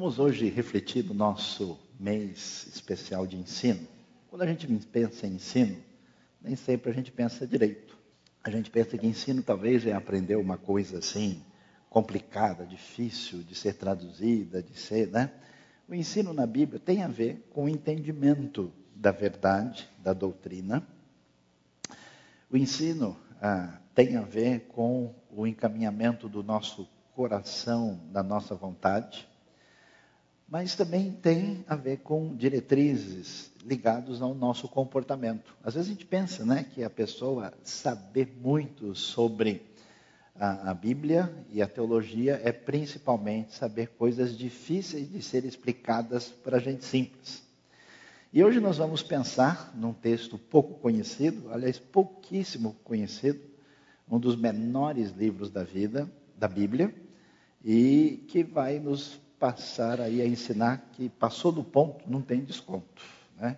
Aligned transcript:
Vamos 0.00 0.18
hoje 0.18 0.48
refletir 0.48 1.04
no 1.04 1.12
nosso 1.12 1.78
mês 1.98 2.66
especial 2.74 3.26
de 3.26 3.36
ensino. 3.36 3.86
Quando 4.30 4.40
a 4.40 4.46
gente 4.46 4.66
pensa 4.86 5.26
em 5.26 5.34
ensino, 5.34 5.76
nem 6.40 6.56
sempre 6.56 6.90
a 6.90 6.94
gente 6.94 7.12
pensa 7.12 7.46
direito. 7.46 7.98
A 8.42 8.48
gente 8.48 8.70
pensa 8.70 8.96
que 8.96 9.06
ensino 9.06 9.42
talvez 9.42 9.86
é 9.86 9.92
aprender 9.92 10.36
uma 10.36 10.56
coisa 10.56 11.00
assim 11.00 11.42
complicada, 11.90 12.64
difícil 12.64 13.42
de 13.42 13.54
ser 13.54 13.74
traduzida, 13.74 14.62
de 14.62 14.72
ser, 14.74 15.08
né? 15.08 15.30
O 15.86 15.94
ensino 15.94 16.32
na 16.32 16.46
Bíblia 16.46 16.80
tem 16.80 17.02
a 17.02 17.08
ver 17.08 17.46
com 17.50 17.64
o 17.64 17.68
entendimento 17.68 18.72
da 18.96 19.10
verdade, 19.10 19.86
da 19.98 20.14
doutrina. 20.14 20.82
O 22.50 22.56
ensino 22.56 23.18
ah, 23.38 23.78
tem 23.94 24.16
a 24.16 24.22
ver 24.22 24.60
com 24.60 25.14
o 25.30 25.46
encaminhamento 25.46 26.26
do 26.26 26.42
nosso 26.42 26.88
coração, 27.14 28.00
da 28.10 28.22
nossa 28.22 28.54
vontade 28.54 29.28
mas 30.50 30.74
também 30.74 31.12
tem 31.12 31.64
a 31.68 31.76
ver 31.76 31.98
com 31.98 32.34
diretrizes 32.34 33.52
ligados 33.64 34.20
ao 34.20 34.34
nosso 34.34 34.66
comportamento. 34.66 35.56
Às 35.62 35.74
vezes 35.74 35.88
a 35.88 35.92
gente 35.92 36.04
pensa 36.04 36.44
né, 36.44 36.66
que 36.74 36.82
a 36.82 36.90
pessoa 36.90 37.54
saber 37.62 38.36
muito 38.42 38.92
sobre 38.96 39.62
a, 40.34 40.72
a 40.72 40.74
Bíblia 40.74 41.32
e 41.52 41.62
a 41.62 41.68
teologia 41.68 42.40
é 42.42 42.50
principalmente 42.50 43.54
saber 43.54 43.90
coisas 43.90 44.36
difíceis 44.36 45.08
de 45.08 45.22
ser 45.22 45.44
explicadas 45.44 46.28
para 46.28 46.58
gente 46.58 46.84
simples. 46.84 47.48
E 48.32 48.42
hoje 48.42 48.58
nós 48.58 48.78
vamos 48.78 49.04
pensar 49.04 49.72
num 49.76 49.92
texto 49.92 50.36
pouco 50.36 50.80
conhecido, 50.80 51.52
aliás, 51.52 51.78
pouquíssimo 51.78 52.74
conhecido, 52.82 53.40
um 54.10 54.18
dos 54.18 54.34
menores 54.34 55.10
livros 55.10 55.50
da 55.50 55.62
vida, 55.62 56.10
da 56.36 56.48
Bíblia, 56.48 56.92
e 57.64 58.24
que 58.28 58.42
vai 58.42 58.80
nos 58.80 59.20
passar 59.40 60.02
aí 60.02 60.20
a 60.20 60.26
ensinar 60.26 60.90
que 60.92 61.08
passou 61.08 61.50
do 61.50 61.64
ponto, 61.64 62.04
não 62.06 62.20
tem 62.20 62.44
desconto. 62.44 63.02
Né? 63.38 63.56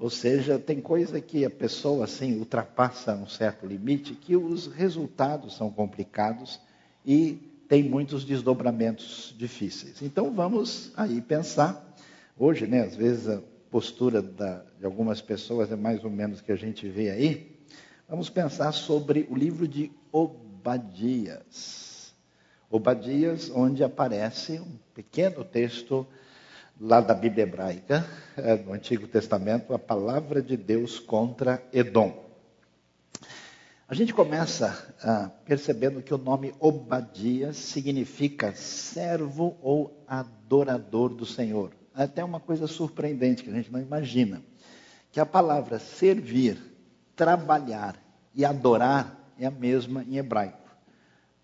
Ou 0.00 0.10
seja, 0.10 0.58
tem 0.58 0.80
coisa 0.80 1.20
que 1.20 1.44
a 1.44 1.50
pessoa 1.50 2.04
assim 2.04 2.36
ultrapassa 2.36 3.14
um 3.14 3.28
certo 3.28 3.64
limite, 3.64 4.14
que 4.14 4.34
os 4.36 4.66
resultados 4.66 5.56
são 5.56 5.70
complicados 5.70 6.60
e 7.06 7.38
tem 7.68 7.84
muitos 7.84 8.24
desdobramentos 8.24 9.32
difíceis. 9.38 10.02
Então 10.02 10.34
vamos 10.34 10.92
aí 10.96 11.20
pensar. 11.20 11.94
Hoje, 12.36 12.66
né, 12.66 12.82
às 12.82 12.96
vezes 12.96 13.28
a 13.28 13.40
postura 13.70 14.20
da, 14.20 14.64
de 14.80 14.84
algumas 14.84 15.20
pessoas 15.20 15.70
é 15.70 15.76
mais 15.76 16.02
ou 16.02 16.10
menos 16.10 16.40
que 16.40 16.50
a 16.50 16.56
gente 16.56 16.88
vê 16.88 17.10
aí. 17.10 17.56
Vamos 18.08 18.28
pensar 18.28 18.72
sobre 18.72 19.28
o 19.30 19.36
livro 19.36 19.68
de 19.68 19.92
Obadias. 20.10 21.93
Obadias, 22.74 23.52
onde 23.54 23.84
aparece 23.84 24.58
um 24.58 24.76
pequeno 24.92 25.44
texto 25.44 26.04
lá 26.80 27.00
da 27.00 27.14
Bíblia 27.14 27.44
hebraica, 27.44 28.04
é, 28.36 28.56
no 28.56 28.72
Antigo 28.72 29.06
Testamento, 29.06 29.72
a 29.72 29.78
palavra 29.78 30.42
de 30.42 30.56
Deus 30.56 30.98
contra 30.98 31.62
Edom. 31.72 32.24
A 33.86 33.94
gente 33.94 34.12
começa 34.12 34.92
ah, 35.04 35.30
percebendo 35.44 36.02
que 36.02 36.12
o 36.12 36.18
nome 36.18 36.52
Obadias 36.58 37.58
significa 37.58 38.52
servo 38.56 39.56
ou 39.62 40.02
adorador 40.08 41.10
do 41.10 41.24
Senhor. 41.24 41.70
Até 41.94 42.24
uma 42.24 42.40
coisa 42.40 42.66
surpreendente 42.66 43.44
que 43.44 43.50
a 43.50 43.54
gente 43.54 43.70
não 43.70 43.80
imagina, 43.80 44.42
que 45.12 45.20
a 45.20 45.26
palavra 45.26 45.78
servir, 45.78 46.58
trabalhar 47.14 47.94
e 48.34 48.44
adorar 48.44 49.32
é 49.38 49.46
a 49.46 49.50
mesma 49.52 50.02
em 50.02 50.16
hebraico. 50.16 50.63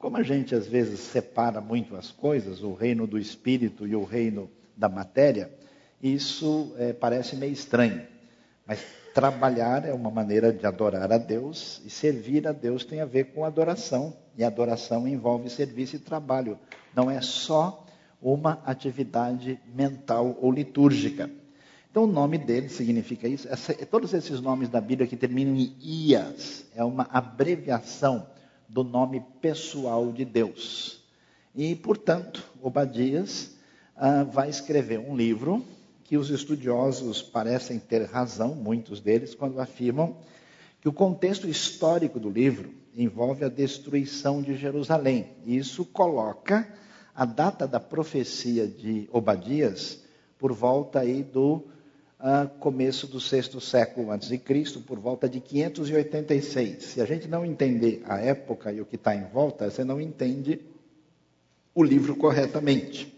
Como 0.00 0.16
a 0.16 0.22
gente 0.22 0.54
às 0.54 0.66
vezes 0.66 0.98
separa 0.98 1.60
muito 1.60 1.94
as 1.94 2.10
coisas, 2.10 2.62
o 2.62 2.72
reino 2.72 3.06
do 3.06 3.18
espírito 3.18 3.86
e 3.86 3.94
o 3.94 4.02
reino 4.02 4.50
da 4.74 4.88
matéria, 4.88 5.52
isso 6.02 6.74
é, 6.78 6.94
parece 6.94 7.36
meio 7.36 7.52
estranho. 7.52 8.06
Mas 8.66 8.82
trabalhar 9.14 9.84
é 9.84 9.92
uma 9.92 10.10
maneira 10.10 10.54
de 10.54 10.64
adorar 10.64 11.12
a 11.12 11.18
Deus 11.18 11.82
e 11.84 11.90
servir 11.90 12.48
a 12.48 12.52
Deus 12.52 12.82
tem 12.82 13.02
a 13.02 13.04
ver 13.04 13.24
com 13.34 13.44
adoração. 13.44 14.16
E 14.38 14.42
adoração 14.42 15.06
envolve 15.06 15.50
serviço 15.50 15.96
e 15.96 15.98
trabalho. 15.98 16.58
Não 16.96 17.10
é 17.10 17.20
só 17.20 17.84
uma 18.22 18.62
atividade 18.64 19.60
mental 19.66 20.34
ou 20.40 20.50
litúrgica. 20.50 21.30
Então, 21.90 22.04
o 22.04 22.06
nome 22.06 22.38
dele 22.38 22.70
significa 22.70 23.28
isso. 23.28 23.46
Essa, 23.48 23.74
todos 23.84 24.14
esses 24.14 24.40
nomes 24.40 24.70
da 24.70 24.80
Bíblia 24.80 25.06
que 25.06 25.16
terminam 25.16 25.54
em 25.54 25.76
ias 25.78 26.64
é 26.74 26.82
uma 26.82 27.06
abreviação 27.10 28.26
do 28.70 28.84
nome 28.84 29.22
pessoal 29.40 30.12
de 30.12 30.24
Deus. 30.24 31.02
E, 31.54 31.74
portanto, 31.74 32.44
Obadias 32.62 33.56
ah, 33.96 34.22
vai 34.22 34.48
escrever 34.48 35.00
um 35.00 35.16
livro 35.16 35.64
que 36.04 36.16
os 36.16 36.30
estudiosos 36.30 37.20
parecem 37.20 37.78
ter 37.78 38.04
razão, 38.04 38.54
muitos 38.54 39.00
deles, 39.00 39.34
quando 39.34 39.60
afirmam 39.60 40.16
que 40.80 40.88
o 40.88 40.92
contexto 40.92 41.48
histórico 41.48 42.18
do 42.18 42.30
livro 42.30 42.72
envolve 42.96 43.44
a 43.44 43.48
destruição 43.48 44.40
de 44.40 44.56
Jerusalém. 44.56 45.28
Isso 45.44 45.84
coloca 45.84 46.72
a 47.14 47.24
data 47.24 47.66
da 47.66 47.80
profecia 47.80 48.66
de 48.66 49.08
Obadias 49.12 50.02
por 50.38 50.52
volta 50.52 51.00
aí 51.00 51.22
do 51.22 51.64
começo 52.58 53.06
do 53.06 53.18
sexto 53.18 53.60
século 53.60 54.10
antes 54.10 54.28
de 54.28 54.36
Cristo, 54.36 54.80
por 54.80 54.98
volta 54.98 55.28
de 55.28 55.40
586. 55.40 56.84
Se 56.84 57.00
a 57.00 57.06
gente 57.06 57.26
não 57.26 57.44
entender 57.44 58.02
a 58.06 58.18
época 58.18 58.70
e 58.72 58.80
o 58.80 58.86
que 58.86 58.96
está 58.96 59.14
em 59.14 59.24
volta, 59.24 59.70
você 59.70 59.82
não 59.84 60.00
entende 60.00 60.60
o 61.74 61.82
livro 61.82 62.14
corretamente. 62.14 63.14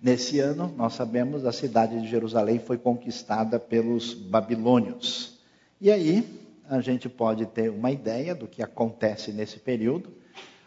Nesse 0.00 0.40
ano, 0.40 0.74
nós 0.76 0.94
sabemos, 0.94 1.44
a 1.44 1.52
cidade 1.52 2.00
de 2.00 2.08
Jerusalém 2.08 2.58
foi 2.58 2.76
conquistada 2.76 3.60
pelos 3.60 4.12
babilônios. 4.12 5.38
E 5.80 5.92
aí, 5.92 6.26
a 6.68 6.80
gente 6.80 7.08
pode 7.08 7.46
ter 7.46 7.70
uma 7.70 7.92
ideia 7.92 8.34
do 8.34 8.48
que 8.48 8.62
acontece 8.62 9.30
nesse 9.30 9.60
período. 9.60 10.10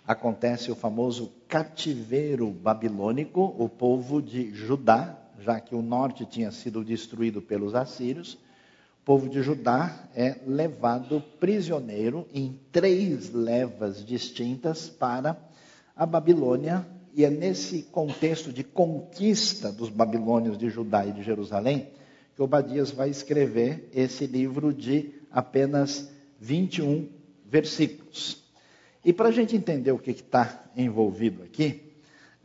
Acontece 0.07 0.71
o 0.71 0.75
famoso 0.75 1.33
cativeiro 1.49 2.49
babilônico, 2.49 3.53
o 3.57 3.67
povo 3.67 4.21
de 4.21 4.53
Judá 4.53 5.24
já 5.39 5.59
que 5.59 5.75
o 5.75 5.81
norte 5.81 6.25
tinha 6.25 6.51
sido 6.51 6.83
destruído 6.83 7.41
pelos 7.41 7.75
assírios, 7.75 8.33
o 9.01 9.05
povo 9.05 9.29
de 9.29 9.41
Judá 9.41 10.07
é 10.15 10.37
levado 10.47 11.21
prisioneiro 11.39 12.27
em 12.33 12.59
três 12.71 13.31
levas 13.31 14.03
distintas 14.03 14.89
para 14.89 15.37
a 15.95 16.05
Babilônia, 16.05 16.85
e 17.13 17.23
é 17.23 17.29
nesse 17.29 17.83
contexto 17.83 18.51
de 18.51 18.63
conquista 18.63 19.71
dos 19.71 19.89
babilônios 19.89 20.57
de 20.57 20.69
Judá 20.69 21.05
e 21.05 21.13
de 21.13 21.23
Jerusalém 21.23 21.87
que 22.35 22.41
Obadias 22.41 22.91
vai 22.91 23.09
escrever 23.09 23.89
esse 23.93 24.27
livro 24.27 24.73
de 24.73 25.13
apenas 25.31 26.11
21 26.39 27.07
versículos. 27.45 28.43
E 29.03 29.13
para 29.13 29.29
a 29.29 29.31
gente 29.31 29.55
entender 29.55 29.93
o 29.93 29.99
que 29.99 30.11
está 30.11 30.65
envolvido 30.75 31.43
aqui, 31.43 31.84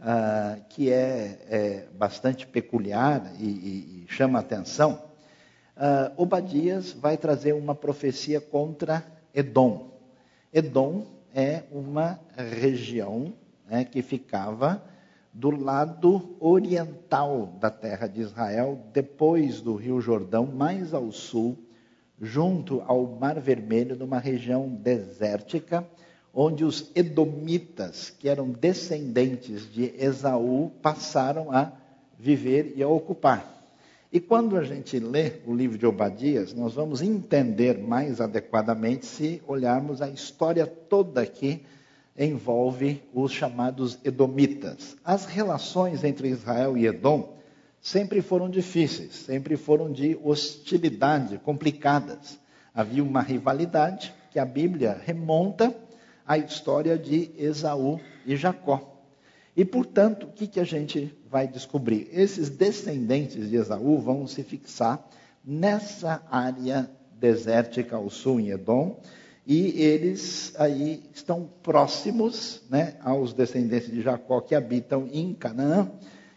uh, 0.00 0.62
que 0.68 0.90
é, 0.90 1.38
é, 1.48 1.86
bastante 1.94 2.46
peculiar 2.46 3.32
e, 3.38 3.44
e, 3.44 4.06
chama 4.08 4.38
atenção, 4.38 5.02
uh, 5.76 6.12
Obadias 6.16 6.92
vai 6.92 7.16
trazer 7.16 7.52
uma 7.52 7.74
profecia 7.74 8.40
contra 8.40 9.04
Edom. 9.34 9.90
Edom 10.52 11.06
é 11.34 11.62
uma 11.70 12.18
região 12.36 13.32
né, 13.68 13.84
que 13.84 14.02
ficava 14.02 14.82
do 15.32 15.50
lado 15.50 16.36
oriental 16.40 17.56
da 17.60 17.70
terra 17.70 18.08
de 18.08 18.20
Israel, 18.20 18.80
depois 18.92 19.60
do 19.60 19.76
Rio 19.76 20.00
Jordão, 20.00 20.44
mais 20.44 20.92
ao 20.92 21.12
sul, 21.12 21.56
junto 22.20 22.82
ao 22.86 23.06
Mar 23.06 23.38
Vermelho, 23.38 23.96
numa 23.96 24.18
região 24.18 24.68
desértica, 24.68 25.86
onde 26.34 26.64
os 26.64 26.90
edomitas, 26.94 28.10
que 28.10 28.28
eram 28.28 28.50
descendentes 28.50 29.70
de 29.72 29.94
Esaú, 29.98 30.70
passaram 30.82 31.50
a 31.50 31.72
viver 32.18 32.74
e 32.76 32.82
a 32.82 32.88
ocupar. 32.88 33.58
E 34.12 34.18
quando 34.18 34.56
a 34.56 34.64
gente 34.64 34.98
lê 34.98 35.34
o 35.46 35.54
livro 35.54 35.78
de 35.78 35.86
Obadias, 35.86 36.52
nós 36.52 36.74
vamos 36.74 37.00
entender 37.00 37.78
mais 37.78 38.20
adequadamente 38.20 39.06
se 39.06 39.40
olharmos 39.46 40.02
a 40.02 40.08
história 40.08 40.66
toda 40.66 41.24
que 41.24 41.62
envolve 42.18 43.02
os 43.14 43.32
chamados 43.32 43.98
edomitas. 44.04 44.96
As 45.04 45.26
relações 45.26 46.02
entre 46.02 46.28
Israel 46.28 46.76
e 46.76 46.86
Edom 46.86 47.36
sempre 47.80 48.20
foram 48.20 48.50
difíceis, 48.50 49.14
sempre 49.14 49.56
foram 49.56 49.90
de 49.92 50.18
hostilidade, 50.22 51.38
complicadas. 51.38 52.38
Havia 52.74 53.02
uma 53.02 53.22
rivalidade 53.22 54.12
que 54.32 54.38
a 54.38 54.44
Bíblia 54.44 55.00
remonta 55.04 55.74
a 56.30 56.38
história 56.38 56.96
de 56.96 57.28
Esaú 57.36 58.00
e 58.24 58.36
Jacó. 58.36 59.02
E, 59.56 59.64
portanto, 59.64 60.28
o 60.28 60.32
que, 60.32 60.46
que 60.46 60.60
a 60.60 60.64
gente 60.64 61.12
vai 61.28 61.48
descobrir? 61.48 62.08
Esses 62.12 62.48
descendentes 62.48 63.50
de 63.50 63.56
Esaú 63.56 63.98
vão 63.98 64.28
se 64.28 64.44
fixar 64.44 65.04
nessa 65.44 66.22
área 66.30 66.88
desértica 67.18 67.96
ao 67.96 68.08
sul, 68.08 68.38
em 68.38 68.50
Edom, 68.50 69.00
e 69.44 69.82
eles 69.82 70.54
aí 70.56 71.02
estão 71.12 71.50
próximos 71.64 72.62
né, 72.70 72.94
aos 73.02 73.32
descendentes 73.32 73.90
de 73.90 74.00
Jacó 74.00 74.40
que 74.40 74.54
habitam 74.54 75.08
em 75.12 75.34
Canaã, 75.34 75.90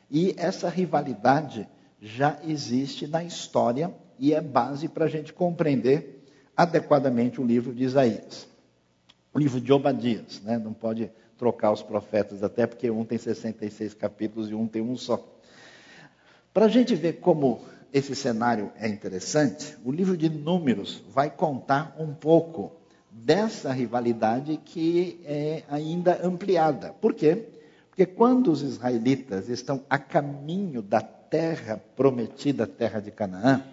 E 0.10 0.34
essa 0.40 0.70
rivalidade 0.70 1.70
já 2.02 2.40
existe 2.48 3.06
na 3.06 3.24
história 3.24 3.94
e 4.18 4.34
é 4.34 4.42
base 4.42 4.88
para 4.88 5.06
a 5.06 5.08
gente 5.10 5.32
compreender 5.32 6.26
adequadamente 6.58 7.40
o 7.40 7.46
livro 7.46 7.72
de 7.76 7.84
Isaías. 7.84 8.53
O 9.34 9.40
livro 9.40 9.60
de 9.60 9.74
Obadias, 9.74 10.42
né? 10.44 10.60
não 10.60 10.74
pode 10.74 11.10
trocar 11.38 11.72
os 11.72 11.82
profetas, 11.82 12.44
até 12.44 12.68
porque 12.68 12.90
um 12.92 13.04
tem 13.04 13.18
66 13.18 13.94
capítulos 13.96 14.50
e 14.50 14.54
um 14.54 14.68
tem 14.68 14.82
um 14.82 14.96
só. 14.96 15.28
Para 16.54 16.66
a 16.66 16.70
gente 16.70 16.94
ver 16.94 17.14
como 17.14 17.62
esse 17.92 18.16
cenário 18.16 18.72
é 18.78 18.88
interessante, 18.88 19.76
o 19.84 19.92
livro 19.92 20.16
de 20.16 20.30
Números 20.30 21.04
vai 21.10 21.30
contar 21.30 21.96
um 22.00 22.14
pouco 22.14 22.72
dessa 23.10 23.72
rivalidade 23.72 24.58
que 24.64 25.20
é 25.26 25.64
ainda 25.68 26.20
ampliada. 26.26 26.94
Por 27.02 27.14
quê? 27.14 27.48
Porque 27.90 28.06
quando 28.06 28.52
os 28.52 28.62
israelitas 28.62 29.50
estão 29.50 29.84
a 29.90 29.98
caminho 29.98 30.82
da 30.82 31.02
terra 31.02 31.82
prometida, 31.96 32.66
terra 32.66 33.00
de 33.00 33.12
Canaã, 33.12 33.64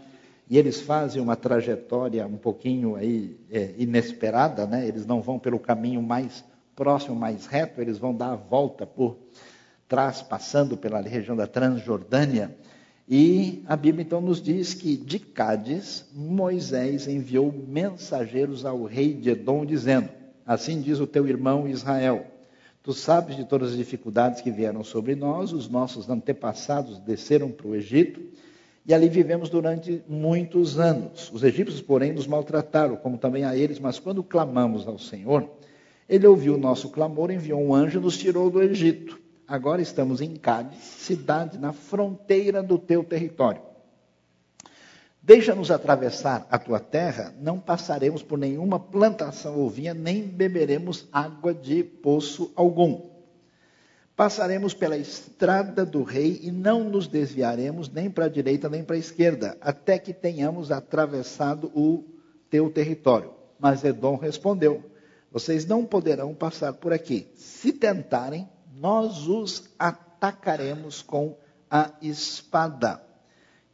e 0.50 0.58
eles 0.58 0.80
fazem 0.80 1.22
uma 1.22 1.36
trajetória 1.36 2.26
um 2.26 2.36
pouquinho 2.36 2.96
aí 2.96 3.38
é, 3.48 3.72
inesperada, 3.78 4.66
né? 4.66 4.84
Eles 4.84 5.06
não 5.06 5.22
vão 5.22 5.38
pelo 5.38 5.60
caminho 5.60 6.02
mais 6.02 6.44
próximo, 6.74 7.14
mais 7.14 7.46
reto, 7.46 7.80
eles 7.80 7.98
vão 7.98 8.12
dar 8.12 8.32
a 8.32 8.36
volta 8.36 8.84
por 8.84 9.16
trás, 9.86 10.22
passando 10.22 10.76
pela 10.76 11.00
região 11.00 11.36
da 11.36 11.46
Transjordânia. 11.46 12.56
E 13.08 13.62
a 13.64 13.76
Bíblia 13.76 14.02
então 14.02 14.20
nos 14.20 14.42
diz 14.42 14.74
que 14.74 14.96
de 14.96 15.20
Cádiz, 15.20 16.04
Moisés 16.12 17.06
enviou 17.06 17.52
mensageiros 17.52 18.64
ao 18.64 18.82
rei 18.82 19.14
de 19.14 19.30
Edom, 19.30 19.64
dizendo: 19.64 20.08
Assim 20.44 20.80
diz 20.80 20.98
o 20.98 21.06
teu 21.06 21.28
irmão 21.28 21.68
Israel: 21.68 22.26
Tu 22.82 22.92
sabes 22.92 23.36
de 23.36 23.44
todas 23.44 23.70
as 23.70 23.76
dificuldades 23.76 24.40
que 24.40 24.50
vieram 24.50 24.82
sobre 24.82 25.14
nós, 25.14 25.52
os 25.52 25.68
nossos 25.68 26.10
antepassados 26.10 26.98
desceram 26.98 27.52
para 27.52 27.68
o 27.68 27.76
Egito 27.76 28.20
e 28.86 28.94
ali 28.94 29.08
vivemos 29.08 29.48
durante 29.48 30.02
muitos 30.08 30.78
anos. 30.78 31.30
Os 31.32 31.42
egípcios, 31.42 31.80
porém, 31.80 32.12
nos 32.12 32.26
maltrataram, 32.26 32.96
como 32.96 33.18
também 33.18 33.44
a 33.44 33.56
eles, 33.56 33.78
mas 33.78 33.98
quando 33.98 34.22
clamamos 34.22 34.86
ao 34.88 34.98
Senhor, 34.98 35.48
ele 36.08 36.26
ouviu 36.26 36.54
o 36.54 36.58
nosso 36.58 36.88
clamor, 36.88 37.30
enviou 37.30 37.60
um 37.60 37.74
anjo 37.74 37.98
e 37.98 38.02
nos 38.02 38.18
tirou 38.18 38.50
do 38.50 38.62
Egito. 38.62 39.20
Agora 39.46 39.82
estamos 39.82 40.20
em 40.20 40.34
Cádiz, 40.34 40.78
cidade 40.78 41.58
na 41.58 41.72
fronteira 41.72 42.62
do 42.62 42.78
teu 42.78 43.04
território. 43.04 43.62
Deixa-nos 45.22 45.70
atravessar 45.70 46.46
a 46.50 46.58
tua 46.58 46.80
terra, 46.80 47.34
não 47.38 47.60
passaremos 47.60 48.22
por 48.22 48.38
nenhuma 48.38 48.80
plantação 48.80 49.58
ou 49.58 49.68
vinha, 49.68 49.92
nem 49.92 50.22
beberemos 50.22 51.06
água 51.12 51.52
de 51.52 51.84
poço 51.84 52.50
algum. 52.56 53.09
Passaremos 54.20 54.74
pela 54.74 54.98
estrada 54.98 55.82
do 55.82 56.02
rei 56.02 56.40
e 56.42 56.52
não 56.52 56.84
nos 56.84 57.06
desviaremos 57.06 57.88
nem 57.88 58.10
para 58.10 58.26
a 58.26 58.28
direita 58.28 58.68
nem 58.68 58.84
para 58.84 58.94
a 58.94 58.98
esquerda, 58.98 59.56
até 59.62 59.98
que 59.98 60.12
tenhamos 60.12 60.70
atravessado 60.70 61.72
o 61.74 62.04
teu 62.50 62.68
território. 62.68 63.32
Mas 63.58 63.82
Edom 63.82 64.16
respondeu: 64.16 64.84
Vocês 65.32 65.64
não 65.64 65.86
poderão 65.86 66.34
passar 66.34 66.74
por 66.74 66.92
aqui. 66.92 67.32
Se 67.34 67.72
tentarem, 67.72 68.46
nós 68.74 69.26
os 69.26 69.70
atacaremos 69.78 71.00
com 71.00 71.38
a 71.70 71.90
espada. 72.02 73.02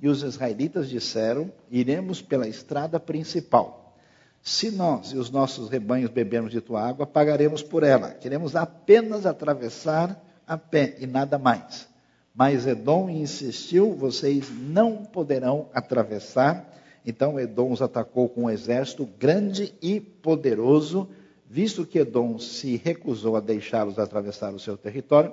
E 0.01 0.07
os 0.07 0.23
israelitas 0.23 0.89
disseram: 0.89 1.51
Iremos 1.69 2.23
pela 2.23 2.47
estrada 2.47 3.01
principal. 3.01 3.97
Se 4.41 4.71
nós 4.71 5.11
e 5.11 5.19
os 5.19 5.29
nossos 5.29 5.69
rebanhos 5.69 6.11
bebermos 6.13 6.53
de 6.53 6.61
tua 6.61 6.89
água, 6.89 7.05
pagaremos 7.05 7.65
por 7.65 7.83
ela. 7.83 8.13
Queremos 8.13 8.55
apenas 8.55 9.27
atravessar 9.27 10.25
a 10.47 10.57
pé 10.57 10.97
e 10.99 11.07
nada 11.07 11.39
mais. 11.39 11.89
Mas 12.35 12.67
Edom 12.67 13.09
insistiu: 13.09 13.95
vocês 13.95 14.51
não 14.51 15.05
poderão 15.05 15.69
atravessar. 15.75 16.73
Então 17.05 17.39
Edom 17.39 17.71
os 17.73 17.81
atacou 17.81 18.29
com 18.29 18.45
um 18.45 18.51
exército 18.51 19.07
grande 19.19 19.75
e 19.81 20.01
poderoso 20.01 21.09
Visto 21.49 21.87
que 21.87 22.01
Edom 22.01 22.39
se 22.39 22.77
recusou 22.77 23.37
a 23.37 23.41
deixá-los 23.41 23.99
atravessar 23.99 24.53
o 24.53 24.59
seu 24.59 24.77
território, 24.77 25.33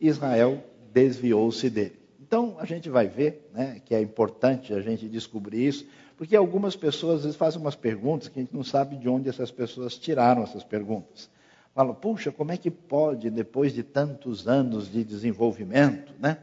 Israel 0.00 0.62
desviou-se 0.92 1.68
dele. 1.68 1.98
Então 2.20 2.56
a 2.60 2.64
gente 2.64 2.88
vai 2.88 3.08
ver 3.08 3.50
né, 3.52 3.80
que 3.84 3.94
é 3.94 4.00
importante 4.00 4.72
a 4.72 4.80
gente 4.80 5.08
descobrir 5.08 5.66
isso, 5.66 5.86
porque 6.16 6.36
algumas 6.36 6.76
pessoas 6.76 7.16
às 7.16 7.22
vezes 7.24 7.36
fazem 7.36 7.60
umas 7.60 7.74
perguntas 7.74 8.28
que 8.28 8.38
a 8.38 8.42
gente 8.42 8.54
não 8.54 8.62
sabe 8.62 8.96
de 8.96 9.08
onde 9.08 9.28
essas 9.28 9.50
pessoas 9.50 9.96
tiraram 9.96 10.44
essas 10.44 10.62
perguntas. 10.62 11.28
Falam, 11.80 11.94
puxa, 11.94 12.30
como 12.30 12.52
é 12.52 12.58
que 12.58 12.70
pode, 12.70 13.30
depois 13.30 13.72
de 13.72 13.82
tantos 13.82 14.46
anos 14.46 14.92
de 14.92 15.02
desenvolvimento, 15.02 16.12
né, 16.20 16.36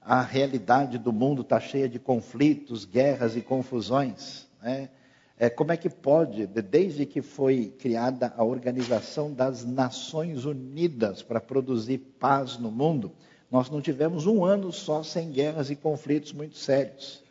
a 0.00 0.22
realidade 0.22 0.96
do 0.96 1.12
mundo 1.12 1.42
está 1.42 1.60
cheia 1.60 1.86
de 1.86 1.98
conflitos, 1.98 2.86
guerras 2.86 3.36
e 3.36 3.42
confusões? 3.42 4.48
Né? 4.62 4.88
É, 5.38 5.50
como 5.50 5.70
é 5.70 5.76
que 5.76 5.90
pode, 5.90 6.46
desde 6.46 7.04
que 7.04 7.20
foi 7.20 7.74
criada 7.78 8.32
a 8.34 8.42
Organização 8.42 9.30
das 9.30 9.66
Nações 9.66 10.46
Unidas 10.46 11.22
para 11.22 11.42
produzir 11.42 11.98
paz 12.18 12.56
no 12.56 12.70
mundo, 12.70 13.12
nós 13.50 13.68
não 13.68 13.82
tivemos 13.82 14.26
um 14.26 14.42
ano 14.42 14.72
só 14.72 15.02
sem 15.02 15.30
guerras 15.30 15.68
e 15.68 15.76
conflitos 15.76 16.32
muito 16.32 16.56
sérios. 16.56 17.22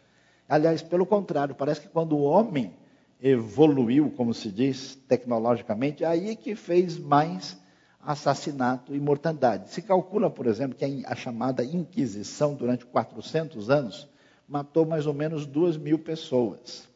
Aliás, 0.48 0.84
pelo 0.84 1.04
contrário, 1.04 1.56
parece 1.56 1.82
que 1.82 1.88
quando 1.88 2.16
o 2.16 2.22
homem 2.22 2.72
evoluiu, 3.22 4.12
como 4.12 4.34
se 4.34 4.50
diz, 4.50 4.96
tecnologicamente, 5.08 6.06
aí 6.06 6.36
que 6.36 6.56
fez 6.56 6.98
mais 6.98 7.58
assassinato 8.02 8.96
e 8.96 9.00
mortandade. 9.00 9.70
Se 9.72 9.82
calcula, 9.82 10.30
por 10.30 10.48
exemplo, 10.48 10.78
que 10.78 11.04
a 11.06 11.16
chamada 11.16 11.64
Inquisição, 11.64 12.56
durante 12.56 12.86
400 12.86 13.70
anos, 13.70 14.08
matou 14.48 14.86
mais 14.86 15.06
ou 15.06 15.14
menos 15.14 15.46
duas 15.46 15.78
mil 15.78 16.00
pessoas. 16.00 16.88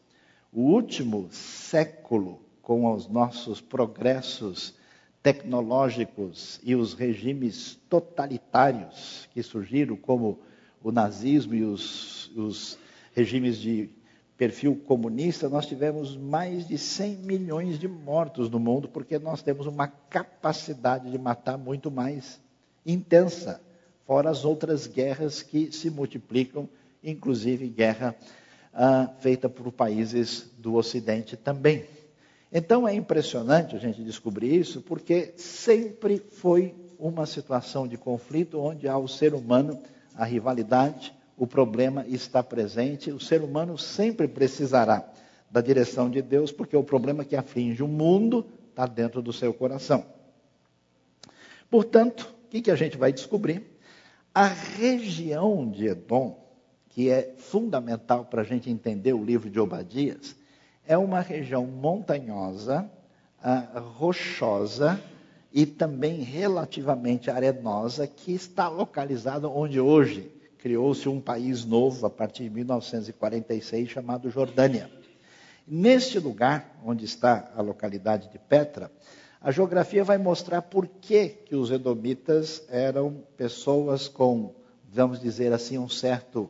O 0.51 0.61
último 0.61 1.27
século, 1.31 2.39
com 2.61 2.91
os 2.93 3.07
nossos 3.07 3.59
progressos 3.59 4.75
tecnológicos 5.21 6.59
e 6.63 6.75
os 6.75 6.93
regimes 6.93 7.79
totalitários 7.89 9.27
que 9.33 9.43
surgiram, 9.43 9.95
como 9.95 10.39
o 10.81 10.91
nazismo 10.91 11.53
e 11.53 11.63
os, 11.63 12.31
os 12.35 12.77
regimes 13.13 13.57
de 13.57 13.89
perfil 14.37 14.75
comunista, 14.87 15.47
nós 15.47 15.65
tivemos 15.65 16.17
mais 16.17 16.67
de 16.67 16.77
100 16.77 17.17
milhões 17.17 17.79
de 17.79 17.87
mortos 17.87 18.49
no 18.49 18.59
mundo, 18.59 18.87
porque 18.87 19.19
nós 19.19 19.41
temos 19.41 19.67
uma 19.67 19.87
capacidade 19.87 21.09
de 21.09 21.17
matar 21.17 21.57
muito 21.57 21.91
mais 21.91 22.41
intensa, 22.85 23.61
fora 24.05 24.29
as 24.29 24.43
outras 24.43 24.87
guerras 24.87 25.41
que 25.41 25.71
se 25.71 25.89
multiplicam, 25.89 26.67
inclusive 27.03 27.67
guerra 27.67 28.15
ah, 28.73 29.09
feita 29.19 29.47
por 29.47 29.71
países 29.71 30.49
do 30.57 30.75
Ocidente 30.75 31.37
também. 31.37 31.85
Então 32.51 32.87
é 32.87 32.93
impressionante 32.93 33.75
a 33.75 33.79
gente 33.79 34.03
descobrir 34.03 34.55
isso, 34.55 34.81
porque 34.81 35.33
sempre 35.37 36.19
foi 36.19 36.75
uma 36.99 37.25
situação 37.25 37.87
de 37.87 37.97
conflito 37.97 38.59
onde 38.59 38.87
há 38.87 38.97
o 38.97 39.07
ser 39.07 39.33
humano, 39.33 39.81
a 40.15 40.23
rivalidade, 40.23 41.13
o 41.37 41.47
problema 41.47 42.05
está 42.07 42.43
presente, 42.43 43.11
o 43.11 43.19
ser 43.19 43.41
humano 43.41 43.77
sempre 43.77 44.27
precisará 44.27 45.07
da 45.49 45.61
direção 45.61 46.09
de 46.09 46.21
Deus, 46.21 46.51
porque 46.51 46.75
o 46.75 46.83
problema 46.83 47.25
que 47.25 47.35
aflige 47.35 47.83
o 47.83 47.87
mundo 47.87 48.45
está 48.69 48.85
dentro 48.85 49.21
do 49.21 49.31
seu 49.31 49.53
coração. 49.53 50.05
Portanto, 51.69 52.33
o 52.45 52.49
que, 52.49 52.61
que 52.61 52.71
a 52.71 52.75
gente 52.75 52.97
vai 52.97 53.11
descobrir? 53.11 53.63
A 54.33 54.47
região 54.47 55.69
de 55.69 55.87
Edom 55.87 56.43
que 56.93 57.09
é 57.09 57.33
fundamental 57.37 58.25
para 58.25 58.41
a 58.41 58.45
gente 58.45 58.69
entender 58.69 59.13
o 59.13 59.23
livro 59.23 59.49
de 59.49 59.59
Obadias, 59.59 60.35
é 60.85 60.95
uma 60.95 61.21
região 61.21 61.65
montanhosa, 61.65 62.87
uh, 63.43 63.79
rochosa 63.79 65.01
e 65.51 65.65
também 65.65 66.21
relativamente 66.21 67.31
arenosa, 67.31 68.05
que 68.05 68.31
está 68.31 68.69
localizada 68.69 69.49
onde 69.49 69.79
hoje 69.79 70.31
criou-se 70.63 71.09
um 71.09 71.19
país 71.19 71.65
novo 71.65 72.05
a 72.05 72.09
partir 72.09 72.43
de 72.43 72.49
1946 72.49 73.89
chamado 73.89 74.29
Jordânia. 74.29 74.89
Neste 75.67 76.17
lugar, 76.19 76.79
onde 76.85 77.03
está 77.03 77.51
a 77.53 77.61
localidade 77.61 78.31
de 78.31 78.39
Petra, 78.39 78.89
a 79.41 79.51
geografia 79.51 80.05
vai 80.05 80.17
mostrar 80.17 80.61
por 80.61 80.87
que, 80.87 81.27
que 81.27 81.53
os 81.53 81.69
edomitas 81.69 82.63
eram 82.69 83.25
pessoas 83.35 84.07
com, 84.07 84.55
vamos 84.89 85.19
dizer 85.19 85.51
assim, 85.51 85.77
um 85.77 85.89
certo 85.89 86.49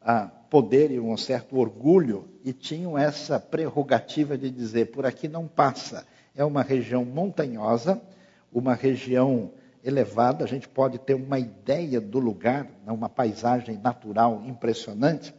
ah, 0.00 0.28
poder 0.50 0.90
e 0.90 0.98
um 0.98 1.16
certo 1.16 1.56
orgulho 1.56 2.28
e 2.44 2.52
tinham 2.52 2.98
essa 2.98 3.38
prerrogativa 3.38 4.36
de 4.36 4.50
dizer: 4.50 4.86
por 4.86 5.06
aqui 5.06 5.28
não 5.28 5.46
passa. 5.46 6.04
É 6.34 6.44
uma 6.44 6.64
região 6.64 7.04
montanhosa, 7.04 8.02
uma 8.52 8.74
região 8.74 9.52
elevada, 9.84 10.44
a 10.44 10.48
gente 10.48 10.68
pode 10.68 10.98
ter 10.98 11.14
uma 11.14 11.38
ideia 11.38 12.00
do 12.00 12.18
lugar, 12.18 12.64
né, 12.86 12.92
uma 12.92 13.08
paisagem 13.08 13.78
natural 13.78 14.42
impressionante. 14.46 15.34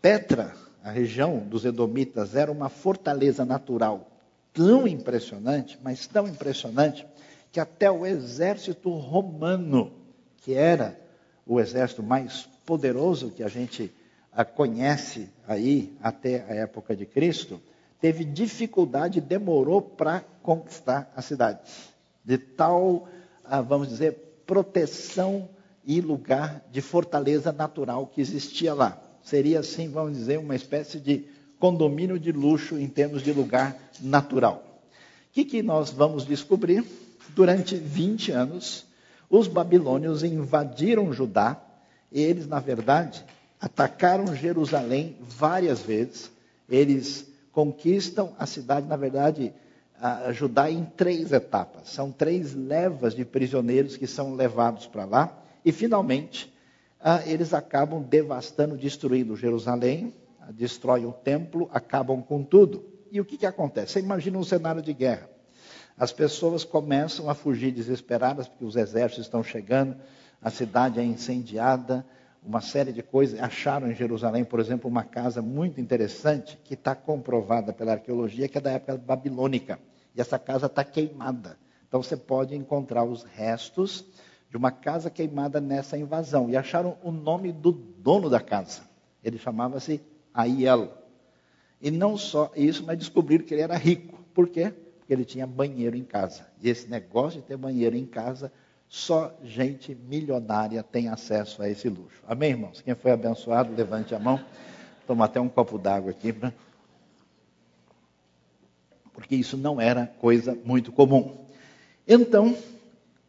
Petra, 0.00 0.52
a 0.82 0.90
região 0.90 1.38
dos 1.38 1.64
Edomitas, 1.64 2.34
era 2.34 2.50
uma 2.50 2.68
fortaleza 2.68 3.44
natural 3.44 4.08
tão 4.52 4.86
impressionante, 4.86 5.78
mas 5.82 6.06
tão 6.06 6.26
impressionante, 6.26 7.06
que 7.50 7.60
até 7.60 7.90
o 7.90 8.04
exército 8.04 8.90
romano, 8.90 9.92
que 10.38 10.54
era 10.54 10.98
o 11.46 11.60
exército 11.60 12.02
mais 12.02 12.48
poderoso 12.66 13.30
que 13.30 13.42
a 13.42 13.48
gente 13.48 13.92
a, 14.32 14.44
conhece 14.44 15.28
aí 15.46 15.96
até 16.02 16.44
a 16.48 16.54
época 16.54 16.96
de 16.96 17.06
Cristo, 17.06 17.60
teve 18.00 18.24
dificuldade 18.24 19.20
demorou 19.20 19.80
para 19.80 20.24
conquistar 20.42 21.10
a 21.14 21.22
cidade. 21.22 21.60
De 22.24 22.38
tal, 22.38 23.08
ah, 23.52 23.60
vamos 23.60 23.90
dizer, 23.90 24.42
proteção 24.46 25.46
e 25.84 26.00
lugar 26.00 26.64
de 26.72 26.80
fortaleza 26.80 27.52
natural 27.52 28.06
que 28.06 28.18
existia 28.18 28.72
lá. 28.72 28.98
Seria 29.22 29.60
assim, 29.60 29.90
vamos 29.90 30.16
dizer, 30.16 30.38
uma 30.38 30.56
espécie 30.56 30.98
de 30.98 31.26
condomínio 31.58 32.18
de 32.18 32.32
luxo 32.32 32.78
em 32.78 32.88
termos 32.88 33.22
de 33.22 33.30
lugar 33.30 33.76
natural. 34.00 34.64
O 35.28 35.32
que, 35.34 35.44
que 35.44 35.62
nós 35.62 35.90
vamos 35.90 36.24
descobrir? 36.24 36.82
Durante 37.34 37.76
20 37.76 38.32
anos, 38.32 38.86
os 39.28 39.48
babilônios 39.48 40.24
invadiram 40.24 41.12
Judá 41.12 41.62
e 42.10 42.22
eles, 42.22 42.46
na 42.46 42.58
verdade, 42.58 43.22
atacaram 43.60 44.34
Jerusalém 44.34 45.18
várias 45.20 45.82
vezes. 45.82 46.30
Eles 46.70 47.30
conquistam 47.52 48.32
a 48.38 48.46
cidade, 48.46 48.86
na 48.86 48.96
verdade, 48.96 49.52
a 50.02 50.32
Judá 50.32 50.68
em 50.68 50.84
três 50.84 51.30
etapas. 51.30 51.88
São 51.90 52.10
três 52.10 52.54
levas 52.54 53.14
de 53.14 53.24
prisioneiros 53.24 53.96
que 53.96 54.08
são 54.08 54.34
levados 54.34 54.84
para 54.84 55.04
lá. 55.04 55.32
E, 55.64 55.70
finalmente, 55.70 56.52
eles 57.24 57.54
acabam 57.54 58.02
devastando, 58.02 58.76
destruindo 58.76 59.36
Jerusalém, 59.36 60.12
destroem 60.50 61.06
o 61.06 61.12
templo, 61.12 61.70
acabam 61.72 62.20
com 62.20 62.42
tudo. 62.42 62.84
E 63.12 63.20
o 63.20 63.24
que, 63.24 63.36
que 63.36 63.46
acontece? 63.46 63.92
Você 63.92 64.00
imagina 64.00 64.36
um 64.36 64.42
cenário 64.42 64.82
de 64.82 64.92
guerra. 64.92 65.30
As 65.96 66.10
pessoas 66.10 66.64
começam 66.64 67.30
a 67.30 67.34
fugir 67.34 67.70
desesperadas, 67.70 68.48
porque 68.48 68.64
os 68.64 68.74
exércitos 68.74 69.26
estão 69.26 69.44
chegando, 69.44 69.94
a 70.40 70.50
cidade 70.50 70.98
é 70.98 71.04
incendiada, 71.04 72.04
uma 72.42 72.60
série 72.60 72.90
de 72.90 73.04
coisas. 73.04 73.38
Acharam 73.40 73.88
em 73.88 73.94
Jerusalém, 73.94 74.42
por 74.42 74.58
exemplo, 74.58 74.90
uma 74.90 75.04
casa 75.04 75.40
muito 75.40 75.80
interessante, 75.80 76.58
que 76.64 76.74
está 76.74 76.92
comprovada 76.92 77.72
pela 77.72 77.92
arqueologia, 77.92 78.48
que 78.48 78.58
é 78.58 78.60
da 78.60 78.72
época 78.72 78.96
babilônica. 78.96 79.78
E 80.14 80.20
essa 80.20 80.38
casa 80.38 80.66
está 80.66 80.84
queimada. 80.84 81.58
Então 81.88 82.02
você 82.02 82.16
pode 82.16 82.54
encontrar 82.54 83.04
os 83.04 83.22
restos 83.22 84.04
de 84.50 84.56
uma 84.56 84.70
casa 84.70 85.10
queimada 85.10 85.60
nessa 85.60 85.96
invasão. 85.96 86.48
E 86.50 86.56
acharam 86.56 86.96
o 87.02 87.10
nome 87.10 87.52
do 87.52 87.72
dono 87.72 88.28
da 88.28 88.40
casa. 88.40 88.82
Ele 89.22 89.38
chamava-se 89.38 90.00
Aiel. 90.32 90.92
E 91.80 91.90
não 91.90 92.16
só 92.16 92.50
isso, 92.54 92.84
mas 92.84 92.98
descobriram 92.98 93.44
que 93.44 93.54
ele 93.54 93.62
era 93.62 93.76
rico. 93.76 94.18
Por 94.34 94.48
quê? 94.48 94.72
Porque 94.98 95.12
ele 95.12 95.24
tinha 95.24 95.46
banheiro 95.46 95.96
em 95.96 96.04
casa. 96.04 96.46
E 96.62 96.68
esse 96.68 96.88
negócio 96.88 97.40
de 97.40 97.46
ter 97.46 97.56
banheiro 97.56 97.96
em 97.96 98.06
casa 98.06 98.52
só 98.88 99.34
gente 99.42 99.94
milionária 99.94 100.82
tem 100.82 101.08
acesso 101.08 101.62
a 101.62 101.68
esse 101.68 101.88
luxo. 101.88 102.22
Amém, 102.28 102.50
irmãos? 102.50 102.82
Quem 102.82 102.94
foi 102.94 103.10
abençoado, 103.10 103.74
levante 103.74 104.14
a 104.14 104.18
mão. 104.18 104.38
Toma 105.06 105.24
até 105.24 105.40
um 105.40 105.48
copo 105.48 105.78
d'água 105.78 106.10
aqui. 106.10 106.30
Pra... 106.30 106.52
Porque 109.22 109.36
isso 109.36 109.56
não 109.56 109.80
era 109.80 110.08
coisa 110.18 110.58
muito 110.64 110.90
comum. 110.90 111.36
Então, 112.08 112.56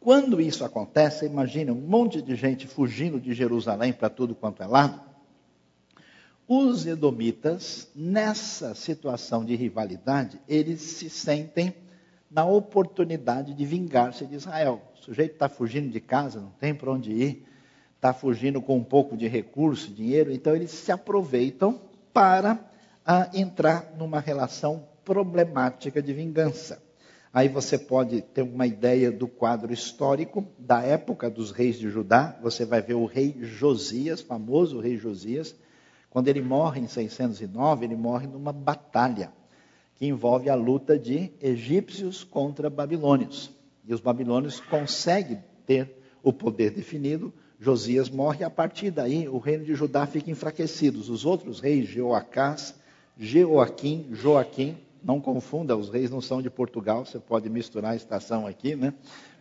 quando 0.00 0.40
isso 0.40 0.64
acontece, 0.64 1.24
imagina 1.24 1.72
um 1.72 1.80
monte 1.80 2.20
de 2.20 2.34
gente 2.34 2.66
fugindo 2.66 3.20
de 3.20 3.32
Jerusalém 3.32 3.92
para 3.92 4.10
tudo 4.10 4.34
quanto 4.34 4.60
é 4.60 4.66
lado. 4.66 5.00
Os 6.48 6.84
edomitas, 6.84 7.86
nessa 7.94 8.74
situação 8.74 9.44
de 9.44 9.54
rivalidade, 9.54 10.40
eles 10.48 10.80
se 10.80 11.08
sentem 11.08 11.72
na 12.28 12.44
oportunidade 12.44 13.54
de 13.54 13.64
vingar-se 13.64 14.26
de 14.26 14.34
Israel. 14.34 14.82
O 14.96 15.04
sujeito 15.04 15.34
está 15.34 15.48
fugindo 15.48 15.92
de 15.92 16.00
casa, 16.00 16.40
não 16.40 16.50
tem 16.58 16.74
para 16.74 16.90
onde 16.90 17.12
ir, 17.12 17.46
está 17.94 18.12
fugindo 18.12 18.60
com 18.60 18.76
um 18.76 18.84
pouco 18.84 19.16
de 19.16 19.28
recurso, 19.28 19.92
dinheiro, 19.92 20.32
então 20.32 20.56
eles 20.56 20.72
se 20.72 20.90
aproveitam 20.90 21.80
para 22.12 22.58
ah, 23.06 23.30
entrar 23.32 23.94
numa 23.96 24.18
relação 24.18 24.92
problemática 25.04 26.02
de 26.02 26.12
vingança. 26.12 26.82
Aí 27.32 27.48
você 27.48 27.76
pode 27.76 28.22
ter 28.22 28.42
uma 28.42 28.64
ideia 28.64 29.10
do 29.10 29.26
quadro 29.26 29.72
histórico 29.72 30.46
da 30.56 30.82
época 30.82 31.28
dos 31.28 31.50
reis 31.50 31.76
de 31.76 31.90
Judá. 31.90 32.38
Você 32.40 32.64
vai 32.64 32.80
ver 32.80 32.94
o 32.94 33.06
rei 33.06 33.36
Josias, 33.40 34.20
famoso 34.20 34.78
rei 34.78 34.96
Josias. 34.96 35.54
Quando 36.08 36.28
ele 36.28 36.40
morre 36.40 36.80
em 36.80 36.86
609, 36.86 37.86
ele 37.86 37.96
morre 37.96 38.28
numa 38.28 38.52
batalha 38.52 39.32
que 39.96 40.06
envolve 40.06 40.48
a 40.48 40.54
luta 40.54 40.96
de 40.96 41.32
egípcios 41.40 42.22
contra 42.22 42.70
babilônios. 42.70 43.50
E 43.84 43.92
os 43.92 44.00
babilônios 44.00 44.60
conseguem 44.60 45.42
ter 45.66 45.90
o 46.22 46.32
poder 46.32 46.70
definido. 46.70 47.32
Josias 47.58 48.08
morre 48.08 48.42
e 48.42 48.44
a 48.44 48.50
partir 48.50 48.92
daí 48.92 49.28
o 49.28 49.38
reino 49.38 49.64
de 49.64 49.74
Judá 49.74 50.06
fica 50.06 50.30
enfraquecido. 50.30 51.00
Os 51.00 51.24
outros 51.24 51.58
reis, 51.58 51.88
Jeoacás, 51.88 52.76
Jeoaquim, 53.18 54.06
Joaquim, 54.12 54.76
não 55.04 55.20
confunda, 55.20 55.76
os 55.76 55.90
reis 55.90 56.10
não 56.10 56.20
são 56.20 56.40
de 56.40 56.48
Portugal, 56.48 57.04
você 57.04 57.18
pode 57.18 57.48
misturar 57.50 57.92
a 57.92 57.96
estação 57.96 58.46
aqui, 58.46 58.74
né? 58.74 58.94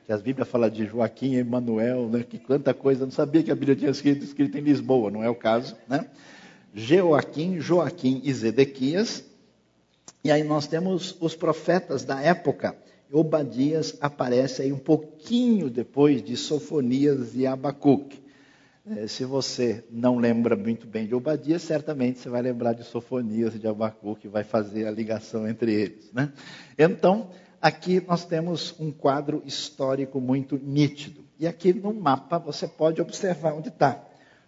Que 0.06 0.12
as 0.12 0.22
Bíblias 0.22 0.50
falam 0.50 0.70
de 0.70 0.86
Joaquim 0.86 1.34
e 1.34 1.38
Emanuel, 1.38 2.10
né? 2.10 2.24
Que 2.24 2.38
quanta 2.38 2.74
coisa, 2.74 3.06
não 3.06 3.12
sabia 3.12 3.42
que 3.42 3.52
a 3.52 3.56
Bíblia 3.56 3.76
tinha 3.76 3.92
escrito, 3.92 4.24
escrito 4.24 4.58
em 4.58 4.62
Lisboa, 4.62 5.10
não 5.10 5.24
é 5.24 5.30
o 5.30 5.36
caso, 5.36 5.76
né? 5.88 6.08
Jeoaquim, 6.74 7.60
Joaquim 7.60 8.22
e 8.24 8.34
Zedequias. 8.34 9.24
E 10.24 10.32
aí 10.32 10.44
nós 10.44 10.68
temos 10.68 11.16
os 11.20 11.36
profetas 11.36 12.04
da 12.04 12.20
época, 12.20 12.76
Obadias 13.12 13.96
aparece 14.02 14.64
aí 14.64 14.74
um 14.74 14.80
pouquinho 14.80 15.70
depois 15.70 16.24
de 16.24 16.36
Sofonias 16.36 17.36
e 17.36 17.46
Abacuque. 17.46 18.23
É, 18.86 19.08
se 19.08 19.24
você 19.24 19.82
não 19.90 20.18
lembra 20.18 20.58
muito 20.58 20.86
bem 20.86 21.08
de 21.08 21.16
Obadias, 21.16 21.62
certamente 21.62 22.20
você 22.20 22.28
vai 22.28 22.42
lembrar 22.42 22.74
de 22.74 22.84
Sofonias 22.84 23.56
e 23.56 23.60
de 23.60 23.66
Abacuque, 23.66 24.28
vai 24.28 24.44
fazer 24.44 24.86
a 24.86 24.92
ligação 24.92 25.48
entre 25.48 25.74
eles. 25.74 26.12
Né? 26.12 26.34
Então, 26.78 27.30
aqui 27.62 28.04
nós 28.06 28.26
temos 28.26 28.78
um 28.78 28.92
quadro 28.92 29.42
histórico 29.46 30.20
muito 30.20 30.58
nítido. 30.58 31.24
E 31.40 31.48
aqui 31.48 31.72
no 31.72 31.94
mapa 31.94 32.38
você 32.38 32.68
pode 32.68 33.02
observar 33.02 33.54
onde 33.54 33.70
está. 33.70 34.04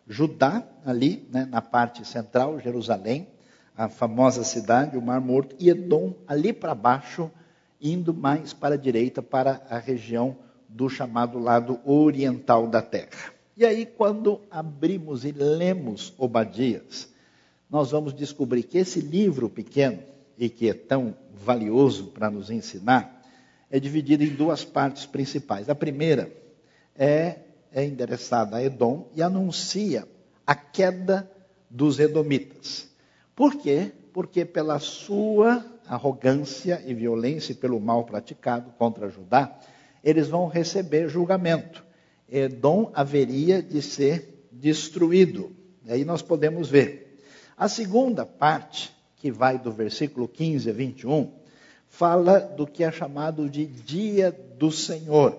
Judá, 0.06 0.68
ali, 0.86 1.25
né, 1.32 1.48
na 1.50 1.62
parte 1.62 2.06
central, 2.06 2.60
Jerusalém, 2.60 3.30
a 3.75 3.88
famosa 3.88 4.44
cidade, 4.44 4.98
o 4.98 5.01
Mar 5.01 5.22
Morto, 5.22 5.56
e 5.58 5.70
Edom, 5.70 6.13
ali 6.27 6.51
para 6.51 6.75
baixo, 6.75 7.32
indo 7.82 8.13
mais 8.13 8.51
para 8.51 8.75
a 8.75 8.77
direita, 8.77 9.22
para 9.22 9.62
a 9.70 9.80
região 9.80 10.36
do 10.68 10.89
chamado 10.89 11.39
lado 11.39 11.80
oriental 11.86 12.68
da 12.68 12.82
terra. 12.82 13.35
E 13.58 13.66
aí, 13.66 13.86
quando 13.86 14.42
abrimos 14.52 15.24
e 15.24 15.32
lemos 15.32 16.14
Obadias, 16.18 17.10
nós 17.70 17.92
vamos 17.92 18.14
descobrir 18.14 18.64
que 18.64 18.78
esse 18.78 19.00
livro 19.00 19.50
pequeno, 19.50 20.00
e 20.38 20.50
que 20.50 20.70
é 20.70 20.74
tão 20.74 21.16
valioso 21.34 22.08
para 22.08 22.30
nos 22.30 22.50
ensinar, 22.50 23.24
é 23.72 23.80
dividido 23.80 24.24
em 24.24 24.36
duas 24.36 24.66
partes 24.66 25.06
principais. 25.06 25.70
A 25.70 25.76
primeira 25.76 26.30
é, 26.96 27.40
é 27.72 27.86
endereçada 27.86 28.58
a 28.58 28.64
Edom 28.64 29.10
e 29.16 29.22
anuncia 29.22 30.06
a 30.46 30.54
queda 30.54 31.32
dos 31.70 31.98
edomitas. 31.98 32.90
Por 33.34 33.56
quê? 33.56 33.94
Porque 34.12 34.44
pela 34.44 34.80
sua 34.80 35.66
arrogância 35.88 36.84
e 36.86 36.94
violência 36.94 37.54
e 37.54 37.56
pelo 37.56 37.80
mal 37.80 38.04
praticado 38.04 38.72
contra 38.78 39.10
Judá, 39.10 39.58
eles 40.04 40.28
vão 40.28 40.48
receber 40.48 41.08
julgamento. 41.08 41.85
Edom 42.29 42.91
haveria 42.94 43.62
de 43.62 43.82
ser 43.82 44.48
destruído. 44.51 45.55
Aí 45.88 46.03
nós 46.03 46.22
podemos 46.22 46.70
ver. 46.70 47.20
A 47.58 47.67
segunda 47.70 48.25
parte, 48.25 48.91
que 49.17 49.32
vai 49.32 49.58
do 49.58 49.72
versículo 49.72 50.27
15 50.27 50.70
a 50.70 50.74
21, 50.74 51.32
fala 51.88 52.39
do 52.39 52.67
que 52.67 52.84
é 52.84 52.91
chamado 52.91 53.50
de 53.50 53.65
dia 53.65 54.32
do 54.58 54.72
Senhor, 54.72 55.38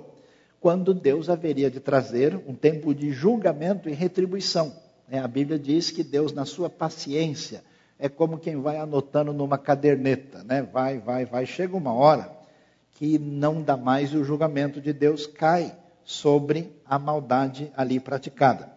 quando 0.61 0.95
Deus 0.95 1.29
haveria 1.29 1.71
de 1.71 1.81
trazer 1.81 2.35
um 2.47 2.55
tempo 2.55 2.95
de 2.95 3.13
julgamento 3.13 3.89
e 3.89 3.93
retribuição. 3.93 4.75
É, 5.09 5.19
a 5.19 5.29
Bíblia 5.29 5.59
diz 5.59 5.91
que 5.91 6.03
Deus, 6.03 6.33
na 6.33 6.45
sua 6.45 6.71
paciência, 6.71 7.63
é 7.99 8.09
como 8.09 8.39
quem 8.39 8.57
vai 8.57 8.77
anotando 8.77 9.33
numa 9.33 9.59
caderneta, 9.59 10.43
né? 10.43 10.63
Vai, 10.63 10.99
vai, 10.99 11.25
vai. 11.25 11.47
Chega 11.47 11.77
uma 11.77 11.93
hora 11.93 12.31
que 12.95 13.19
não 13.19 13.63
dá 13.63 13.77
mais 13.77 14.11
e 14.13 14.17
o 14.17 14.25
julgamento 14.25 14.81
de 14.81 14.93
Deus 14.93 15.27
cai 15.27 15.77
sobre 16.07 16.73
a 16.87 17.01
maldade 17.01 17.71
ali 17.77 17.99
praticada. 17.99 18.71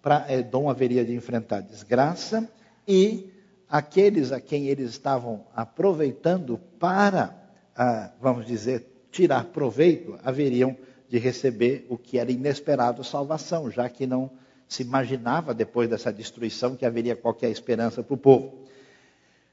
Para 0.00 0.32
Edom 0.32 0.70
haveria 0.70 1.04
de 1.04 1.12
enfrentar 1.12 1.60
desgraça 1.60 2.48
e 2.86 3.28
aqueles 3.68 4.30
a 4.30 4.40
quem 4.40 4.68
eles 4.68 4.90
estavam 4.90 5.44
aproveitando 5.54 6.58
para, 6.78 7.36
ah, 7.76 8.12
vamos 8.20 8.46
dizer, 8.46 8.86
tirar 9.10 9.46
proveito, 9.46 10.16
haveriam 10.22 10.76
de 11.08 11.18
receber 11.18 11.86
o 11.88 11.98
que 11.98 12.18
era 12.18 12.30
inesperado 12.30 13.02
salvação, 13.02 13.68
já 13.68 13.88
que 13.88 14.06
não 14.06 14.30
se 14.68 14.84
imaginava 14.84 15.52
depois 15.52 15.88
dessa 15.90 16.12
destruição 16.12 16.76
que 16.76 16.86
haveria 16.86 17.16
qualquer 17.16 17.50
esperança 17.50 18.00
para 18.00 18.14
o 18.14 18.18
povo. 18.18 18.64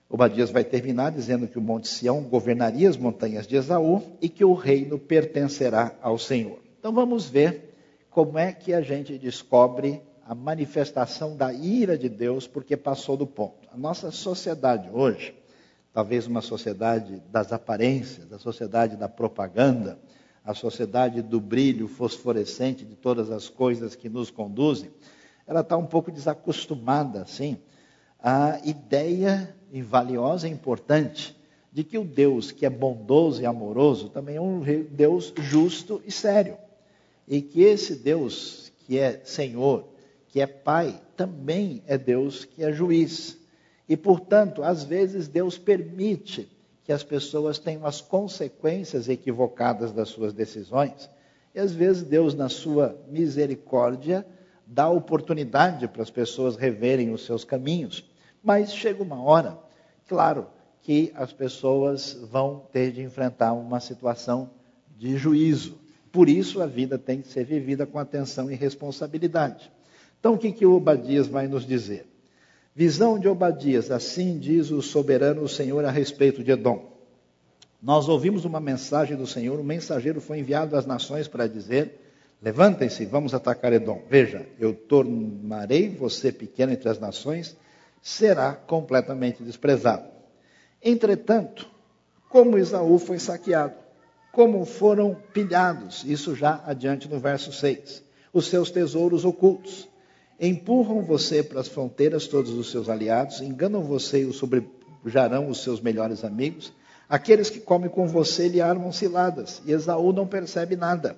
Obadias 0.08 0.52
vai 0.52 0.64
terminar 0.64 1.12
dizendo 1.12 1.48
que 1.48 1.58
o 1.58 1.62
Monte 1.62 1.88
Sião 1.88 2.22
governaria 2.22 2.88
as 2.88 2.98
montanhas 2.98 3.48
de 3.48 3.56
Esaú 3.56 4.04
e 4.22 4.30
que 4.30 4.46
o 4.46 4.54
reino 4.54 5.00
pertencerá 5.00 5.96
ao 6.00 6.20
Senhor. 6.20 6.63
Então 6.84 6.92
vamos 6.92 7.30
ver 7.30 7.74
como 8.10 8.38
é 8.38 8.52
que 8.52 8.74
a 8.74 8.82
gente 8.82 9.18
descobre 9.18 10.02
a 10.28 10.36
manifestação 10.36 11.34
da 11.34 11.54
ira 11.54 11.98
de 11.98 12.10
Deus 12.10 12.46
porque 12.46 12.76
passou 12.76 13.16
do 13.16 13.26
ponto. 13.26 13.70
A 13.72 13.78
nossa 13.78 14.12
sociedade 14.12 14.90
hoje, 14.92 15.34
talvez 15.94 16.28
uma 16.28 16.42
sociedade 16.42 17.24
das 17.32 17.54
aparências, 17.54 18.30
a 18.34 18.38
sociedade 18.38 18.98
da 18.98 19.08
propaganda, 19.08 19.98
a 20.44 20.54
sociedade 20.54 21.22
do 21.22 21.40
brilho 21.40 21.88
fosforescente 21.88 22.84
de 22.84 22.98
todas 22.98 23.32
as 23.32 23.48
coisas 23.48 23.96
que 23.96 24.10
nos 24.10 24.30
conduzem, 24.30 24.92
ela 25.48 25.62
está 25.62 25.78
um 25.78 25.86
pouco 25.86 26.12
desacostumada, 26.12 27.22
assim, 27.22 27.58
à 28.22 28.60
ideia 28.66 29.56
valiosa 29.82 30.50
e 30.50 30.52
importante 30.52 31.34
de 31.72 31.82
que 31.86 31.98
o 31.98 32.04
Deus 32.04 32.52
que 32.52 32.66
é 32.66 32.70
bondoso 32.70 33.42
e 33.42 33.46
amoroso 33.46 34.10
também 34.10 34.36
é 34.36 34.42
um 34.42 34.60
Deus 34.92 35.34
justo 35.38 36.02
e 36.06 36.12
sério. 36.12 36.58
E 37.28 37.42
que 37.42 37.62
esse 37.62 37.96
Deus 37.96 38.72
que 38.86 39.00
é 39.00 39.22
Senhor, 39.24 39.88
que 40.28 40.42
é 40.42 40.48
Pai, 40.48 41.02
também 41.16 41.84
é 41.88 41.98
Deus 41.98 42.46
que 42.46 42.64
é 42.64 42.72
juiz. 42.72 43.38
E, 43.88 43.96
portanto, 43.96 44.64
às 44.64 44.84
vezes 44.84 45.28
Deus 45.28 45.58
permite 45.58 46.50
que 46.84 46.92
as 46.92 47.04
pessoas 47.04 47.60
tenham 47.60 47.86
as 47.86 48.02
consequências 48.02 49.08
equivocadas 49.08 49.92
das 49.92 50.10
suas 50.10 50.34
decisões. 50.34 51.10
E 51.56 51.60
às 51.60 51.72
vezes 51.72 52.04
Deus, 52.04 52.34
na 52.34 52.50
sua 52.50 53.00
misericórdia, 53.08 54.26
dá 54.66 54.90
oportunidade 54.90 55.88
para 55.88 56.02
as 56.02 56.10
pessoas 56.10 56.56
reverem 56.56 57.12
os 57.12 57.26
seus 57.26 57.44
caminhos. 57.44 58.04
Mas 58.44 58.74
chega 58.74 59.04
uma 59.04 59.22
hora, 59.22 59.58
claro, 60.08 60.48
que 60.82 61.14
as 61.16 61.32
pessoas 61.32 62.18
vão 62.30 62.68
ter 62.72 62.92
de 62.92 63.02
enfrentar 63.02 63.54
uma 63.54 63.80
situação 63.80 64.50
de 64.98 65.16
juízo. 65.16 65.78
Por 66.14 66.30
isso 66.30 66.62
a 66.62 66.68
vida 66.68 67.00
tem 67.00 67.24
que 67.24 67.28
ser 67.28 67.44
vivida 67.44 67.88
com 67.88 67.98
atenção 67.98 68.52
e 68.52 68.54
responsabilidade. 68.54 69.72
Então 70.20 70.36
o 70.36 70.38
que, 70.38 70.52
que 70.52 70.64
o 70.64 70.76
Obadias 70.76 71.28
vai 71.28 71.48
nos 71.48 71.66
dizer? 71.66 72.06
Visão 72.76 73.18
de 73.18 73.28
Obadias, 73.28 73.90
assim 73.90 74.38
diz 74.38 74.70
o 74.70 74.80
soberano 74.80 75.48
Senhor 75.50 75.84
a 75.84 75.90
respeito 75.90 76.44
de 76.44 76.52
Edom. 76.52 76.94
Nós 77.82 78.08
ouvimos 78.08 78.46
uma 78.46 78.60
mensagem 78.60 79.18
do 79.18 79.26
Senhor, 79.26 79.60
um 79.60 79.64
mensageiro 79.64 80.22
foi 80.22 80.38
enviado 80.38 80.78
às 80.78 80.86
nações 80.86 81.28
para 81.28 81.48
dizer: 81.48 82.00
Levantem-se, 82.40 83.06
vamos 83.06 83.34
atacar 83.34 83.74
Edom. 83.74 84.04
Veja, 84.08 84.48
eu 84.60 84.72
tornarei 84.76 85.90
você 85.90 86.32
pequeno 86.32 86.74
entre 86.74 86.90
as 86.90 87.00
nações, 87.00 87.58
será 88.04 88.54
completamente 88.54 89.42
desprezado. 89.42 90.08
Entretanto, 90.80 91.68
como 92.30 92.60
Isaú 92.60 93.00
foi 93.00 93.18
saqueado, 93.18 93.83
como 94.34 94.66
foram 94.66 95.16
pilhados, 95.32 96.04
isso 96.08 96.36
já 96.36 96.60
adiante 96.66 97.08
no 97.08 97.20
verso 97.20 97.54
6, 97.54 98.04
os 98.34 98.48
seus 98.48 98.72
tesouros 98.72 99.24
ocultos 99.24 99.88
empurram 100.40 101.04
você 101.04 101.44
para 101.44 101.60
as 101.60 101.68
fronteiras 101.68 102.26
todos 102.26 102.52
os 102.52 102.72
seus 102.72 102.90
aliados, 102.90 103.42
enganam 103.42 103.84
você 103.84 104.24
e 104.24 104.26
o 104.26 104.34
sobrejarão 104.34 105.48
os 105.48 105.62
seus 105.62 105.80
melhores 105.80 106.24
amigos. 106.24 106.74
Aqueles 107.08 107.52
que 107.52 107.60
comem 107.60 107.92
com 107.92 108.08
você 108.08 108.48
lhe 108.48 108.60
armam 108.60 108.92
ciladas, 108.92 109.62
e 109.68 109.72
Esaú 109.72 110.12
não 110.12 110.26
percebe 110.26 110.76
nada. 110.76 111.16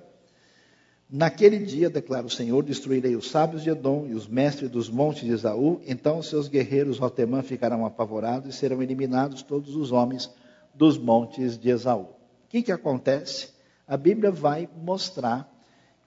Naquele 1.08 1.58
dia, 1.60 1.88
declara 1.88 2.26
o 2.26 2.30
Senhor, 2.30 2.62
destruirei 2.62 3.16
os 3.16 3.30
sábios 3.30 3.62
de 3.62 3.70
Edom 3.70 4.06
e 4.06 4.12
os 4.12 4.28
mestres 4.28 4.68
dos 4.68 4.90
montes 4.90 5.24
de 5.24 5.32
Esaú, 5.32 5.80
então 5.86 6.18
os 6.18 6.28
seus 6.28 6.48
guerreiros 6.48 6.98
Rotemã 6.98 7.42
ficarão 7.42 7.86
apavorados 7.86 8.54
e 8.54 8.58
serão 8.58 8.82
eliminados 8.82 9.42
todos 9.42 9.74
os 9.74 9.90
homens 9.90 10.30
dos 10.74 10.98
montes 10.98 11.56
de 11.56 11.70
Esaú. 11.70 12.15
O 12.46 12.48
que, 12.48 12.62
que 12.62 12.70
acontece? 12.70 13.50
A 13.88 13.96
Bíblia 13.96 14.30
vai 14.30 14.68
mostrar 14.76 15.52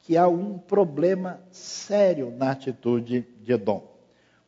que 0.04 0.16
há 0.16 0.26
um 0.30 0.58
problema 0.58 1.42
sério 1.52 2.32
na 2.32 2.52
atitude 2.52 3.28
de 3.44 3.52
Edom. 3.52 3.86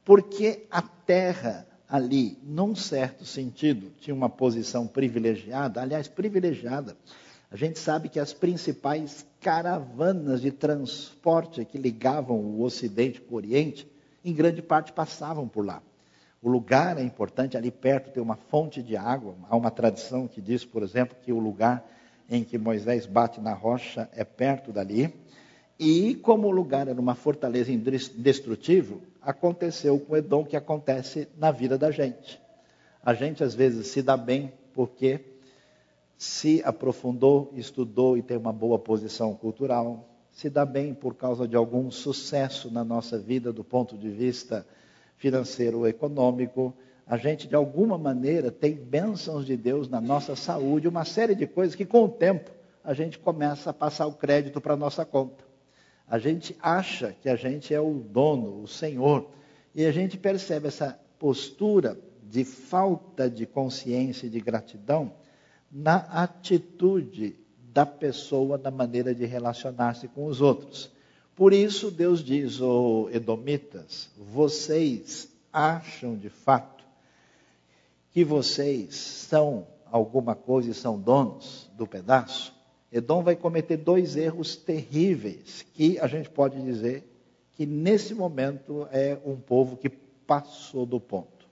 Porque 0.05 0.65
a 0.71 0.81
terra 0.81 1.67
ali, 1.87 2.39
num 2.43 2.73
certo 2.73 3.25
sentido, 3.25 3.91
tinha 3.99 4.15
uma 4.15 4.29
posição 4.29 4.87
privilegiada, 4.87 5.81
aliás, 5.81 6.07
privilegiada. 6.07 6.95
A 7.51 7.57
gente 7.57 7.77
sabe 7.77 8.07
que 8.07 8.21
as 8.21 8.31
principais 8.31 9.25
caravanas 9.41 10.41
de 10.41 10.49
transporte 10.49 11.65
que 11.65 11.77
ligavam 11.77 12.37
o 12.37 12.63
Ocidente 12.63 13.19
com 13.19 13.33
o 13.35 13.37
Oriente, 13.37 13.85
em 14.23 14.33
grande 14.33 14.61
parte 14.61 14.93
passavam 14.93 15.45
por 15.45 15.65
lá. 15.65 15.83
O 16.41 16.49
lugar 16.49 16.97
é 16.97 17.03
importante, 17.03 17.55
ali 17.55 17.69
perto 17.69 18.11
tem 18.11 18.23
uma 18.23 18.35
fonte 18.35 18.81
de 18.81 18.97
água. 18.97 19.35
Há 19.47 19.55
uma 19.55 19.69
tradição 19.69 20.27
que 20.27 20.41
diz, 20.41 20.65
por 20.65 20.81
exemplo, 20.81 21.15
que 21.21 21.31
o 21.31 21.37
lugar 21.37 21.87
em 22.27 22.43
que 22.43 22.57
Moisés 22.57 23.05
bate 23.05 23.39
na 23.39 23.53
rocha 23.53 24.09
é 24.13 24.23
perto 24.23 24.71
dali. 24.71 25.13
E 25.77 26.15
como 26.15 26.47
o 26.47 26.51
lugar 26.51 26.87
era 26.87 26.99
uma 26.99 27.13
fortaleza 27.13 27.71
indestrutível, 27.71 29.01
aconteceu 29.21 29.99
com 29.99 30.17
Edom 30.17 30.43
que 30.43 30.55
acontece 30.55 31.27
na 31.37 31.51
vida 31.51 31.77
da 31.77 31.91
gente. 31.91 32.41
A 33.03 33.13
gente 33.13 33.43
às 33.43 33.53
vezes 33.53 33.87
se 33.87 34.01
dá 34.01 34.17
bem 34.17 34.51
porque 34.73 35.19
se 36.17 36.61
aprofundou, 36.63 37.51
estudou 37.55 38.17
e 38.17 38.21
tem 38.21 38.37
uma 38.37 38.53
boa 38.53 38.79
posição 38.79 39.33
cultural, 39.35 40.07
se 40.31 40.49
dá 40.49 40.65
bem 40.65 40.93
por 40.93 41.15
causa 41.15 41.47
de 41.47 41.55
algum 41.55 41.91
sucesso 41.91 42.71
na 42.71 42.83
nossa 42.83 43.17
vida 43.17 43.51
do 43.51 43.63
ponto 43.63 43.97
de 43.97 44.09
vista 44.09 44.65
financeiro 45.21 45.77
ou 45.77 45.87
econômico. 45.87 46.73
A 47.05 47.15
gente, 47.15 47.47
de 47.47 47.55
alguma 47.55 47.97
maneira, 47.97 48.51
tem 48.51 48.73
bênçãos 48.73 49.45
de 49.45 49.55
Deus 49.55 49.87
na 49.87 50.01
nossa 50.01 50.35
saúde, 50.35 50.87
uma 50.87 51.05
série 51.05 51.35
de 51.35 51.45
coisas 51.45 51.75
que, 51.75 51.85
com 51.85 52.05
o 52.05 52.09
tempo, 52.09 52.49
a 52.83 52.93
gente 52.95 53.19
começa 53.19 53.69
a 53.69 53.73
passar 53.73 54.07
o 54.07 54.13
crédito 54.13 54.59
para 54.59 54.73
a 54.73 54.77
nossa 54.77 55.05
conta. 55.05 55.45
A 56.07 56.17
gente 56.17 56.57
acha 56.59 57.15
que 57.21 57.29
a 57.29 57.35
gente 57.35 57.73
é 57.73 57.79
o 57.79 57.93
dono, 57.93 58.63
o 58.63 58.67
senhor, 58.67 59.29
e 59.75 59.85
a 59.85 59.91
gente 59.91 60.17
percebe 60.17 60.67
essa 60.67 60.99
postura 61.19 61.97
de 62.23 62.43
falta 62.43 63.29
de 63.29 63.45
consciência 63.45 64.25
e 64.25 64.29
de 64.29 64.39
gratidão 64.39 65.13
na 65.71 65.97
atitude 65.97 67.35
da 67.71 67.85
pessoa, 67.85 68.57
na 68.57 68.71
maneira 68.71 69.13
de 69.13 69.25
relacionar-se 69.25 70.07
com 70.07 70.25
os 70.25 70.41
outros. 70.41 70.91
Por 71.41 71.53
isso, 71.53 71.89
Deus 71.89 72.23
diz, 72.23 72.61
oh, 72.61 73.09
Edomitas, 73.11 74.11
vocês 74.15 75.27
acham 75.51 76.15
de 76.15 76.29
fato 76.29 76.83
que 78.11 78.23
vocês 78.23 78.93
são 78.93 79.65
alguma 79.91 80.35
coisa 80.35 80.69
e 80.69 80.73
são 80.75 80.99
donos 80.99 81.67
do 81.75 81.87
pedaço? 81.87 82.53
Edom 82.91 83.23
vai 83.23 83.35
cometer 83.35 83.77
dois 83.77 84.15
erros 84.15 84.55
terríveis 84.55 85.65
que 85.73 85.97
a 85.97 86.05
gente 86.05 86.29
pode 86.29 86.61
dizer 86.61 87.03
que 87.53 87.65
nesse 87.65 88.13
momento 88.13 88.87
é 88.91 89.17
um 89.25 89.35
povo 89.35 89.77
que 89.77 89.89
passou 89.89 90.85
do 90.85 90.99
ponto. 90.99 91.47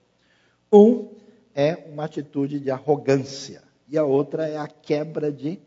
Um 0.72 1.08
é 1.52 1.74
uma 1.92 2.04
atitude 2.04 2.60
de 2.60 2.70
arrogância 2.70 3.60
e 3.88 3.98
a 3.98 4.04
outra 4.04 4.46
é 4.46 4.56
a 4.56 4.68
quebra 4.68 5.32
de 5.32 5.58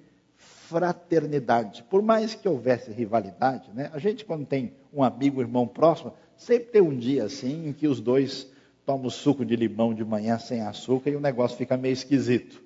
fraternidade. 0.73 1.83
Por 1.83 2.01
mais 2.01 2.33
que 2.33 2.49
houvesse 2.49 2.91
rivalidade, 2.91 3.69
né, 3.73 3.91
a 3.93 3.99
gente 3.99 4.25
quando 4.25 4.45
tem 4.45 4.73
um 4.91 5.03
amigo, 5.03 5.39
irmão 5.39 5.67
próximo, 5.67 6.13
sempre 6.35 6.65
tem 6.71 6.81
um 6.81 6.97
dia 6.97 7.25
assim 7.25 7.67
em 7.67 7.73
que 7.73 7.87
os 7.87 8.01
dois 8.01 8.51
tomam 8.83 9.09
suco 9.09 9.45
de 9.45 9.55
limão 9.55 9.93
de 9.93 10.03
manhã 10.03 10.39
sem 10.39 10.61
açúcar 10.61 11.11
e 11.11 11.15
o 11.15 11.19
negócio 11.19 11.55
fica 11.55 11.77
meio 11.77 11.93
esquisito. 11.93 12.61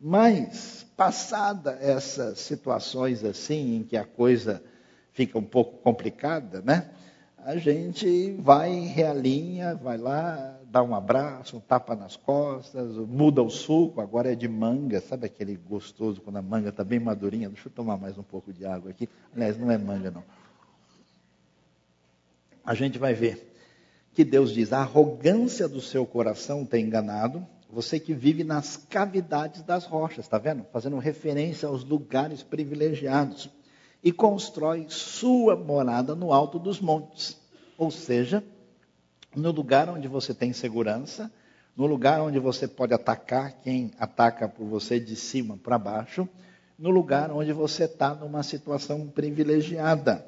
Mas, 0.00 0.84
passada 0.96 1.78
essas 1.80 2.40
situações 2.40 3.22
assim, 3.24 3.76
em 3.76 3.82
que 3.84 3.96
a 3.96 4.04
coisa 4.04 4.62
fica 5.12 5.38
um 5.38 5.44
pouco 5.44 5.78
complicada, 5.78 6.60
né? 6.62 6.90
A 7.38 7.56
gente 7.56 8.32
vai, 8.38 8.80
realinha, 8.80 9.74
vai 9.74 9.96
lá, 9.96 10.59
dá 10.70 10.82
um 10.82 10.94
abraço, 10.94 11.56
um 11.56 11.60
tapa 11.60 11.96
nas 11.96 12.14
costas, 12.14 12.96
muda 12.96 13.42
o 13.42 13.50
suco, 13.50 14.00
agora 14.00 14.32
é 14.32 14.36
de 14.36 14.46
manga, 14.46 15.00
sabe 15.00 15.26
aquele 15.26 15.56
gostoso 15.56 16.20
quando 16.20 16.36
a 16.36 16.42
manga 16.42 16.68
está 16.68 16.84
bem 16.84 17.00
madurinha? 17.00 17.48
Deixa 17.48 17.68
eu 17.68 17.72
tomar 17.72 17.96
mais 17.96 18.16
um 18.16 18.22
pouco 18.22 18.52
de 18.52 18.64
água 18.64 18.90
aqui. 18.90 19.08
Aliás, 19.34 19.58
não 19.58 19.70
é 19.70 19.76
manga, 19.76 20.12
não. 20.12 20.22
A 22.64 22.72
gente 22.74 22.98
vai 22.98 23.14
ver 23.14 23.52
que 24.14 24.24
Deus 24.24 24.52
diz: 24.52 24.72
a 24.72 24.78
arrogância 24.78 25.68
do 25.68 25.80
seu 25.80 26.06
coração 26.06 26.64
tem 26.64 26.84
enganado, 26.84 27.44
você 27.68 27.98
que 27.98 28.14
vive 28.14 28.44
nas 28.44 28.76
cavidades 28.76 29.62
das 29.62 29.84
rochas, 29.84 30.24
está 30.24 30.38
vendo? 30.38 30.64
Fazendo 30.72 30.98
referência 30.98 31.68
aos 31.68 31.84
lugares 31.84 32.44
privilegiados. 32.44 33.50
E 34.02 34.12
constrói 34.12 34.86
sua 34.88 35.56
morada 35.56 36.14
no 36.14 36.32
alto 36.32 36.58
dos 36.58 36.80
montes. 36.80 37.36
Ou 37.76 37.90
seja, 37.90 38.42
no 39.34 39.50
lugar 39.50 39.88
onde 39.88 40.08
você 40.08 40.34
tem 40.34 40.52
segurança, 40.52 41.30
no 41.76 41.86
lugar 41.86 42.20
onde 42.20 42.38
você 42.38 42.66
pode 42.66 42.92
atacar 42.92 43.52
quem 43.62 43.92
ataca 43.98 44.48
por 44.48 44.66
você 44.66 44.98
de 44.98 45.14
cima 45.16 45.56
para 45.56 45.78
baixo, 45.78 46.28
no 46.78 46.90
lugar 46.90 47.30
onde 47.30 47.52
você 47.52 47.84
está 47.84 48.14
numa 48.14 48.42
situação 48.42 49.06
privilegiada. 49.06 50.26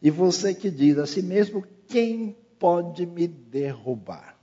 E 0.00 0.10
você 0.10 0.54
que 0.54 0.70
diz 0.70 0.98
a 0.98 1.06
si 1.06 1.22
mesmo: 1.22 1.64
quem 1.86 2.36
pode 2.58 3.04
me 3.06 3.26
derrubar? 3.26 4.36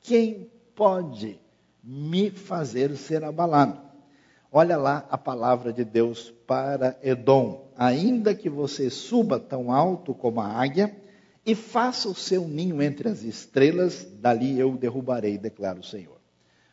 Quem 0.00 0.50
pode 0.74 1.40
me 1.82 2.30
fazer 2.30 2.96
ser 2.96 3.24
abalado. 3.24 3.80
Olha 4.50 4.76
lá 4.76 5.06
a 5.10 5.18
palavra 5.18 5.72
de 5.72 5.84
Deus 5.84 6.32
para 6.46 6.98
Edom. 7.02 7.70
Ainda 7.76 8.34
que 8.34 8.48
você 8.48 8.90
suba 8.90 9.38
tão 9.38 9.70
alto 9.70 10.14
como 10.14 10.40
a 10.40 10.46
águia 10.46 10.94
e 11.46 11.54
faça 11.54 12.08
o 12.08 12.14
seu 12.14 12.48
ninho 12.48 12.82
entre 12.82 13.08
as 13.08 13.22
estrelas, 13.22 14.04
dali 14.20 14.58
eu 14.58 14.76
derrubarei, 14.76 15.38
declara 15.38 15.78
o 15.78 15.84
Senhor. 15.84 16.20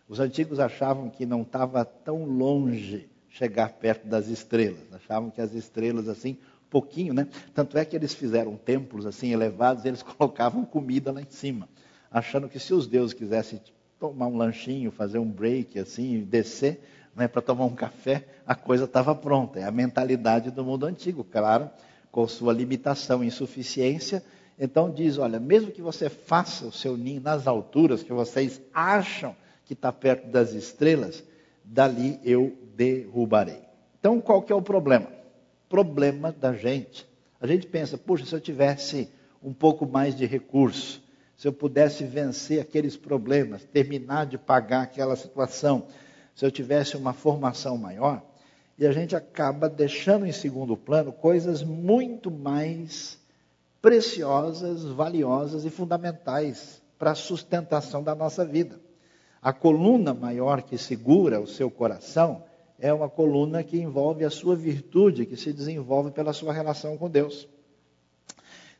Os 0.10 0.20
antigos 0.20 0.60
achavam 0.60 1.12
que 1.12 1.28
não 1.28 1.44
estava 1.44 1.86
tão 1.86 2.26
longe 2.26 3.08
chegar 3.30 3.70
perto 3.74 4.08
das 4.08 4.28
estrelas. 4.28 4.82
Achavam 4.92 5.30
que 5.30 5.40
as 5.40 5.54
estrelas, 5.54 6.08
assim, 6.08 6.38
pouquinho, 6.72 7.14
né? 7.14 7.28
Tanto 7.54 7.78
é 7.78 7.86
que 7.86 7.96
eles 7.96 8.16
fizeram 8.16 8.58
templos 8.58 9.06
assim 9.06 9.32
elevados, 9.32 9.86
eles 9.86 10.02
colocavam 10.04 10.66
comida 10.66 11.12
lá 11.12 11.22
em 11.22 11.30
cima, 11.30 11.70
achando 12.10 12.50
que 12.50 12.60
se 12.60 12.74
os 12.74 12.88
deuses 12.88 13.14
quisessem 13.14 13.62
tomar 14.00 14.28
um 14.28 14.36
lanchinho, 14.36 14.92
fazer 14.92 15.20
um 15.20 15.30
break 15.30 15.78
assim, 15.78 16.22
descer, 16.24 16.82
né, 17.16 17.28
para 17.28 17.44
tomar 17.44 17.66
um 17.66 17.76
café, 17.76 18.26
a 18.46 18.56
coisa 18.56 18.86
estava 18.86 19.14
pronta. 19.14 19.60
É 19.60 19.66
a 19.66 19.72
mentalidade 19.72 20.50
do 20.50 20.64
mundo 20.64 20.88
antigo, 20.88 21.24
claro, 21.24 21.70
com 22.12 22.28
sua 22.28 22.52
limitação, 22.52 23.24
insuficiência. 23.24 24.24
Então 24.60 24.92
diz, 24.92 25.18
olha, 25.18 25.40
mesmo 25.40 25.72
que 25.72 25.82
você 25.82 26.10
faça 26.10 26.66
o 26.66 26.72
seu 26.72 26.96
ninho 26.96 27.22
nas 27.22 27.48
alturas 27.48 28.04
que 28.04 28.14
vocês 28.14 28.62
acham 28.74 29.36
que 29.66 29.74
está 29.74 29.92
perto 29.92 30.28
das 30.28 30.54
estrelas, 30.54 31.24
dali 31.64 32.20
eu 32.24 32.56
derrubarei. 32.76 33.62
Então 34.00 34.22
qual 34.22 34.42
que 34.42 34.52
é 34.52 34.56
o 34.56 34.62
problema? 34.62 35.24
problema 35.74 36.32
da 36.32 36.54
gente. 36.54 37.04
A 37.42 37.48
gente 37.48 37.66
pensa, 37.66 37.98
puxa, 37.98 38.24
se 38.28 38.36
eu 38.36 38.40
tivesse 38.40 39.10
um 39.42 39.52
pouco 39.52 39.88
mais 39.88 40.16
de 40.16 40.24
recurso, 40.24 41.02
se 41.36 41.48
eu 41.48 41.52
pudesse 41.52 42.04
vencer 42.04 42.62
aqueles 42.62 42.96
problemas, 42.96 43.64
terminar 43.64 44.28
de 44.28 44.38
pagar 44.38 44.84
aquela 44.84 45.16
situação, 45.16 45.88
se 46.36 46.46
eu 46.46 46.52
tivesse 46.52 46.96
uma 46.96 47.12
formação 47.12 47.76
maior, 47.76 48.22
e 48.78 48.86
a 48.86 48.92
gente 48.92 49.16
acaba 49.16 49.68
deixando 49.68 50.28
em 50.28 50.32
segundo 50.32 50.78
plano 50.78 51.12
coisas 51.12 51.64
muito 51.64 52.30
mais 52.30 53.18
preciosas, 53.84 54.86
valiosas 54.86 55.66
e 55.66 55.70
fundamentais 55.70 56.82
para 56.98 57.12
a 57.12 57.16
sustentação 57.16 58.02
da 58.02 58.16
nossa 58.16 58.46
vida. 58.46 58.80
A 59.42 59.52
coluna 59.52 60.14
maior 60.14 60.62
que 60.62 60.78
segura 60.78 61.42
o 61.42 61.46
seu 61.46 61.70
coração 61.70 62.46
é 62.80 62.94
uma 62.94 63.10
coluna 63.10 63.62
que 63.62 63.78
envolve 63.78 64.24
a 64.24 64.30
sua 64.30 64.56
virtude, 64.56 65.26
que 65.26 65.36
se 65.36 65.52
desenvolve 65.52 66.12
pela 66.12 66.32
sua 66.32 66.54
relação 66.54 66.98
com 66.98 67.10
Deus. 67.10 67.46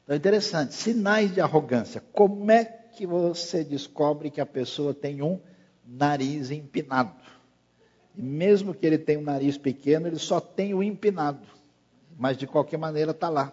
Então, 0.04 0.14
é 0.14 0.16
interessante, 0.16 0.74
sinais 0.74 1.34
de 1.34 1.42
arrogância. 1.42 2.02
Como 2.14 2.50
é 2.50 2.64
que 2.64 3.06
você 3.06 3.62
descobre 3.62 4.30
que 4.30 4.40
a 4.40 4.46
pessoa 4.46 4.94
tem 4.94 5.22
um 5.22 5.38
nariz 5.86 6.50
empinado? 6.50 7.12
E 8.16 8.22
mesmo 8.22 8.74
que 8.74 8.86
ele 8.86 8.98
tenha 8.98 9.20
um 9.20 9.24
nariz 9.24 9.58
pequeno, 9.58 10.08
ele 10.08 10.20
só 10.20 10.40
tem 10.40 10.74
o 10.74 10.82
empinado. 10.82 11.46
Mas 12.18 12.38
de 12.38 12.48
qualquer 12.48 12.78
maneira 12.78 13.12
está 13.12 13.28
lá. 13.28 13.52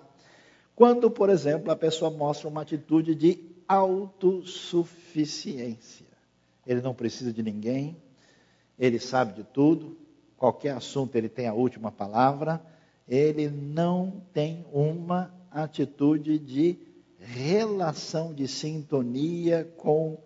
Quando, 0.80 1.10
por 1.10 1.28
exemplo, 1.28 1.70
a 1.70 1.76
pessoa 1.76 2.10
mostra 2.10 2.48
uma 2.48 2.62
atitude 2.62 3.14
de 3.14 3.38
autossuficiência. 3.68 6.06
Ele 6.66 6.80
não 6.80 6.94
precisa 6.94 7.34
de 7.34 7.42
ninguém, 7.42 7.98
ele 8.78 8.98
sabe 8.98 9.34
de 9.34 9.44
tudo, 9.44 9.98
qualquer 10.38 10.70
assunto 10.70 11.16
ele 11.16 11.28
tem 11.28 11.46
a 11.46 11.52
última 11.52 11.92
palavra, 11.92 12.62
ele 13.06 13.50
não 13.50 14.22
tem 14.32 14.64
uma 14.72 15.30
atitude 15.50 16.38
de 16.38 16.78
relação 17.18 18.32
de 18.32 18.48
sintonia 18.48 19.70
com 19.76 20.16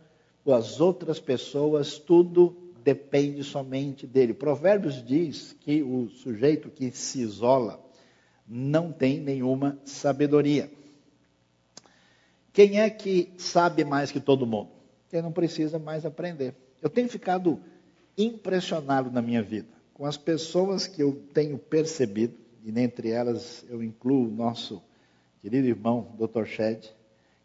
as 0.47 0.81
outras 0.81 1.19
pessoas, 1.19 1.99
tudo 1.99 2.57
depende 2.85 3.43
somente 3.43 4.07
dele. 4.07 4.33
Provérbios 4.33 5.05
diz 5.05 5.53
que 5.63 5.83
o 5.83 6.09
sujeito 6.11 6.71
que 6.71 6.93
se 6.93 7.23
isola 7.23 7.83
não 8.47 8.93
tem 8.93 9.21
nenhuma 9.21 9.79
sabedoria. 9.85 10.71
Quem 12.53 12.81
é 12.81 12.89
que 12.89 13.33
sabe 13.39 13.85
mais 13.85 14.13
que 14.13 14.21
todo 14.21 14.47
mundo? 14.47 14.71
Quem 15.11 15.23
não 15.23 15.33
precisa 15.33 15.79
mais 15.79 16.05
aprender. 16.05 16.55
Eu 16.81 16.91
tenho 16.91 17.09
ficado 17.09 17.61
impressionado 18.17 19.11
na 19.11 19.21
minha 19.21 19.43
vida 19.43 19.75
com 19.95 20.05
as 20.05 20.17
pessoas 20.17 20.89
que 20.89 21.01
eu 21.01 21.23
tenho 21.33 21.57
percebido, 21.57 22.35
e 22.65 22.73
dentre 22.73 23.11
elas 23.11 23.65
eu 23.69 23.83
incluo 23.83 24.27
o 24.27 24.31
nosso 24.31 24.83
querido 25.41 25.69
irmão, 25.69 26.17
Dr. 26.19 26.45
Shed, 26.47 26.93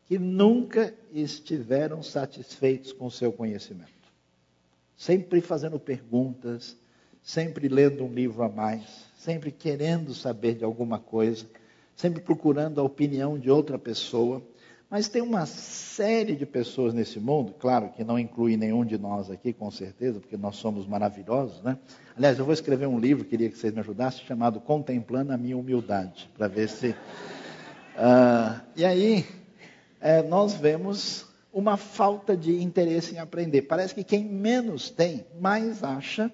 que 0.05 0.17
nunca 0.17 0.93
estiveram 1.13 2.01
satisfeitos 2.01 2.91
com 2.91 3.05
o 3.05 3.12
seu 3.12 3.31
conhecimento. 3.31 3.91
Sempre 4.97 5.39
fazendo 5.39 5.79
perguntas, 5.79 6.75
sempre 7.21 7.67
lendo 7.67 8.03
um 8.03 8.13
livro 8.13 8.43
a 8.43 8.49
mais, 8.49 8.84
sempre 9.17 9.51
querendo 9.51 10.13
saber 10.13 10.55
de 10.55 10.63
alguma 10.63 10.99
coisa, 10.99 11.45
sempre 11.95 12.21
procurando 12.21 12.79
a 12.79 12.84
opinião 12.84 13.38
de 13.38 13.51
outra 13.51 13.77
pessoa. 13.77 14.41
Mas 14.89 15.08
tem 15.08 15.21
uma 15.21 15.45
série 15.45 16.36
de 16.36 16.47
pessoas 16.47 16.95
nesse 16.95 17.19
mundo, 17.19 17.53
claro 17.60 17.89
que 17.89 18.03
não 18.03 18.17
inclui 18.17 18.58
nenhum 18.58 18.84
de 18.84 18.97
nós 18.97 19.29
aqui, 19.29 19.53
com 19.53 19.69
certeza, 19.69 20.19
porque 20.19 20.36
nós 20.36 20.55
somos 20.55 20.88
maravilhosos, 20.88 21.62
né? 21.62 21.77
Aliás, 22.17 22.39
eu 22.39 22.45
vou 22.45 22.53
escrever 22.53 22.88
um 22.88 22.99
livro, 22.99 23.23
queria 23.23 23.49
que 23.49 23.58
vocês 23.58 23.71
me 23.71 23.82
ajudassem, 23.82 24.25
chamado 24.25 24.60
Contemplando 24.60 25.32
a 25.32 25.38
Minha 25.38 25.58
Humildade, 25.58 26.27
para 26.36 26.47
ver 26.47 26.67
se. 26.67 26.89
Uh, 26.89 28.60
e 28.75 28.84
aí, 28.84 29.25
é, 30.01 30.23
nós 30.23 30.55
vemos 30.55 31.27
uma 31.53 31.77
falta 31.77 32.36
de 32.36 32.63
interesse 32.63 33.13
em 33.13 33.19
aprender. 33.19 33.63
Parece 33.63 33.93
que 33.93 34.03
quem 34.03 34.25
menos 34.25 34.89
tem, 34.89 35.25
mais 35.39 35.84
acha 35.84 36.32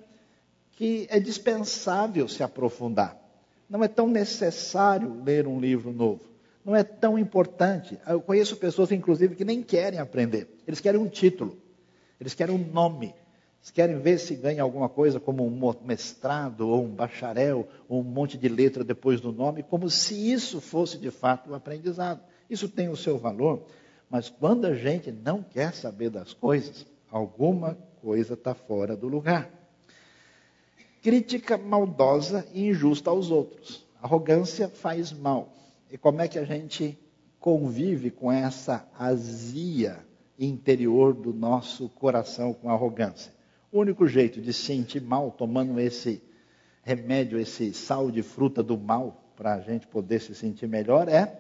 que 0.76 1.08
é 1.10 1.20
dispensável 1.20 2.28
se 2.28 2.44
aprofundar. 2.44 3.18
Não 3.70 3.84
é 3.84 3.88
tão 3.88 4.08
necessário 4.08 5.24
ler 5.24 5.48
um 5.48 5.60
livro 5.60 5.92
novo 5.92 6.36
não 6.66 6.76
é 6.76 6.84
tão 6.84 7.18
importante. 7.18 7.98
Eu 8.08 8.20
conheço 8.20 8.58
pessoas, 8.58 8.92
inclusive, 8.92 9.36
que 9.36 9.46
nem 9.46 9.62
querem 9.62 10.00
aprender. 10.00 10.50
Eles 10.68 10.80
querem 10.80 11.00
um 11.00 11.08
título, 11.08 11.56
eles 12.20 12.34
querem 12.34 12.56
um 12.56 12.74
nome, 12.74 13.14
eles 13.62 13.70
querem 13.72 14.00
ver 14.00 14.18
se 14.18 14.36
ganha 14.36 14.64
alguma 14.64 14.90
coisa 14.90 15.20
como 15.20 15.46
um 15.46 15.74
mestrado 15.86 16.68
ou 16.68 16.84
um 16.84 16.90
bacharel 16.90 17.68
ou 17.88 18.02
um 18.02 18.04
monte 18.04 18.36
de 18.36 18.50
letra 18.50 18.84
depois 18.84 19.22
do 19.22 19.32
nome, 19.32 19.62
como 19.62 19.88
se 19.92 20.16
isso 20.32 20.60
fosse 20.60 20.98
de 20.98 21.12
fato 21.12 21.50
o 21.50 21.54
um 21.54 21.56
aprendizado. 21.56 22.20
Isso 22.50 22.68
tem 22.68 22.90
o 22.90 22.98
seu 22.98 23.20
valor, 23.20 23.64
mas 24.10 24.28
quando 24.28 24.66
a 24.66 24.74
gente 24.74 25.12
não 25.12 25.44
quer 25.44 25.72
saber 25.72 26.10
das 26.10 26.34
coisas, 26.34 26.86
alguma 27.12 27.78
coisa 28.02 28.34
está 28.34 28.56
fora 28.56 28.98
do 28.98 29.08
lugar. 29.08 29.52
Crítica 31.06 31.56
maldosa 31.56 32.48
e 32.52 32.68
injusta 32.68 33.12
aos 33.12 33.30
outros. 33.30 33.86
Arrogância 34.02 34.68
faz 34.68 35.14
mal. 35.14 35.54
E 35.92 36.00
como 36.00 36.20
é 36.20 36.28
que 36.28 36.40
a 36.40 36.44
gente 36.44 36.98
convive 37.40 38.10
com 38.10 38.32
essa 38.32 38.90
azia 38.98 40.04
interior 40.40 41.14
do 41.14 41.32
nosso 41.32 41.90
coração 41.90 42.56
com 42.56 42.72
arrogância? 42.72 43.32
O 43.72 43.82
único 43.82 44.08
jeito 44.08 44.42
de 44.42 44.52
se 44.52 44.64
sentir 44.64 45.00
mal 45.00 45.30
tomando 45.30 45.80
esse 45.80 46.24
remédio, 46.82 47.38
esse 47.38 47.72
sal 47.72 48.10
de 48.10 48.24
fruta 48.24 48.64
do 48.64 48.76
mal, 48.76 49.32
para 49.36 49.54
a 49.54 49.62
gente 49.62 49.86
poder 49.86 50.20
se 50.20 50.34
sentir 50.34 50.68
melhor, 50.68 51.08
é 51.08 51.40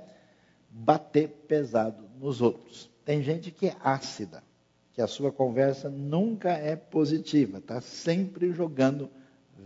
bater 0.69 1.27
pesado 1.47 2.03
nos 2.19 2.39
outros. 2.39 2.87
Tem 3.03 3.23
gente 3.23 3.49
que 3.49 3.69
é 3.69 3.75
ácida, 3.83 4.43
que 4.93 5.01
a 5.01 5.07
sua 5.07 5.31
conversa 5.31 5.89
nunca 5.89 6.51
é 6.51 6.75
positiva, 6.75 7.57
está 7.57 7.81
sempre 7.81 8.51
jogando 8.51 9.09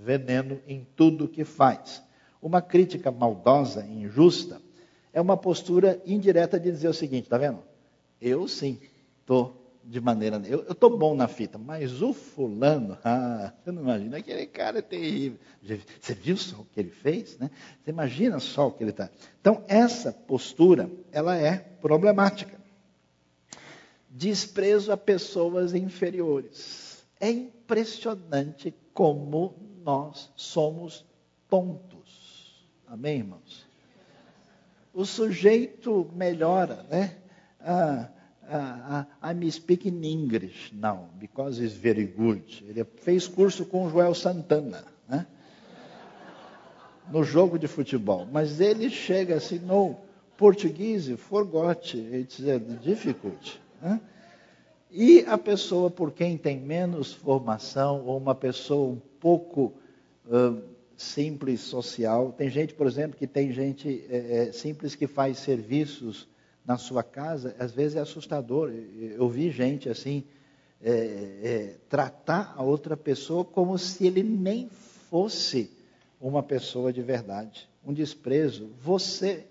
veneno 0.03 0.59
em 0.67 0.85
tudo 0.95 1.27
que 1.27 1.43
faz. 1.43 2.03
Uma 2.41 2.61
crítica 2.61 3.11
maldosa 3.11 3.85
e 3.85 4.03
injusta 4.03 4.61
é 5.11 5.19
uma 5.19 5.35
postura 5.35 6.01
indireta 6.05 6.59
de 6.59 6.71
dizer 6.71 6.87
o 6.87 6.93
seguinte, 6.93 7.27
tá 7.27 7.37
vendo? 7.37 7.63
Eu 8.21 8.47
sim, 8.47 8.79
estou 9.19 9.59
de 9.83 9.99
maneira. 9.99 10.41
Eu 10.45 10.71
estou 10.71 10.95
bom 10.97 11.15
na 11.15 11.27
fita, 11.27 11.57
mas 11.57 12.01
o 12.01 12.13
fulano, 12.13 12.97
ah, 13.03 13.51
você 13.63 13.71
não 13.71 13.81
imagina, 13.81 14.17
aquele 14.17 14.45
cara 14.45 14.79
é 14.79 14.81
terrível. 14.81 15.39
Você 15.99 16.13
viu 16.13 16.37
só 16.37 16.57
o 16.57 16.65
que 16.65 16.79
ele 16.79 16.91
fez? 16.91 17.37
Né? 17.37 17.49
Você 17.83 17.89
imagina 17.89 18.39
só 18.39 18.67
o 18.67 18.71
que 18.71 18.83
ele 18.83 18.91
está. 18.91 19.09
Então, 19.41 19.63
essa 19.67 20.11
postura, 20.11 20.89
ela 21.11 21.35
é 21.35 21.57
problemática. 21.57 22.59
Desprezo 24.09 24.91
a 24.91 24.97
pessoas 24.97 25.73
inferiores. 25.73 27.03
É 27.19 27.29
impressionante 27.29 28.73
como 28.93 29.55
nós 29.83 30.31
somos 30.35 31.05
tontos. 31.49 32.67
Amém, 32.87 33.17
irmãos? 33.17 33.69
o 34.93 35.05
sujeito 35.05 36.09
melhora, 36.13 36.85
né? 36.89 37.15
Ah, 37.61 38.09
ah, 38.49 39.05
ah, 39.21 39.31
I'm 39.31 39.49
speaking 39.49 40.03
English 40.03 40.73
now, 40.73 41.09
because 41.19 41.63
it's 41.63 41.73
very 41.73 42.05
good. 42.05 42.43
Ele 42.67 42.83
fez 42.97 43.27
curso 43.27 43.65
com 43.65 43.85
o 43.85 43.89
Joel 43.89 44.13
Santana, 44.13 44.83
né? 45.07 45.25
No 47.11 47.23
jogo 47.23 47.57
de 47.57 47.67
futebol. 47.67 48.27
Mas 48.31 48.59
ele 48.59 48.89
chega 48.89 49.35
assim, 49.35 49.59
no 49.59 49.95
português, 50.37 51.07
forgot, 51.17 51.95
it's 51.95 52.37
difficult. 52.83 53.59
Né? 53.81 54.01
E 54.91 55.23
a 55.27 55.37
pessoa 55.37 55.91
por 55.91 56.11
quem 56.11 56.37
tem 56.37 56.59
menos 56.59 57.13
formação, 57.13 58.05
ou 58.05 58.17
uma 58.17 58.33
pessoa 58.33 58.91
um 58.91 58.99
pouco 59.19 59.73
uh, 60.25 60.61
simples 60.97 61.61
social. 61.61 62.33
Tem 62.33 62.49
gente, 62.49 62.73
por 62.73 62.87
exemplo, 62.87 63.17
que 63.17 63.27
tem 63.27 63.51
gente 63.53 64.03
é, 64.09 64.47
é, 64.47 64.51
simples 64.51 64.95
que 64.95 65.05
faz 65.05 65.37
serviços 65.37 66.27
na 66.65 66.77
sua 66.77 67.03
casa, 67.03 67.55
às 67.57 67.71
vezes 67.71 67.95
é 67.95 67.99
assustador. 67.99 68.71
Eu 68.71 69.29
vi 69.29 69.49
gente 69.51 69.89
assim, 69.89 70.23
é, 70.81 70.91
é, 70.91 71.75
tratar 71.87 72.53
a 72.57 72.63
outra 72.63 72.97
pessoa 72.97 73.45
como 73.45 73.77
se 73.77 74.07
ele 74.07 74.23
nem 74.23 74.69
fosse 75.09 75.71
uma 76.19 76.43
pessoa 76.43 76.91
de 76.91 77.01
verdade. 77.01 77.69
Um 77.85 77.93
desprezo. 77.93 78.71
Você 78.81 79.45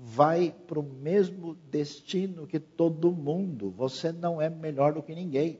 vai 0.00 0.54
para 0.66 0.78
o 0.78 0.82
mesmo 0.82 1.56
destino 1.70 2.46
que 2.46 2.58
todo 2.58 3.10
mundo. 3.10 3.70
Você 3.70 4.12
não 4.12 4.40
é 4.40 4.48
melhor 4.48 4.92
do 4.92 5.02
que 5.02 5.14
ninguém. 5.14 5.58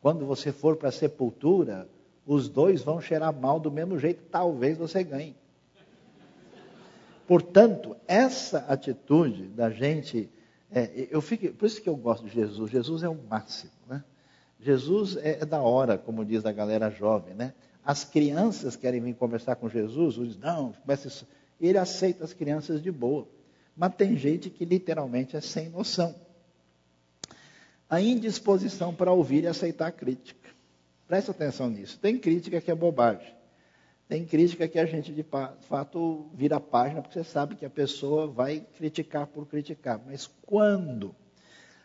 Quando 0.00 0.26
você 0.26 0.52
for 0.52 0.76
para 0.76 0.88
a 0.88 0.92
sepultura, 0.92 1.88
os 2.26 2.48
dois 2.48 2.82
vão 2.82 3.00
cheirar 3.00 3.34
mal 3.34 3.60
do 3.60 3.70
mesmo 3.70 3.98
jeito, 3.98 4.22
talvez 4.30 4.78
você 4.78 5.04
ganhe. 5.04 5.36
Portanto, 7.26 7.96
essa 8.06 8.58
atitude 8.68 9.44
da 9.48 9.70
gente, 9.70 10.30
é, 10.70 11.08
eu 11.10 11.22
fico, 11.22 11.52
por 11.54 11.66
isso 11.66 11.80
que 11.80 11.88
eu 11.88 11.96
gosto 11.96 12.24
de 12.26 12.34
Jesus. 12.34 12.70
Jesus 12.70 13.02
é 13.02 13.08
o 13.08 13.18
máximo, 13.28 13.72
né? 13.88 14.04
Jesus 14.60 15.16
é, 15.16 15.38
é 15.40 15.44
da 15.44 15.60
hora, 15.60 15.98
como 15.98 16.24
diz 16.24 16.44
a 16.44 16.52
galera 16.52 16.90
jovem, 16.90 17.34
né? 17.34 17.54
As 17.84 18.04
crianças 18.04 18.76
querem 18.76 19.00
vir 19.00 19.14
conversar 19.14 19.56
com 19.56 19.68
Jesus, 19.68 20.14
diz, 20.14 20.38
não, 20.38 20.72
começa 20.72 21.26
ele 21.60 21.78
aceita 21.78 22.24
as 22.24 22.32
crianças 22.32 22.82
de 22.82 22.90
boa. 22.90 23.26
Mas 23.76 23.94
tem 23.94 24.16
gente 24.16 24.50
que 24.50 24.64
literalmente 24.64 25.36
é 25.36 25.40
sem 25.40 25.68
noção. 25.68 26.14
A 27.88 28.00
indisposição 28.00 28.94
para 28.94 29.12
ouvir 29.12 29.44
e 29.44 29.46
aceitar 29.46 29.88
a 29.88 29.92
crítica. 29.92 30.50
Presta 31.06 31.32
atenção 31.32 31.68
nisso. 31.68 31.98
Tem 31.98 32.18
crítica 32.18 32.60
que 32.60 32.70
é 32.70 32.74
bobagem. 32.74 33.34
Tem 34.08 34.24
crítica 34.24 34.68
que 34.68 34.78
a 34.78 34.86
gente, 34.86 35.12
de 35.12 35.24
fato, 35.68 36.26
vira 36.34 36.56
a 36.56 36.60
página, 36.60 37.02
porque 37.02 37.18
você 37.18 37.24
sabe 37.24 37.56
que 37.56 37.64
a 37.64 37.70
pessoa 37.70 38.26
vai 38.26 38.60
criticar 38.76 39.26
por 39.26 39.46
criticar. 39.46 40.00
Mas 40.04 40.30
quando 40.42 41.14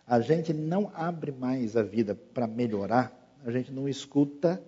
a 0.06 0.20
gente 0.20 0.54
não 0.54 0.92
abre 0.94 1.32
mais 1.32 1.78
a 1.78 1.84
vida 1.84 2.16
para 2.16 2.46
melhorar, 2.46 3.14
a 3.46 3.52
gente 3.52 3.72
não 3.72 3.88
escuta 3.88 4.62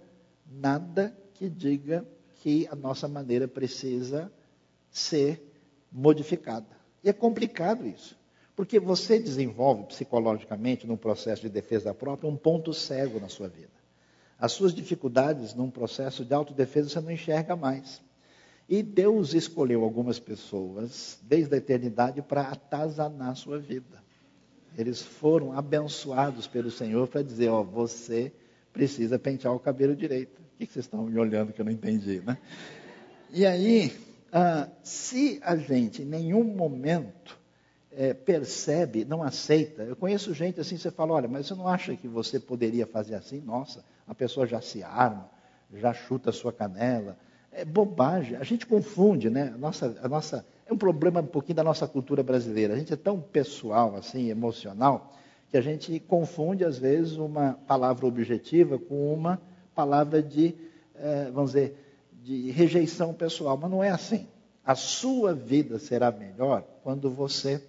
nada 0.50 1.16
que 1.34 1.50
diga 1.50 2.06
que 2.36 2.68
a 2.72 2.76
nossa 2.76 3.08
maneira 3.08 3.48
precisa 3.48 4.32
ser 4.90 5.42
modificada. 5.92 6.81
E 7.04 7.10
é 7.10 7.14
complicado 7.14 7.88
isso. 7.88 8.20
Porque 8.56 8.80
você 8.80 9.18
desenvolve 9.18 9.86
psicologicamente, 9.86 10.86
num 10.86 10.98
processo 10.98 11.42
de 11.42 11.50
defesa 11.50 11.94
própria, 11.94 12.30
um 12.30 12.36
ponto 12.36 12.74
cego 12.74 13.20
na 13.20 13.30
sua 13.30 13.48
vida. 13.48 13.82
As 14.38 14.52
suas 14.52 14.74
dificuldades 14.74 15.54
num 15.54 15.70
processo 15.70 16.26
de 16.26 16.34
autodefesa 16.34 16.90
você 16.90 17.02
não 17.02 17.12
enxerga 17.12 17.56
mais. 17.56 18.02
E 18.68 18.82
Deus 18.82 19.34
escolheu 19.34 19.84
algumas 19.84 20.20
pessoas, 20.20 21.20
desde 21.22 21.54
a 21.54 21.58
eternidade, 21.58 22.22
para 22.22 22.44
atazanar 22.44 23.30
a 23.30 23.36
sua 23.36 23.60
vida. 23.60 24.02
Eles 24.78 25.02
foram 25.02 25.52
abençoados 25.52 26.48
pelo 26.48 26.72
Senhor 26.72 27.08
para 27.08 27.22
dizer: 27.22 27.50
Ó, 27.50 27.64
você 27.64 28.32
precisa 28.72 29.20
pentear 29.20 29.54
o 29.54 29.60
cabelo 29.60 29.96
direito. 29.96 30.40
O 30.40 30.58
que 30.58 30.66
vocês 30.66 30.86
estão 30.86 31.04
me 31.04 31.20
olhando 31.20 31.52
que 31.52 31.60
eu 31.60 31.66
não 31.66 31.72
entendi, 31.72 32.22
né? 32.22 32.38
E 33.32 33.46
aí, 33.46 33.92
ah, 34.32 34.70
se 34.82 35.40
a 35.44 35.56
gente 35.56 36.04
em 36.04 36.06
nenhum 36.06 36.44
momento 36.44 37.40
é, 37.92 38.14
percebe, 38.14 39.04
não 39.04 39.22
aceita, 39.22 39.84
eu 39.84 39.96
conheço 39.96 40.34
gente 40.34 40.60
assim, 40.60 40.78
você 40.78 40.90
fala, 40.90 41.14
olha, 41.14 41.28
mas 41.28 41.48
você 41.48 41.56
não 41.56 41.68
acha 41.68 41.96
que 41.96 42.08
você 42.08 42.40
poderia 42.40 42.88
fazer 42.88 43.16
assim? 43.16 43.42
Nossa, 43.42 43.84
a 44.08 44.16
pessoa 44.16 44.48
já 44.48 44.62
se 44.62 44.82
arma, 44.82 45.30
já 45.74 45.94
chuta 45.94 46.30
a 46.30 46.34
sua 46.34 46.54
canela. 46.54 47.18
É 47.52 47.66
bobagem, 47.66 48.38
a 48.38 48.44
gente 48.44 48.66
confunde, 48.66 49.30
né? 49.30 49.52
A 49.54 49.58
nossa, 49.58 49.98
a 50.02 50.08
nossa, 50.08 50.46
é 50.66 50.72
um 50.72 50.78
problema 50.78 51.20
um 51.20 51.26
pouquinho 51.26 51.58
da 51.58 51.64
nossa 51.64 51.86
cultura 51.86 52.24
brasileira. 52.24 52.74
A 52.74 52.78
gente 52.78 52.94
é 52.94 52.96
tão 52.96 53.20
pessoal, 53.20 53.98
assim, 53.98 54.30
emocional, 54.30 55.14
que 55.50 55.58
a 55.58 55.62
gente 55.62 56.00
confunde, 56.00 56.64
às 56.64 56.78
vezes, 56.78 57.18
uma 57.18 57.60
palavra 57.68 58.06
objetiva 58.06 58.80
com 58.80 59.14
uma 59.14 59.42
palavra 59.76 60.24
de, 60.24 60.56
é, 60.96 61.30
vamos 61.30 61.52
dizer, 61.52 61.91
de 62.22 62.52
rejeição 62.52 63.14
pessoal, 63.14 63.58
mas 63.58 63.72
não 63.72 63.84
é 63.84 63.90
assim. 63.90 64.28
A 64.64 64.76
sua 64.76 65.34
vida 65.34 65.80
será 65.80 66.12
melhor 66.12 66.64
quando 66.84 67.10
você, 67.10 67.64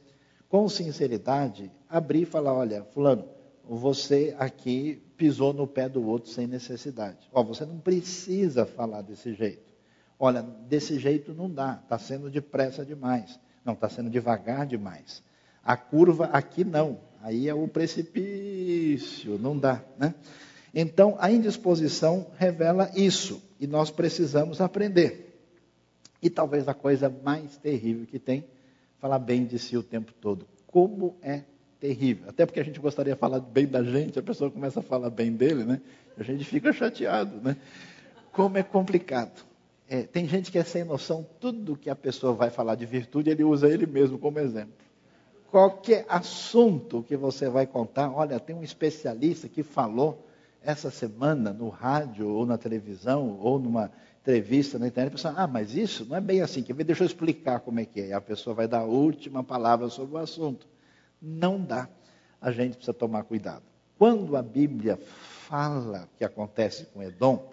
com 0.49 0.69
sinceridade, 0.69 1.71
abrir 1.89 2.23
e 2.23 2.27
falar: 2.27 2.53
olha, 2.53 2.85
Fulano, 2.93 3.25
você 3.65 4.35
aqui 4.39 5.03
pisou 5.17 5.53
no 5.53 5.67
pé 5.67 5.89
do 5.89 6.07
outro 6.07 6.31
sem 6.31 6.47
necessidade. 6.47 7.29
Ó, 7.33 7.43
você 7.43 7.65
não 7.65 7.79
precisa 7.79 8.67
falar 8.67 9.03
desse 9.03 9.35
jeito. 9.35 9.73
Olha, 10.19 10.43
desse 10.43 10.99
jeito 10.99 11.33
não 11.33 11.51
dá, 11.51 11.81
está 11.83 11.99
sendo 11.99 12.31
depressa 12.31 12.85
demais. 12.85 13.41
Não, 13.65 13.73
está 13.73 13.89
sendo 13.89 14.11
devagar 14.11 14.67
demais. 14.67 15.23
A 15.65 15.77
curva 15.77 16.27
aqui 16.27 16.65
não, 16.65 16.99
aí 17.23 17.49
é 17.49 17.55
o 17.55 17.69
precipício, 17.69 19.39
não 19.39 19.57
dá, 19.57 19.83
né? 19.97 20.15
Então, 20.75 21.17
a 21.21 21.31
indisposição 21.31 22.27
revela 22.39 22.91
isso, 22.95 23.43
e 23.63 23.67
nós 23.69 23.93
precisamos 23.93 24.61
aprender. 24.61 25.39
E 26.21 26.29
talvez 26.29 26.67
a 26.67 26.75
coisa 26.75 27.09
mais 27.09 27.57
terrível 27.57 28.05
que 28.05 28.19
tem, 28.19 28.45
falar 28.99 29.21
bem 29.21 29.45
de 29.47 29.57
si 29.57 29.77
o 29.77 29.85
tempo 29.85 30.13
todo. 30.21 30.45
Como 30.67 31.17
é 31.23 31.45
terrível. 31.79 32.29
Até 32.29 32.45
porque 32.45 32.59
a 32.59 32.65
gente 32.65 32.81
gostaria 32.81 33.15
de 33.15 33.21
falar 33.21 33.39
bem 33.39 33.69
da 33.69 33.85
gente, 33.85 34.19
a 34.19 34.23
pessoa 34.23 34.51
começa 34.51 34.81
a 34.81 34.83
falar 34.83 35.11
bem 35.11 35.31
dele, 35.31 35.63
né? 35.63 35.81
A 36.19 36.25
gente 36.25 36.45
fica 36.45 36.73
chateado, 36.73 37.41
né? 37.41 37.57
Como 38.33 38.59
é 38.59 38.65
complicado. 38.65 39.45
É, 39.89 40.03
tem 40.03 40.27
gente 40.27 40.51
que 40.51 40.59
é 40.59 40.65
sem 40.65 40.83
noção, 40.83 41.25
tudo 41.39 41.77
que 41.77 41.89
a 41.89 41.95
pessoa 41.95 42.33
vai 42.33 42.51
falar 42.51 42.75
de 42.75 42.85
virtude, 42.85 43.31
ele 43.31 43.45
usa 43.45 43.69
ele 43.69 43.87
mesmo 43.87 44.19
como 44.19 44.41
exemplo. 44.41 44.75
Qualquer 45.53 46.05
assunto 46.09 47.05
que 47.05 47.17
você 47.17 47.49
vai 47.49 47.69
contar, 47.69 48.11
olha, 48.11 48.41
tem 48.41 48.57
um 48.57 48.65
especialista 48.65 49.49
que 49.49 49.63
falou 49.63 50.27
essa 50.65 50.91
semana 50.91 51.53
no 51.53 51.69
rádio, 51.69 52.29
ou 52.29 52.47
na 52.47 52.57
televisão, 52.57 53.39
ou 53.41 53.59
numa 53.59 53.91
entrevista 54.23 54.79
na 54.79 54.87
internet, 54.87 55.13
a 55.13 55.17
pessoa, 55.17 55.35
ah, 55.37 55.47
mas 55.47 55.75
isso 55.75 56.05
não 56.05 56.17
é 56.17 56.21
bem 56.21 56.41
assim, 56.41 56.63
quer 56.63 56.75
ver? 56.75 56.85
Deixa 56.85 57.03
eu 57.03 57.07
explicar 57.07 57.61
como 57.61 57.81
é 57.81 57.85
que 57.85 58.01
é. 58.01 58.09
E 58.09 58.13
a 58.13 58.21
pessoa 58.21 58.55
vai 58.55 58.69
dar 58.69 58.81
a 58.81 58.85
última 58.85 59.43
palavra 59.43 59.89
sobre 59.89 60.15
o 60.15 60.19
assunto. 60.19 60.67
Não 61.21 61.61
dá. 61.61 61.89
A 62.41 62.53
gente 62.53 62.77
precisa 62.77 62.95
tomar 62.95 63.25
cuidado. 63.25 63.63
Quando 63.99 64.37
a 64.37 64.43
Bíblia 64.43 64.97
fala 64.97 66.09
que 66.17 66.25
acontece 66.25 66.87
com 66.87 67.03
Edom, 67.03 67.51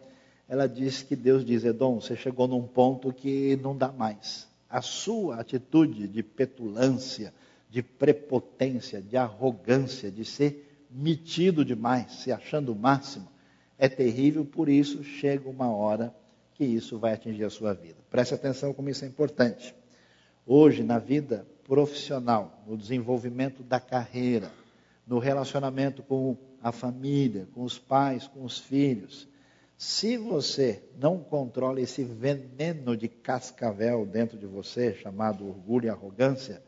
ela 0.48 0.68
diz 0.68 1.02
que 1.02 1.16
Deus 1.16 1.44
diz, 1.46 1.64
Edom, 1.64 2.00
você 2.00 2.16
chegou 2.16 2.48
num 2.48 2.64
ponto 2.64 3.12
que 3.12 3.56
não 3.62 3.76
dá 3.76 3.92
mais. 3.92 4.48
A 4.70 4.82
sua 4.82 5.40
atitude 5.40 6.08
de 6.08 6.22
petulância, 6.22 7.34
de 7.70 7.82
prepotência, 7.84 9.02
de 9.02 9.18
arrogância, 9.18 10.12
de 10.12 10.24
ser 10.24 10.69
metido 10.90 11.64
demais, 11.64 12.12
se 12.14 12.32
achando 12.32 12.72
o 12.72 12.76
máximo, 12.76 13.28
é 13.78 13.88
terrível, 13.88 14.44
por 14.44 14.68
isso 14.68 15.04
chega 15.04 15.50
uma 15.50 15.72
hora 15.74 16.14
que 16.54 16.66
isso 16.66 16.98
vai 16.98 17.14
atingir 17.14 17.46
a 17.46 17.50
sua 17.50 17.74
vida. 17.74 17.98
Preste 18.10 18.34
atenção 18.34 18.74
como 18.74 18.90
isso 18.90 19.06
é 19.06 19.08
importante. 19.08 19.74
Hoje, 20.46 20.84
na 20.84 21.00
vida 21.00 21.48
profissional, 21.64 22.64
no 22.68 22.76
desenvolvimento 22.76 23.64
da 23.64 23.80
carreira, 23.80 24.52
no 25.08 25.20
relacionamento 25.20 26.04
com 26.04 26.36
a 26.62 26.72
família, 26.72 27.48
com 27.54 27.64
os 27.64 27.80
pais, 27.80 28.28
com 28.28 28.44
os 28.44 28.58
filhos, 28.58 29.28
se 29.78 30.18
você 30.18 30.84
não 31.00 31.20
controla 31.20 31.80
esse 31.80 32.04
veneno 32.04 32.98
de 32.98 33.08
cascavel 33.08 34.06
dentro 34.06 34.38
de 34.38 34.46
você, 34.46 34.94
chamado 34.94 35.48
orgulho 35.48 35.86
e 35.86 35.90
arrogância, 35.90 36.62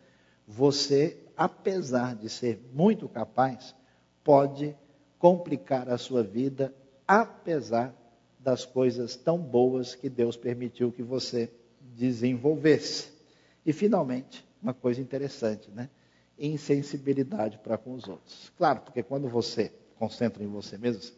você, 0.48 1.18
apesar 1.36 2.16
de 2.16 2.30
ser 2.30 2.70
muito 2.74 3.10
capaz, 3.10 3.76
pode 4.24 4.76
complicar 5.20 5.90
a 5.90 5.98
sua 5.98 6.24
vida, 6.24 6.74
apesar 7.08 7.94
das 8.40 8.66
coisas 8.66 9.16
tão 9.16 9.38
boas 9.38 9.94
que 9.94 10.10
Deus 10.10 10.36
permitiu 10.36 10.92
que 10.92 11.04
você 11.04 11.52
desenvolvesse. 11.96 13.12
E, 13.66 13.72
finalmente, 13.72 14.46
uma 14.62 14.74
coisa 14.74 15.00
interessante, 15.00 15.70
né? 15.72 15.90
Insensibilidade 16.40 17.60
para 17.60 17.78
com 17.78 17.94
os 17.94 18.08
outros. 18.08 18.52
Claro, 18.58 18.82
porque 18.82 19.04
quando 19.04 19.30
você 19.30 19.72
concentra 20.00 20.44
em 20.44 20.48
você 20.48 20.78
mesmo, 20.78 21.14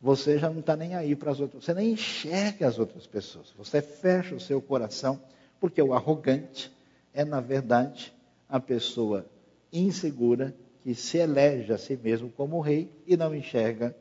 você 0.00 0.38
já 0.38 0.48
não 0.48 0.60
está 0.60 0.74
nem 0.74 0.94
aí 0.94 1.14
para 1.14 1.30
as 1.30 1.40
outras, 1.40 1.64
você 1.64 1.74
nem 1.74 1.92
enxerga 1.92 2.66
as 2.66 2.78
outras 2.78 3.06
pessoas. 3.06 3.52
Você 3.56 3.82
fecha 3.82 4.34
o 4.34 4.40
seu 4.40 4.60
coração, 4.60 5.20
porque 5.60 5.80
o 5.82 5.92
arrogante 5.92 6.72
é, 7.12 7.24
na 7.24 7.40
verdade, 7.40 8.12
a 8.48 8.58
pessoa 8.58 9.26
insegura 9.72 10.54
que 10.82 10.94
se 10.94 11.18
elege 11.18 11.72
a 11.72 11.78
si 11.78 11.96
mesmo 11.96 12.30
como 12.30 12.60
rei 12.60 12.90
e 13.06 13.16
não 13.16 13.34
enxerga 13.34 13.96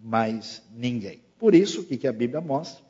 mais 0.00 0.62
ninguém. 0.72 1.22
Por 1.38 1.54
isso, 1.54 1.80
o 1.80 1.84
que 1.84 2.06
a 2.06 2.12
Bíblia 2.12 2.40
mostra? 2.40 2.84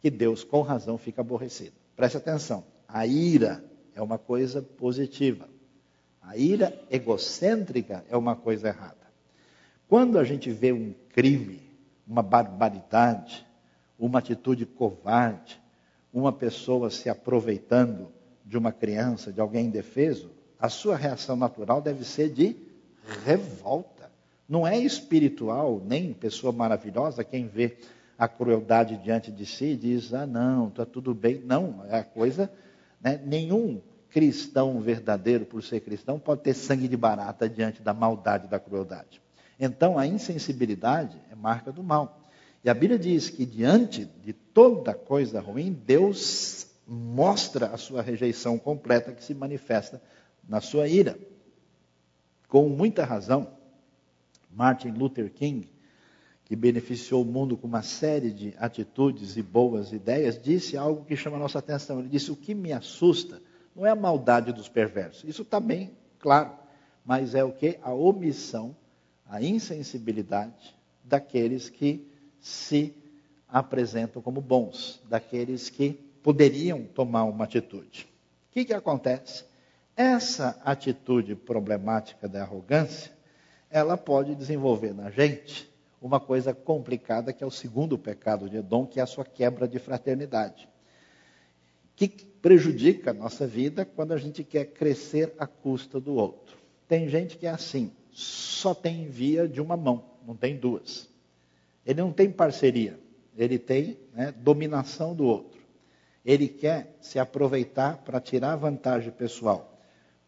Que 0.00 0.10
Deus, 0.10 0.44
com 0.44 0.60
razão, 0.60 0.98
fica 0.98 1.22
aborrecido. 1.22 1.72
Preste 1.96 2.18
atenção. 2.18 2.64
A 2.86 3.06
ira 3.06 3.64
é 3.94 4.02
uma 4.02 4.18
coisa 4.18 4.60
positiva. 4.60 5.48
A 6.20 6.36
ira 6.36 6.78
egocêntrica 6.90 8.04
é 8.08 8.16
uma 8.16 8.36
coisa 8.36 8.68
errada. 8.68 9.06
Quando 9.88 10.18
a 10.18 10.24
gente 10.24 10.50
vê 10.50 10.72
um 10.72 10.92
crime, 11.10 11.62
uma 12.06 12.22
barbaridade, 12.22 13.46
uma 13.98 14.18
atitude 14.18 14.66
covarde, 14.66 15.60
uma 16.12 16.32
pessoa 16.32 16.90
se 16.90 17.08
aproveitando 17.08 18.08
de 18.44 18.58
uma 18.58 18.72
criança, 18.72 19.32
de 19.32 19.40
alguém 19.40 19.66
indefeso, 19.66 20.30
a 20.58 20.68
sua 20.68 20.96
reação 20.96 21.36
natural 21.36 21.80
deve 21.80 22.04
ser 22.04 22.30
de 22.30 22.56
revolta. 23.24 24.10
Não 24.48 24.66
é 24.66 24.78
espiritual, 24.78 25.82
nem 25.84 26.12
pessoa 26.12 26.52
maravilhosa 26.52 27.24
quem 27.24 27.46
vê 27.46 27.76
a 28.18 28.26
crueldade 28.26 28.96
diante 28.98 29.30
de 29.30 29.44
si 29.44 29.66
e 29.66 29.76
diz: 29.76 30.14
ah, 30.14 30.26
não, 30.26 30.68
está 30.68 30.86
tudo 30.86 31.14
bem. 31.14 31.42
Não, 31.44 31.84
é 31.88 31.98
a 31.98 32.04
coisa. 32.04 32.50
Né? 33.00 33.20
Nenhum 33.24 33.80
cristão 34.10 34.80
verdadeiro, 34.80 35.44
por 35.44 35.62
ser 35.62 35.80
cristão, 35.80 36.18
pode 36.18 36.42
ter 36.42 36.54
sangue 36.54 36.88
de 36.88 36.96
barata 36.96 37.48
diante 37.48 37.82
da 37.82 37.92
maldade 37.92 38.48
da 38.48 38.58
crueldade. 38.58 39.20
Então, 39.58 39.98
a 39.98 40.06
insensibilidade 40.06 41.16
é 41.30 41.34
marca 41.34 41.72
do 41.72 41.82
mal. 41.82 42.20
E 42.64 42.70
a 42.70 42.74
Bíblia 42.74 42.98
diz 42.98 43.30
que 43.30 43.44
diante 43.44 44.04
de 44.24 44.32
toda 44.32 44.94
coisa 44.94 45.40
ruim, 45.40 45.72
Deus 45.72 46.66
mostra 46.86 47.66
a 47.66 47.76
sua 47.76 48.00
rejeição 48.00 48.58
completa 48.58 49.12
que 49.12 49.22
se 49.22 49.34
manifesta 49.34 50.00
na 50.48 50.60
sua 50.60 50.88
ira. 50.88 51.18
Com 52.48 52.68
muita 52.68 53.04
razão, 53.04 53.48
Martin 54.50 54.90
Luther 54.90 55.30
King, 55.32 55.68
que 56.44 56.54
beneficiou 56.54 57.22
o 57.22 57.24
mundo 57.24 57.56
com 57.56 57.66
uma 57.66 57.82
série 57.82 58.30
de 58.30 58.54
atitudes 58.58 59.36
e 59.36 59.42
boas 59.42 59.92
ideias, 59.92 60.40
disse 60.40 60.76
algo 60.76 61.04
que 61.04 61.16
chama 61.16 61.36
a 61.36 61.40
nossa 61.40 61.58
atenção. 61.58 61.98
Ele 61.98 62.08
disse: 62.08 62.30
O 62.30 62.36
que 62.36 62.54
me 62.54 62.72
assusta 62.72 63.42
não 63.74 63.84
é 63.84 63.90
a 63.90 63.96
maldade 63.96 64.52
dos 64.52 64.68
perversos, 64.68 65.24
isso 65.24 65.42
está 65.42 65.60
bem 65.60 65.90
claro, 66.18 66.52
mas 67.04 67.34
é 67.34 67.44
o 67.44 67.52
que? 67.52 67.78
A 67.82 67.92
omissão, 67.92 68.74
a 69.26 69.42
insensibilidade 69.42 70.74
daqueles 71.04 71.68
que 71.68 72.06
se 72.40 72.94
apresentam 73.48 74.22
como 74.22 74.40
bons, 74.40 75.00
daqueles 75.08 75.68
que 75.68 75.92
poderiam 76.22 76.82
tomar 76.82 77.24
uma 77.24 77.44
atitude. 77.44 78.08
O 78.48 78.52
que, 78.52 78.64
que 78.64 78.72
acontece? 78.72 79.44
Essa 79.96 80.60
atitude 80.62 81.34
problemática 81.34 82.28
da 82.28 82.42
arrogância, 82.42 83.10
ela 83.70 83.96
pode 83.96 84.34
desenvolver 84.34 84.92
na 84.92 85.10
gente 85.10 85.74
uma 86.02 86.20
coisa 86.20 86.52
complicada 86.52 87.32
que 87.32 87.42
é 87.42 87.46
o 87.46 87.50
segundo 87.50 87.96
pecado 87.96 88.48
de 88.48 88.58
Edom, 88.58 88.86
que 88.86 89.00
é 89.00 89.02
a 89.02 89.06
sua 89.06 89.24
quebra 89.24 89.66
de 89.66 89.78
fraternidade. 89.78 90.68
Que 91.96 92.08
prejudica 92.08 93.10
a 93.10 93.14
nossa 93.14 93.46
vida 93.46 93.86
quando 93.86 94.12
a 94.12 94.18
gente 94.18 94.44
quer 94.44 94.66
crescer 94.66 95.34
à 95.38 95.46
custa 95.46 95.98
do 95.98 96.14
outro. 96.14 96.56
Tem 96.86 97.08
gente 97.08 97.38
que 97.38 97.46
é 97.46 97.50
assim, 97.50 97.90
só 98.12 98.74
tem 98.74 99.08
via 99.08 99.48
de 99.48 99.60
uma 99.60 99.76
mão, 99.76 100.04
não 100.26 100.36
tem 100.36 100.56
duas. 100.56 101.08
Ele 101.84 102.00
não 102.00 102.12
tem 102.12 102.30
parceria, 102.30 103.00
ele 103.36 103.58
tem 103.58 103.98
né, 104.12 104.32
dominação 104.36 105.14
do 105.14 105.24
outro. 105.24 105.58
Ele 106.24 106.48
quer 106.48 106.96
se 107.00 107.18
aproveitar 107.18 107.98
para 107.98 108.20
tirar 108.20 108.56
vantagem 108.56 109.10
pessoal, 109.10 109.75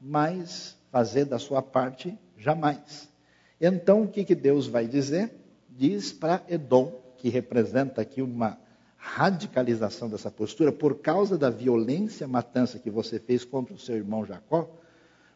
mas 0.00 0.76
fazer 0.90 1.24
da 1.24 1.38
sua 1.38 1.62
parte 1.62 2.16
jamais. 2.36 3.08
Então, 3.60 4.02
o 4.02 4.08
que, 4.08 4.24
que 4.24 4.34
Deus 4.34 4.66
vai 4.66 4.86
dizer? 4.86 5.32
Diz 5.68 6.12
para 6.12 6.42
Edom, 6.48 6.92
que 7.16 7.28
representa 7.28 8.00
aqui 8.00 8.22
uma 8.22 8.58
radicalização 8.96 10.08
dessa 10.08 10.30
postura, 10.30 10.72
por 10.72 10.98
causa 10.98 11.38
da 11.38 11.50
violência, 11.50 12.26
matança 12.26 12.78
que 12.78 12.90
você 12.90 13.18
fez 13.18 13.44
contra 13.44 13.74
o 13.74 13.78
seu 13.78 13.96
irmão 13.96 14.24
Jacó, 14.24 14.68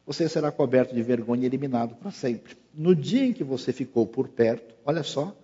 você 0.05 0.29
será 0.29 0.51
coberto 0.51 0.94
de 0.94 1.03
vergonha 1.03 1.44
e 1.44 1.46
eliminado 1.46 1.94
para 1.94 2.11
sempre. 2.11 2.57
No 2.75 2.94
dia 2.94 3.25
em 3.25 3.33
que 3.33 3.44
você 3.44 3.72
ficou 3.72 4.07
por 4.07 4.29
perto, 4.29 4.75
olha 4.85 5.03
só, 5.03 5.35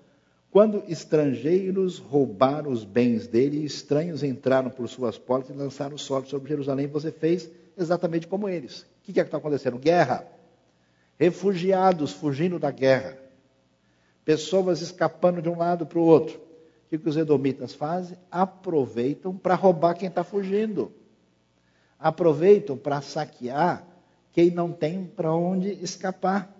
quando 0.50 0.82
estrangeiros 0.88 1.98
roubaram 1.98 2.72
os 2.72 2.82
bens 2.82 3.26
dele, 3.26 3.64
estranhos 3.64 4.22
entraram 4.22 4.70
por 4.70 4.88
suas 4.88 5.16
portas 5.16 5.54
e 5.54 5.58
lançaram 5.58 5.96
sorte 5.96 6.30
sobre 6.30 6.48
Jerusalém, 6.48 6.86
você 6.86 7.12
fez 7.12 7.48
exatamente 7.76 8.26
como 8.26 8.48
eles. 8.48 8.84
O 9.08 9.12
que 9.12 9.20
é 9.20 9.24
que 9.24 9.28
está 9.28 9.38
acontecendo? 9.38 9.78
Guerra. 9.78 10.26
Refugiados 11.18 12.12
fugindo 12.12 12.58
da 12.58 12.70
guerra. 12.70 13.16
Pessoas 14.24 14.82
escapando 14.82 15.40
de 15.40 15.48
um 15.48 15.56
lado 15.56 15.86
para 15.86 15.98
o 15.98 16.04
outro. 16.04 16.36
O 16.36 16.90
que, 16.90 16.98
que 16.98 17.08
os 17.08 17.16
edomitas 17.16 17.72
fazem? 17.72 18.18
Aproveitam 18.30 19.34
para 19.34 19.54
roubar 19.54 19.94
quem 19.94 20.08
está 20.08 20.22
fugindo. 20.22 20.92
Aproveitam 21.98 22.76
para 22.76 23.00
saquear 23.00 23.84
quem 24.32 24.50
não 24.50 24.72
tem 24.72 25.04
para 25.04 25.32
onde 25.32 25.70
escapar. 25.82 26.54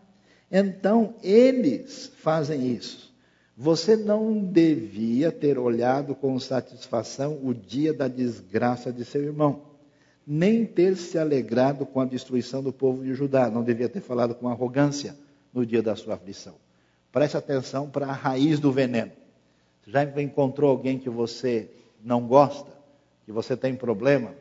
Então, 0.51 1.15
eles 1.23 2.11
fazem 2.17 2.73
isso. 2.73 3.15
Você 3.55 3.95
não 3.95 4.43
devia 4.43 5.31
ter 5.31 5.59
olhado 5.59 6.15
com 6.15 6.39
satisfação 6.41 7.39
o 7.43 7.53
dia 7.53 7.93
da 7.93 8.09
desgraça 8.09 8.93
de 8.93 9.05
seu 9.05 9.23
irmão, 9.23 9.68
nem 10.31 10.67
ter 10.67 10.95
se 10.95 11.19
alegrado 11.19 11.87
com 11.87 12.03
a 12.03 12.05
destruição 12.05 12.63
do 12.63 12.71
povo 12.71 13.03
de 13.03 13.15
Judá. 13.15 13.49
Não 13.49 13.65
devia 13.65 13.89
ter 13.89 14.03
falado 14.03 14.35
com 14.35 14.47
arrogância 14.47 15.17
no 15.55 15.65
dia 15.65 15.83
da 15.83 15.97
sua 15.97 16.17
aflição. 16.17 16.55
Preste 17.11 17.39
atenção 17.39 17.89
para 17.89 18.09
a 18.09 18.13
raiz 18.13 18.61
do 18.61 18.71
veneno. 18.71 19.11
Você 19.83 19.91
já 19.91 20.05
encontrou 20.21 20.71
alguém 20.71 20.99
que 20.99 21.09
você 21.09 21.71
não 22.05 22.27
gosta, 22.27 22.71
que 23.25 23.33
você 23.33 23.57
tem 23.57 23.75
problema, 23.75 24.35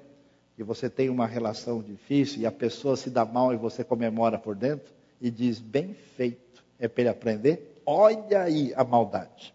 que 0.58 0.64
você 0.64 0.90
tem 0.90 1.08
uma 1.10 1.26
relação 1.26 1.82
difícil 1.82 2.42
e 2.42 2.46
a 2.46 2.52
pessoa 2.52 2.98
se 2.98 3.10
dá 3.10 3.24
mal 3.24 3.54
e 3.54 3.58
você 3.58 3.82
comemora 3.82 4.38
por 4.38 4.56
dentro 4.56 4.94
e 5.22 5.32
diz: 5.32 5.58
bem 5.58 5.94
feito, 6.18 6.66
é 6.78 6.90
para 6.90 7.04
ele 7.04 7.10
aprender? 7.10 7.82
Olha 7.86 8.42
aí 8.42 8.74
a 8.76 8.84
maldade. 8.84 9.54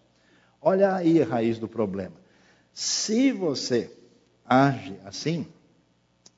Olha 0.62 0.94
aí 0.94 1.20
a 1.20 1.26
raiz 1.26 1.58
do 1.58 1.68
problema. 1.68 2.14
Se 2.72 3.32
você 3.32 3.90
age 4.46 4.96
assim, 5.04 5.46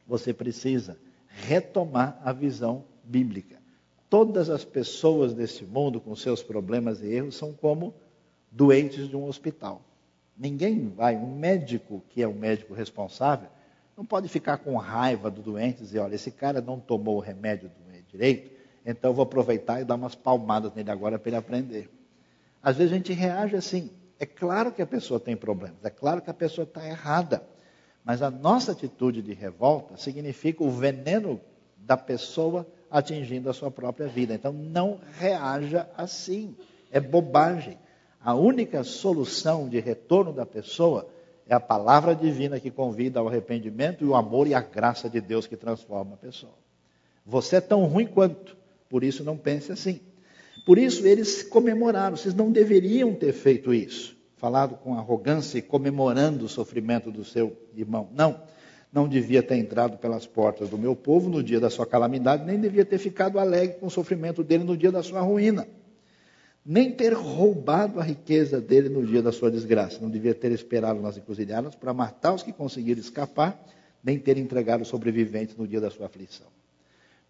você 0.06 0.32
precisa 0.32 0.98
retomar 1.28 2.20
a 2.22 2.32
visão 2.32 2.84
bíblica. 3.02 3.58
Todas 4.08 4.48
as 4.48 4.64
pessoas 4.64 5.34
desse 5.34 5.64
mundo 5.64 6.00
com 6.00 6.14
seus 6.14 6.42
problemas 6.42 7.02
e 7.02 7.06
erros 7.06 7.36
são 7.36 7.52
como 7.52 7.94
doentes 8.50 9.08
de 9.08 9.16
um 9.16 9.26
hospital. 9.26 9.82
Ninguém 10.36 10.88
vai, 10.88 11.16
um 11.16 11.34
médico 11.36 12.02
que 12.10 12.22
é 12.22 12.28
o 12.28 12.34
médico 12.34 12.74
responsável, 12.74 13.48
não 13.96 14.04
pode 14.04 14.28
ficar 14.28 14.58
com 14.58 14.76
raiva 14.76 15.30
do 15.30 15.42
doente 15.42 15.78
e 15.80 15.84
dizer, 15.84 16.00
olha, 16.00 16.14
esse 16.14 16.30
cara 16.30 16.60
não 16.60 16.78
tomou 16.80 17.16
o 17.16 17.20
remédio 17.20 17.70
direito, 18.08 18.50
então 18.84 19.10
eu 19.10 19.14
vou 19.14 19.22
aproveitar 19.22 19.80
e 19.80 19.84
dar 19.84 19.94
umas 19.94 20.14
palmadas 20.14 20.72
nele 20.74 20.90
agora 20.90 21.18
para 21.18 21.30
ele 21.30 21.36
aprender. 21.36 21.90
Às 22.62 22.76
vezes 22.76 22.92
a 22.92 22.96
gente 22.96 23.12
reage 23.12 23.56
assim. 23.56 23.90
É 24.18 24.26
claro 24.26 24.72
que 24.72 24.80
a 24.80 24.86
pessoa 24.86 25.18
tem 25.18 25.36
problemas, 25.36 25.84
é 25.84 25.90
claro 25.90 26.22
que 26.22 26.30
a 26.30 26.34
pessoa 26.34 26.64
está 26.64 26.86
errada. 26.86 27.44
Mas 28.04 28.20
a 28.20 28.30
nossa 28.30 28.72
atitude 28.72 29.22
de 29.22 29.32
revolta 29.32 29.96
significa 29.96 30.62
o 30.62 30.70
veneno 30.70 31.40
da 31.78 31.96
pessoa 31.96 32.66
atingindo 32.90 33.48
a 33.48 33.54
sua 33.54 33.70
própria 33.70 34.06
vida. 34.06 34.34
Então 34.34 34.52
não 34.52 35.00
reaja 35.18 35.88
assim. 35.96 36.54
É 36.92 37.00
bobagem. 37.00 37.78
A 38.20 38.34
única 38.34 38.84
solução 38.84 39.68
de 39.68 39.80
retorno 39.80 40.32
da 40.32 40.44
pessoa 40.46 41.08
é 41.46 41.54
a 41.54 41.60
palavra 41.60 42.14
divina 42.14 42.60
que 42.60 42.70
convida 42.70 43.20
ao 43.20 43.28
arrependimento 43.28 44.04
e 44.04 44.06
o 44.06 44.14
amor 44.14 44.46
e 44.46 44.54
a 44.54 44.60
graça 44.60 45.08
de 45.08 45.20
Deus 45.20 45.46
que 45.46 45.56
transforma 45.56 46.14
a 46.14 46.18
pessoa. 46.18 46.54
Você 47.24 47.56
é 47.56 47.60
tão 47.60 47.84
ruim 47.84 48.06
quanto. 48.06 48.56
Por 48.88 49.02
isso, 49.02 49.24
não 49.24 49.36
pense 49.36 49.72
assim. 49.72 50.00
Por 50.64 50.78
isso, 50.78 51.06
eles 51.06 51.42
comemoraram. 51.42 52.16
Vocês 52.16 52.34
não 52.34 52.50
deveriam 52.50 53.14
ter 53.14 53.32
feito 53.32 53.74
isso. 53.74 54.16
Falado 54.44 54.76
com 54.76 54.92
arrogância 54.92 55.57
e 55.57 55.62
comemorando 55.62 56.44
o 56.44 56.48
sofrimento 56.50 57.11
do 57.11 57.24
seu 57.24 57.57
irmão. 57.74 58.11
Não. 58.12 58.42
Não 58.92 59.09
devia 59.09 59.42
ter 59.42 59.57
entrado 59.57 59.96
pelas 59.96 60.26
portas 60.26 60.68
do 60.68 60.76
meu 60.76 60.94
povo 60.94 61.30
no 61.30 61.42
dia 61.42 61.59
da 61.59 61.70
sua 61.70 61.87
calamidade, 61.87 62.44
nem 62.44 62.61
devia 62.61 62.85
ter 62.85 62.98
ficado 62.98 63.38
alegre 63.38 63.78
com 63.78 63.87
o 63.87 63.90
sofrimento 63.90 64.44
dele 64.44 64.62
no 64.62 64.76
dia 64.76 64.92
da 64.92 65.02
sua 65.02 65.22
ruína. 65.22 65.66
Nem 66.62 66.92
ter 66.92 67.14
roubado 67.14 67.98
a 67.98 68.02
riqueza 68.02 68.61
dele 68.61 68.90
no 68.90 69.07
dia 69.07 69.22
da 69.22 69.33
sua 69.33 69.50
desgraça. 69.50 69.98
Não 69.98 70.11
devia 70.11 70.35
ter 70.35 70.52
esperado 70.52 71.00
nas 71.00 71.16
encruzilhadas 71.16 71.74
para 71.74 71.94
matar 71.94 72.35
os 72.35 72.42
que 72.42 72.52
conseguiram 72.52 73.00
escapar, 73.00 73.59
nem 74.05 74.18
ter 74.18 74.36
entregado 74.36 74.82
os 74.82 74.88
sobreviventes 74.88 75.57
no 75.57 75.66
dia 75.66 75.80
da 75.80 75.88
sua 75.88 76.05
aflição. 76.05 76.49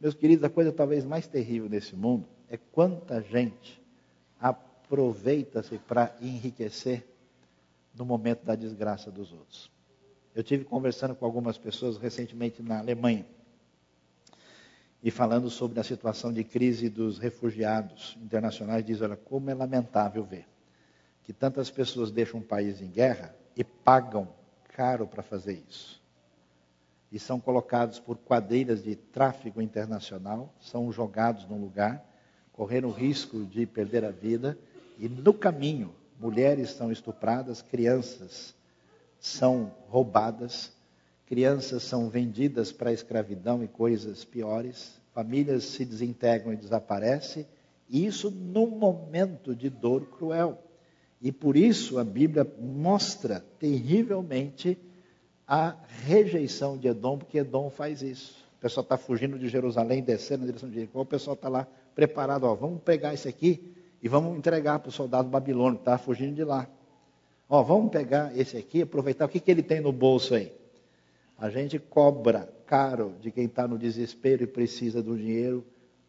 Meus 0.00 0.14
queridos, 0.14 0.42
a 0.42 0.48
coisa 0.48 0.72
talvez 0.72 1.04
mais 1.04 1.28
terrível 1.28 1.68
nesse 1.68 1.94
mundo 1.94 2.26
é 2.50 2.56
quanta 2.72 3.22
gente 3.22 3.80
aproveita-se 4.94 5.76
para 5.78 6.14
enriquecer 6.20 7.04
no 7.96 8.04
momento 8.04 8.44
da 8.44 8.54
desgraça 8.54 9.10
dos 9.10 9.32
outros. 9.32 9.68
Eu 10.32 10.44
tive 10.44 10.64
conversando 10.64 11.16
com 11.16 11.24
algumas 11.24 11.58
pessoas 11.58 11.96
recentemente 11.96 12.62
na 12.62 12.78
Alemanha 12.78 13.26
e 15.02 15.10
falando 15.10 15.50
sobre 15.50 15.80
a 15.80 15.84
situação 15.84 16.32
de 16.32 16.44
crise 16.44 16.88
dos 16.88 17.18
refugiados 17.18 18.16
internacionais, 18.22 18.84
diz: 18.84 19.00
olha, 19.00 19.16
como 19.16 19.50
é 19.50 19.54
lamentável 19.54 20.22
ver 20.24 20.46
que 21.24 21.32
tantas 21.32 21.70
pessoas 21.70 22.12
deixam 22.12 22.38
um 22.38 22.42
país 22.42 22.80
em 22.80 22.88
guerra 22.88 23.34
e 23.56 23.64
pagam 23.64 24.28
caro 24.76 25.06
para 25.06 25.22
fazer 25.22 25.62
isso 25.68 26.02
e 27.10 27.18
são 27.18 27.38
colocados 27.40 28.00
por 28.00 28.16
quadrilhas 28.18 28.82
de 28.82 28.96
tráfico 28.96 29.62
internacional, 29.62 30.52
são 30.60 30.90
jogados 30.90 31.46
num 31.48 31.60
lugar, 31.60 32.04
correram 32.52 32.88
o 32.88 32.92
risco 32.92 33.44
de 33.44 33.66
perder 33.66 34.04
a 34.04 34.10
vida, 34.10 34.58
e 34.98 35.08
no 35.08 35.34
caminho, 35.34 35.94
mulheres 36.18 36.70
são 36.70 36.92
estupradas, 36.92 37.60
crianças 37.60 38.54
são 39.18 39.72
roubadas, 39.88 40.72
crianças 41.26 41.82
são 41.82 42.08
vendidas 42.08 42.70
para 42.70 42.90
a 42.90 42.92
escravidão 42.92 43.64
e 43.64 43.68
coisas 43.68 44.24
piores, 44.24 45.00
famílias 45.12 45.64
se 45.64 45.84
desintegram 45.84 46.52
e 46.52 46.56
desaparecem, 46.56 47.46
e 47.88 48.06
isso 48.06 48.30
num 48.30 48.68
momento 48.68 49.54
de 49.54 49.68
dor 49.68 50.06
cruel. 50.06 50.62
E 51.20 51.32
por 51.32 51.56
isso 51.56 51.98
a 51.98 52.04
Bíblia 52.04 52.46
mostra 52.60 53.44
terrivelmente 53.58 54.78
a 55.46 55.76
rejeição 56.04 56.76
de 56.76 56.88
Edom, 56.88 57.18
porque 57.18 57.38
Edom 57.38 57.70
faz 57.70 58.02
isso. 58.02 58.44
O 58.58 58.60
pessoal 58.60 58.82
está 58.82 58.96
fugindo 58.96 59.38
de 59.38 59.48
Jerusalém, 59.48 60.02
descendo 60.02 60.40
na 60.40 60.46
direção 60.46 60.68
de 60.68 60.74
Jericó, 60.76 61.00
o 61.00 61.06
pessoal 61.06 61.34
está 61.34 61.48
lá 61.48 61.66
preparado, 61.94 62.44
ó, 62.44 62.54
vamos 62.54 62.82
pegar 62.82 63.12
isso 63.12 63.28
aqui 63.28 63.74
e 64.04 64.08
vamos 64.08 64.38
entregar 64.38 64.78
para 64.78 64.90
o 64.90 64.92
soldado 64.92 65.28
babilônico, 65.28 65.80
está 65.80 65.98
fugindo 65.98 66.36
de 66.36 66.44
lá. 66.44 66.68
Ó, 67.48 67.60
vamos 67.62 67.90
pegar 67.90 68.36
esse 68.38 68.56
aqui, 68.56 68.82
aproveitar 68.82 69.24
o 69.24 69.28
que, 69.28 69.40
que 69.40 69.50
ele 69.50 69.62
tem 69.62 69.80
no 69.80 69.90
bolso 69.90 70.34
aí. 70.34 70.52
A 71.36 71.50
gente 71.50 71.78
cobra 71.80 72.48
caro 72.66 73.14
de 73.20 73.32
quem 73.32 73.46
está 73.46 73.66
no 73.66 73.76
desespero 73.76 74.44
e 74.44 74.46
precisa 74.46 75.02
do 75.02 75.16
dinheiro, 75.16 75.64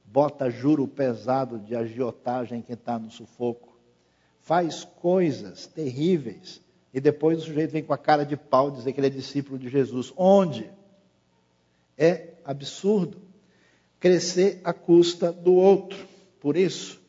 bota 0.05 0.51
juro 0.51 0.87
pesado 0.87 1.57
de 1.57 1.75
agiotagem 1.75 2.61
quem 2.61 2.75
está 2.75 2.99
no 2.99 3.09
sufoco 3.09 3.75
faz 4.45 4.83
coisas 4.83 5.65
terríveis 5.65 6.61
e 6.93 7.01
depois 7.01 7.39
o 7.39 7.45
sujeito 7.45 7.71
vem 7.71 7.83
com 7.83 7.93
a 7.93 7.97
cara 7.97 8.23
de 8.23 8.37
pau 8.37 8.69
dizer 8.69 8.93
que 8.93 8.99
ele 8.99 9.07
é 9.07 9.09
discípulo 9.09 9.57
de 9.57 9.67
Jesus. 9.67 10.13
Onde? 10.15 10.69
É 11.97 12.35
absurdo 12.45 13.17
crescer 13.99 14.61
à 14.63 14.71
custa 14.71 15.31
do 15.31 15.53
outro. 15.55 15.97
Por 16.39 16.55
isso, 16.55 17.01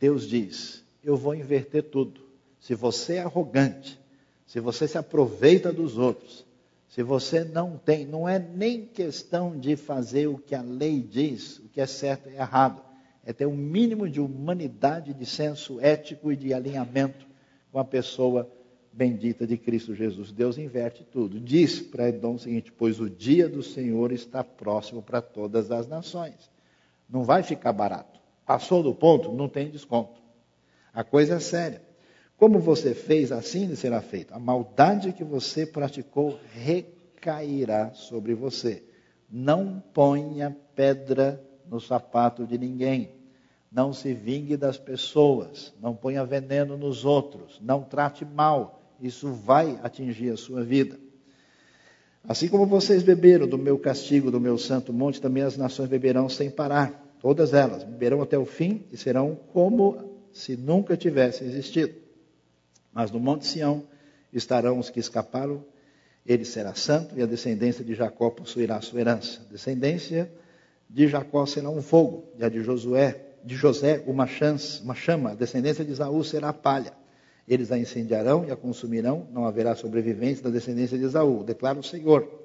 Deus 0.00 0.26
diz: 0.26 0.84
Eu 1.04 1.16
vou 1.16 1.34
inverter 1.34 1.84
tudo. 1.84 2.22
Se 2.58 2.74
você 2.74 3.14
é 3.14 3.20
arrogante, 3.20 4.00
se 4.46 4.58
você 4.58 4.88
se 4.88 4.98
aproveita 4.98 5.72
dos 5.72 5.96
outros, 5.96 6.44
se 6.88 7.02
você 7.02 7.44
não 7.44 7.78
tem, 7.78 8.04
não 8.04 8.28
é 8.28 8.38
nem 8.38 8.84
questão 8.84 9.56
de 9.56 9.76
fazer 9.76 10.26
o 10.26 10.38
que 10.38 10.54
a 10.54 10.62
lei 10.62 11.00
diz, 11.00 11.58
o 11.58 11.68
que 11.68 11.80
é 11.80 11.86
certo 11.86 12.28
e 12.28 12.34
errado 12.34 12.82
é 13.24 13.32
ter 13.32 13.46
um 13.46 13.56
mínimo 13.56 14.08
de 14.08 14.20
humanidade, 14.20 15.14
de 15.14 15.26
senso 15.26 15.80
ético 15.80 16.32
e 16.32 16.36
de 16.36 16.52
alinhamento 16.52 17.26
com 17.70 17.78
a 17.78 17.84
pessoa 17.84 18.50
bendita 18.92 19.46
de 19.46 19.56
Cristo 19.56 19.94
Jesus. 19.94 20.32
Deus 20.32 20.58
inverte 20.58 21.04
tudo. 21.04 21.38
Diz 21.38 21.80
para 21.80 22.08
Edom 22.08 22.34
o 22.34 22.38
seguinte: 22.38 22.72
Pois 22.72 22.98
o 22.98 23.08
dia 23.08 23.48
do 23.48 23.62
Senhor 23.62 24.10
está 24.10 24.42
próximo 24.42 25.02
para 25.02 25.22
todas 25.22 25.70
as 25.70 25.86
nações. 25.86 26.50
Não 27.08 27.22
vai 27.22 27.42
ficar 27.42 27.72
barato. 27.72 28.09
Passou 28.50 28.82
do 28.82 28.92
ponto, 28.92 29.30
não 29.30 29.48
tem 29.48 29.70
desconto. 29.70 30.20
A 30.92 31.04
coisa 31.04 31.36
é 31.36 31.38
séria. 31.38 31.80
Como 32.36 32.58
você 32.58 32.94
fez, 32.94 33.30
assim 33.30 33.66
lhe 33.66 33.76
será 33.76 34.02
feito. 34.02 34.34
A 34.34 34.40
maldade 34.40 35.12
que 35.12 35.22
você 35.22 35.64
praticou 35.64 36.36
recairá 36.52 37.92
sobre 37.94 38.34
você. 38.34 38.82
Não 39.30 39.80
ponha 39.94 40.56
pedra 40.74 41.40
no 41.64 41.80
sapato 41.80 42.44
de 42.44 42.58
ninguém. 42.58 43.12
Não 43.70 43.92
se 43.92 44.12
vingue 44.12 44.56
das 44.56 44.76
pessoas, 44.76 45.72
não 45.80 45.94
ponha 45.94 46.24
veneno 46.24 46.76
nos 46.76 47.04
outros, 47.04 47.60
não 47.62 47.84
trate 47.84 48.24
mal, 48.24 48.82
isso 49.00 49.32
vai 49.32 49.78
atingir 49.80 50.30
a 50.30 50.36
sua 50.36 50.64
vida. 50.64 50.98
Assim 52.24 52.48
como 52.48 52.66
vocês 52.66 53.04
beberam 53.04 53.46
do 53.46 53.56
meu 53.56 53.78
castigo, 53.78 54.28
do 54.28 54.40
meu 54.40 54.58
santo 54.58 54.92
monte, 54.92 55.20
também 55.20 55.44
as 55.44 55.56
nações 55.56 55.88
beberão 55.88 56.28
sem 56.28 56.50
parar, 56.50 56.99
todas 57.20 57.54
elas, 57.54 57.84
beberão 57.84 58.22
até 58.22 58.36
o 58.36 58.44
fim 58.44 58.84
e 58.90 58.96
serão 58.96 59.38
como 59.52 60.18
se 60.32 60.56
nunca 60.56 60.96
tivessem 60.96 61.46
existido. 61.46 61.94
Mas 62.92 63.10
no 63.10 63.20
monte 63.20 63.46
Sião 63.46 63.84
estarão 64.32 64.78
os 64.78 64.90
que 64.90 64.98
escaparam, 64.98 65.64
ele 66.26 66.44
será 66.44 66.74
santo 66.74 67.18
e 67.18 67.22
a 67.22 67.26
descendência 67.26 67.84
de 67.84 67.94
Jacó 67.94 68.30
possuirá 68.30 68.76
a 68.76 68.80
sua 68.80 69.00
herança. 69.00 69.46
Descendência 69.50 70.30
de 70.88 71.06
Jacó 71.06 71.46
será 71.46 71.70
um 71.70 71.82
fogo, 71.82 72.24
e 72.38 72.44
a 72.44 72.48
de 72.48 72.62
Josué, 72.62 73.26
de 73.44 73.54
José 73.54 74.02
uma, 74.06 74.26
chance, 74.26 74.82
uma 74.82 74.94
chama, 74.94 75.30
a 75.30 75.34
descendência 75.34 75.84
de 75.84 75.92
Esaú 75.92 76.22
será 76.24 76.52
palha. 76.52 76.92
Eles 77.46 77.72
a 77.72 77.78
incendiarão 77.78 78.44
e 78.44 78.50
a 78.50 78.56
consumirão, 78.56 79.26
não 79.32 79.44
haverá 79.44 79.74
sobreviventes 79.74 80.40
da 80.42 80.50
descendência 80.50 80.98
de 80.98 81.04
Esaú, 81.04 81.42
declara 81.42 81.78
o 81.78 81.82
Senhor. 81.82 82.39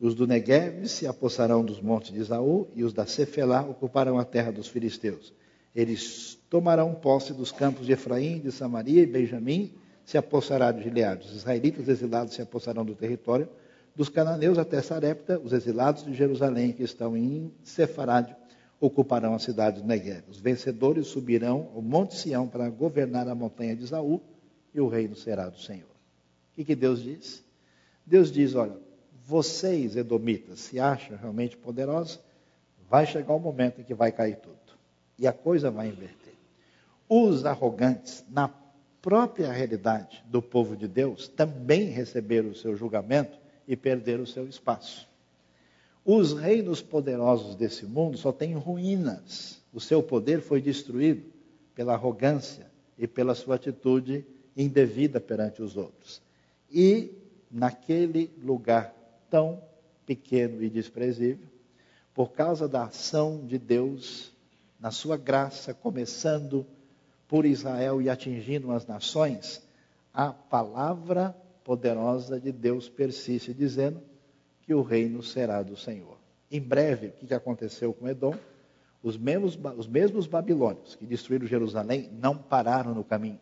Os 0.00 0.14
do 0.14 0.26
Negev 0.26 0.86
se 0.86 1.06
apossarão 1.06 1.64
dos 1.64 1.80
montes 1.80 2.12
de 2.12 2.18
Esaú, 2.18 2.66
e 2.74 2.82
os 2.82 2.92
da 2.92 3.06
Cefelá 3.06 3.62
ocuparão 3.62 4.18
a 4.18 4.24
terra 4.24 4.50
dos 4.50 4.68
filisteus. 4.68 5.32
Eles 5.74 6.38
tomarão 6.50 6.94
posse 6.94 7.32
dos 7.32 7.50
campos 7.50 7.86
de 7.86 7.92
Efraim, 7.92 8.40
de 8.40 8.52
Samaria 8.52 9.02
e 9.02 9.06
Benjamim, 9.06 9.72
se 10.04 10.18
apossará 10.18 10.70
de 10.70 10.82
Gileade. 10.82 11.26
Os 11.26 11.36
israelitas 11.36 11.88
exilados 11.88 12.34
se 12.34 12.42
apossarão 12.42 12.84
do 12.84 12.94
território, 12.94 13.48
dos 13.94 14.08
cananeus 14.08 14.58
até 14.58 14.82
Sarepta, 14.82 15.38
os 15.38 15.52
exilados 15.52 16.04
de 16.04 16.12
Jerusalém 16.12 16.72
que 16.72 16.82
estão 16.82 17.16
em 17.16 17.52
Sefarade 17.62 18.34
ocuparão 18.80 19.34
a 19.34 19.38
cidade 19.38 19.80
do 19.80 19.86
Negev. 19.86 20.24
Os 20.28 20.40
vencedores 20.40 21.06
subirão 21.06 21.70
ao 21.74 21.80
Monte 21.80 22.16
Sião 22.16 22.48
para 22.48 22.68
governar 22.68 23.28
a 23.28 23.34
montanha 23.34 23.74
de 23.74 23.84
Isaú 23.84 24.20
e 24.74 24.80
o 24.80 24.88
reino 24.88 25.14
será 25.14 25.48
do 25.48 25.58
Senhor. 25.58 25.94
O 26.58 26.64
que 26.64 26.74
Deus 26.74 27.02
diz? 27.02 27.42
Deus 28.04 28.30
diz: 28.30 28.54
olha, 28.54 28.76
vocês, 29.26 29.96
edomitas, 29.96 30.60
se 30.60 30.78
acham 30.78 31.16
realmente 31.16 31.56
poderosos, 31.56 32.20
vai 32.88 33.06
chegar 33.06 33.32
o 33.32 33.36
um 33.36 33.40
momento 33.40 33.80
em 33.80 33.84
que 33.84 33.94
vai 33.94 34.12
cair 34.12 34.36
tudo. 34.36 34.54
E 35.18 35.26
a 35.26 35.32
coisa 35.32 35.70
vai 35.70 35.88
inverter. 35.88 36.34
Os 37.08 37.44
arrogantes, 37.44 38.24
na 38.28 38.50
própria 39.00 39.50
realidade 39.50 40.22
do 40.26 40.42
povo 40.42 40.76
de 40.76 40.86
Deus, 40.86 41.28
também 41.28 41.84
receberam 41.84 42.50
o 42.50 42.54
seu 42.54 42.76
julgamento 42.76 43.38
e 43.66 43.76
perder 43.76 44.20
o 44.20 44.26
seu 44.26 44.46
espaço. 44.46 45.08
Os 46.04 46.34
reinos 46.34 46.82
poderosos 46.82 47.54
desse 47.54 47.86
mundo 47.86 48.18
só 48.18 48.30
têm 48.30 48.54
ruínas. 48.54 49.62
O 49.72 49.80
seu 49.80 50.02
poder 50.02 50.42
foi 50.42 50.60
destruído 50.60 51.24
pela 51.74 51.94
arrogância 51.94 52.70
e 52.98 53.06
pela 53.06 53.34
sua 53.34 53.54
atitude 53.54 54.24
indevida 54.54 55.18
perante 55.18 55.62
os 55.62 55.76
outros. 55.76 56.20
E 56.70 57.10
naquele 57.50 58.30
lugar 58.42 58.94
tão 59.34 59.60
pequeno 60.06 60.62
e 60.62 60.70
desprezível, 60.70 61.48
por 62.14 62.30
causa 62.30 62.68
da 62.68 62.84
ação 62.84 63.44
de 63.44 63.58
Deus, 63.58 64.32
na 64.78 64.92
sua 64.92 65.16
graça, 65.16 65.74
começando 65.74 66.64
por 67.26 67.44
Israel 67.44 68.00
e 68.00 68.08
atingindo 68.08 68.70
as 68.70 68.86
nações, 68.86 69.60
a 70.12 70.32
palavra 70.32 71.36
poderosa 71.64 72.38
de 72.38 72.52
Deus 72.52 72.88
persiste, 72.88 73.52
dizendo 73.52 74.00
que 74.62 74.72
o 74.72 74.82
reino 74.82 75.20
será 75.20 75.64
do 75.64 75.76
Senhor. 75.76 76.16
Em 76.48 76.60
breve, 76.60 77.08
o 77.08 77.26
que 77.26 77.34
aconteceu 77.34 77.92
com 77.92 78.08
Edom? 78.08 78.36
Os 79.02 79.18
mesmos, 79.18 79.58
os 79.76 79.88
mesmos 79.88 80.28
babilônios 80.28 80.94
que 80.94 81.04
destruíram 81.04 81.44
Jerusalém 81.44 82.08
não 82.12 82.38
pararam 82.38 82.94
no 82.94 83.02
caminho. 83.02 83.40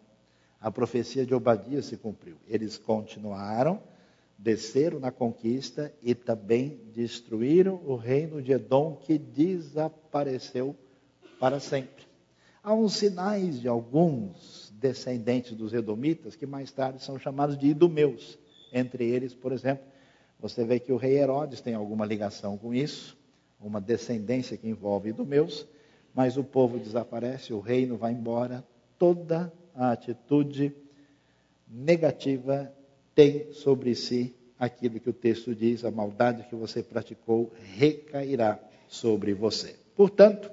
A 0.58 0.70
profecia 0.70 1.26
de 1.26 1.34
Obadias 1.34 1.84
se 1.84 1.98
cumpriu. 1.98 2.38
Eles 2.48 2.78
continuaram, 2.78 3.78
desceram 4.42 4.98
na 4.98 5.12
conquista 5.12 5.94
e 6.02 6.16
também 6.16 6.80
destruíram 6.92 7.80
o 7.86 7.94
reino 7.94 8.42
de 8.42 8.50
Edom, 8.50 8.96
que 8.96 9.16
desapareceu 9.16 10.74
para 11.38 11.60
sempre. 11.60 12.04
Há 12.60 12.74
uns 12.74 12.94
sinais 12.94 13.60
de 13.60 13.68
alguns 13.68 14.72
descendentes 14.80 15.54
dos 15.54 15.72
Edomitas, 15.72 16.34
que 16.34 16.44
mais 16.44 16.72
tarde 16.72 17.02
são 17.04 17.20
chamados 17.20 17.56
de 17.56 17.68
idumeus. 17.68 18.36
Entre 18.72 19.04
eles, 19.04 19.32
por 19.32 19.52
exemplo, 19.52 19.84
você 20.40 20.64
vê 20.64 20.80
que 20.80 20.92
o 20.92 20.96
rei 20.96 21.18
Herodes 21.18 21.60
tem 21.60 21.74
alguma 21.74 22.04
ligação 22.04 22.58
com 22.58 22.74
isso, 22.74 23.16
uma 23.60 23.80
descendência 23.80 24.56
que 24.56 24.68
envolve 24.68 25.10
idumeus, 25.10 25.68
mas 26.12 26.36
o 26.36 26.42
povo 26.42 26.80
desaparece, 26.80 27.52
o 27.52 27.60
reino 27.60 27.96
vai 27.96 28.12
embora, 28.12 28.64
toda 28.98 29.52
a 29.72 29.92
atitude 29.92 30.74
negativa 31.68 32.72
tem 33.14 33.52
sobre 33.52 33.94
si 33.94 34.34
aquilo 34.58 35.00
que 35.00 35.10
o 35.10 35.12
texto 35.12 35.54
diz, 35.54 35.84
a 35.84 35.90
maldade 35.90 36.44
que 36.48 36.54
você 36.54 36.82
praticou 36.82 37.52
recairá 37.76 38.58
sobre 38.88 39.34
você. 39.34 39.74
Portanto, 39.96 40.50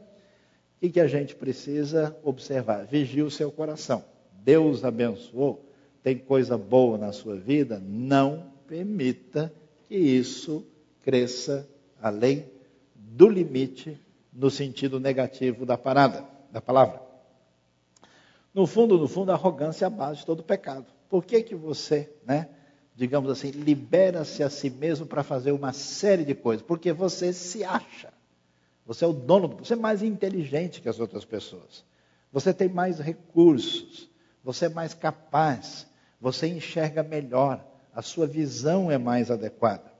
o 0.81 0.89
que 0.89 0.99
a 0.99 1.07
gente 1.07 1.35
precisa 1.35 2.17
observar? 2.23 2.85
Vigie 2.85 3.21
o 3.21 3.29
seu 3.29 3.51
coração. 3.51 4.03
Deus 4.43 4.83
abençoou, 4.83 5.63
tem 6.01 6.17
coisa 6.17 6.57
boa 6.57 6.97
na 6.97 7.11
sua 7.11 7.35
vida, 7.35 7.81
não 7.85 8.51
permita 8.67 9.53
que 9.87 9.95
isso 9.95 10.65
cresça 11.03 11.67
além 12.01 12.45
do 12.95 13.27
limite 13.27 13.99
no 14.31 14.49
sentido 14.49 14.99
negativo 14.99 15.65
da 15.65 15.77
parada, 15.77 16.25
da 16.51 16.61
palavra. 16.61 17.01
No 18.53 18.65
fundo, 18.65 18.97
no 18.97 19.07
fundo, 19.07 19.31
a 19.31 19.35
arrogância 19.35 19.85
é 19.85 19.87
a 19.87 19.89
base 19.89 20.21
de 20.21 20.25
todo 20.25 20.41
pecado. 20.41 20.85
Por 21.09 21.25
que 21.25 21.41
que 21.41 21.55
você, 21.55 22.13
né, 22.25 22.49
digamos 22.95 23.31
assim, 23.31 23.49
libera-se 23.49 24.43
a 24.43 24.49
si 24.49 24.69
mesmo 24.69 25.05
para 25.05 25.23
fazer 25.23 25.51
uma 25.51 25.73
série 25.73 26.23
de 26.23 26.35
coisas? 26.35 26.65
Porque 26.65 26.93
você 26.93 27.33
se 27.33 27.63
acha. 27.63 28.13
Você 28.85 29.03
é 29.03 29.07
o 29.07 29.13
dono, 29.13 29.47
você 29.57 29.73
é 29.73 29.75
mais 29.75 30.03
inteligente 30.03 30.81
que 30.81 30.89
as 30.89 30.99
outras 30.99 31.25
pessoas. 31.25 31.83
Você 32.31 32.53
tem 32.53 32.69
mais 32.69 32.99
recursos 32.99 34.09
você 34.43 34.65
é 34.65 34.69
mais 34.69 34.93
capaz, 34.93 35.87
você 36.19 36.47
enxerga 36.47 37.03
melhor, 37.03 37.65
a 37.93 38.01
sua 38.01 38.25
visão 38.25 38.89
é 38.89 38.97
mais 38.97 39.29
adequada. 39.29 39.91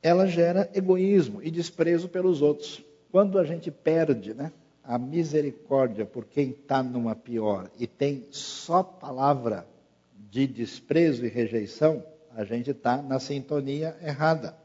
ela 0.00 0.26
gera 0.26 0.70
egoísmo 0.74 1.42
e 1.42 1.50
desprezo 1.50 2.08
pelos 2.08 2.40
outros. 2.40 2.84
Quando 3.10 3.38
a 3.38 3.44
gente 3.44 3.70
perde 3.70 4.32
né, 4.32 4.52
a 4.88 4.96
misericórdia 4.96 6.06
por 6.06 6.24
quem 6.24 6.48
está 6.48 6.82
numa 6.82 7.14
pior 7.14 7.70
e 7.78 7.86
tem 7.86 8.26
só 8.30 8.82
palavra 8.82 9.68
de 10.30 10.46
desprezo 10.46 11.26
e 11.26 11.28
rejeição, 11.28 12.02
a 12.34 12.42
gente 12.42 12.70
está 12.70 13.02
na 13.02 13.20
sintonia 13.20 13.94
errada. 14.00 14.56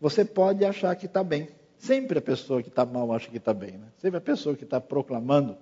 Você 0.00 0.24
pode 0.24 0.64
achar 0.64 0.96
que 0.96 1.04
está 1.04 1.22
bem. 1.22 1.50
Sempre 1.76 2.18
a 2.18 2.22
pessoa 2.22 2.62
que 2.62 2.70
está 2.70 2.86
mal 2.86 3.12
acha 3.12 3.28
que 3.28 3.36
está 3.36 3.52
bem. 3.52 3.72
Né? 3.72 3.88
Sempre 3.98 4.16
a 4.16 4.22
pessoa 4.22 4.56
que 4.56 4.64
está 4.64 4.80
proclamando 4.80 5.58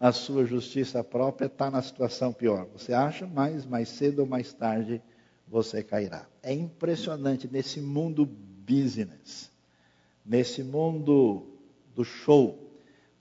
a 0.00 0.12
sua 0.12 0.46
justiça 0.46 1.04
própria 1.04 1.46
está 1.46 1.70
na 1.70 1.82
situação 1.82 2.32
pior. 2.32 2.66
Você 2.72 2.94
acha, 2.94 3.26
mas 3.26 3.66
mais 3.66 3.90
cedo 3.90 4.20
ou 4.20 4.26
mais 4.26 4.54
tarde 4.54 5.02
você 5.46 5.82
cairá. 5.82 6.26
É 6.42 6.54
impressionante 6.54 7.46
nesse 7.52 7.82
mundo 7.82 8.24
business, 8.24 9.50
nesse 10.24 10.62
mundo 10.62 11.46
do 11.94 12.02
show, 12.02 12.65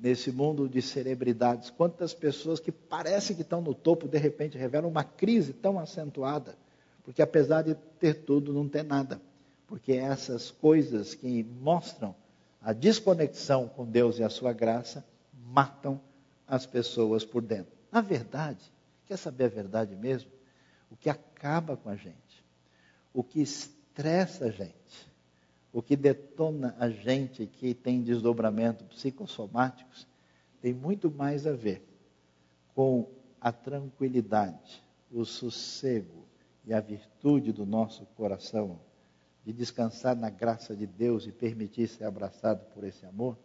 nesse 0.06 0.32
mundo 0.32 0.70
de 0.70 0.84
celebridades, 0.84 1.72
quantas 1.72 2.14
pessoas 2.14 2.60
que 2.60 2.72
parecem 2.72 3.36
que 3.36 3.42
estão 3.42 3.60
no 3.60 3.74
topo, 3.74 4.08
de 4.08 4.20
repente 4.20 4.56
revelam 4.56 4.88
uma 4.88 5.04
crise 5.04 5.52
tão 5.52 5.80
acentuada, 5.80 6.56
porque 7.04 7.24
apesar 7.24 7.64
de 7.64 7.74
ter 8.00 8.24
tudo, 8.24 8.54
não 8.54 8.70
tem 8.70 8.84
nada. 8.84 9.20
Porque 9.66 9.94
essas 9.94 10.52
coisas 10.52 11.16
que 11.16 11.44
mostram 11.60 12.14
a 12.62 12.72
desconexão 12.72 13.68
com 13.68 13.84
Deus 13.84 14.20
e 14.20 14.24
a 14.24 14.30
sua 14.30 14.54
graça 14.54 15.04
matam 15.48 16.00
as 16.48 16.68
pessoas 16.68 17.26
por 17.26 17.42
dentro. 17.42 17.74
Na 17.92 18.02
verdade, 18.02 18.72
quer 19.08 19.18
saber 19.18 19.46
a 19.46 19.50
verdade 19.50 19.96
mesmo? 19.96 20.30
O 20.92 20.96
que 20.96 21.10
acaba 21.10 21.76
com 21.76 21.90
a 21.90 21.96
gente, 21.96 22.46
o 23.12 23.24
que 23.24 23.42
estressa 23.42 24.46
a 24.46 24.52
gente, 24.52 25.12
o 25.76 25.82
que 25.82 25.98
detona 25.98 26.74
a 26.80 26.90
gente 26.90 27.46
que 27.46 27.74
tem 27.74 28.02
desdobramento 28.02 28.86
psicossomáticos 28.86 30.08
tem 30.62 30.74
muito 30.74 31.12
mais 31.12 31.46
a 31.46 31.52
ver 31.52 31.86
com 32.74 33.12
a 33.42 33.52
tranquilidade, 33.52 34.82
o 35.12 35.26
sossego 35.26 36.26
e 36.64 36.74
a 36.74 36.80
virtude 36.80 37.52
do 37.52 37.66
nosso 37.66 38.06
coração 38.16 38.80
de 39.44 39.52
descansar 39.52 40.16
na 40.16 40.30
graça 40.30 40.74
de 40.74 40.88
Deus 40.88 41.28
e 41.28 41.34
permitir 41.34 41.90
ser 41.90 42.06
abraçado 42.06 42.66
por 42.74 42.86
esse 42.86 43.06
amor, 43.06 43.38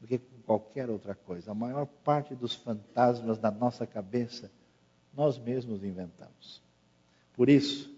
do 0.00 0.06
que 0.06 0.16
com 0.16 0.40
qualquer 0.46 0.88
outra 0.88 1.14
coisa. 1.14 1.50
A 1.50 1.54
maior 1.54 1.84
parte 1.84 2.34
dos 2.34 2.54
fantasmas 2.54 3.36
da 3.36 3.50
nossa 3.50 3.86
cabeça 3.86 4.50
nós 5.12 5.38
mesmos 5.38 5.84
inventamos. 5.84 6.62
Por 7.34 7.50
isso, 7.50 7.94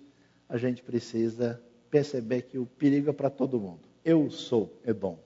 a 0.48 0.56
gente 0.56 0.82
precisa 0.82 1.62
perceber 1.93 2.43
que 2.43 2.57
o 2.57 2.64
perigo 2.64 3.11
é 3.11 3.12
para 3.12 3.28
todo 3.28 3.61
mundo. 3.61 3.82
Eu 4.03 4.30
sou 4.30 4.80
Edom. 4.82 5.18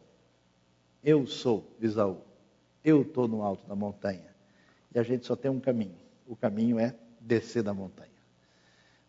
Eu 1.03 1.25
sou 1.25 1.65
Isaú. 1.81 2.19
Eu 2.83 3.03
estou 3.03 3.29
no 3.29 3.43
alto 3.43 3.65
da 3.69 3.77
montanha. 3.77 4.35
E 4.93 4.99
a 4.99 5.03
gente 5.05 5.25
só 5.25 5.37
tem 5.37 5.49
um 5.49 5.61
caminho. 5.61 5.95
O 6.27 6.35
caminho 6.35 6.81
é 6.81 6.93
descer 7.21 7.63
da 7.63 7.73
montanha. 7.73 8.11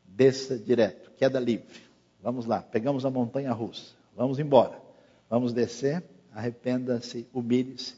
Desça 0.06 0.56
direto, 0.56 1.12
queda 1.18 1.40
livre. 1.40 1.82
Vamos 2.22 2.46
lá, 2.46 2.62
pegamos 2.62 3.06
a 3.06 3.10
montanha 3.10 3.52
russa. 3.52 3.96
Vamos 4.16 4.38
embora. 4.38 4.80
Vamos 5.28 5.52
descer, 5.52 6.04
arrependa-se, 6.32 7.28
humilhe-se. 7.34 7.96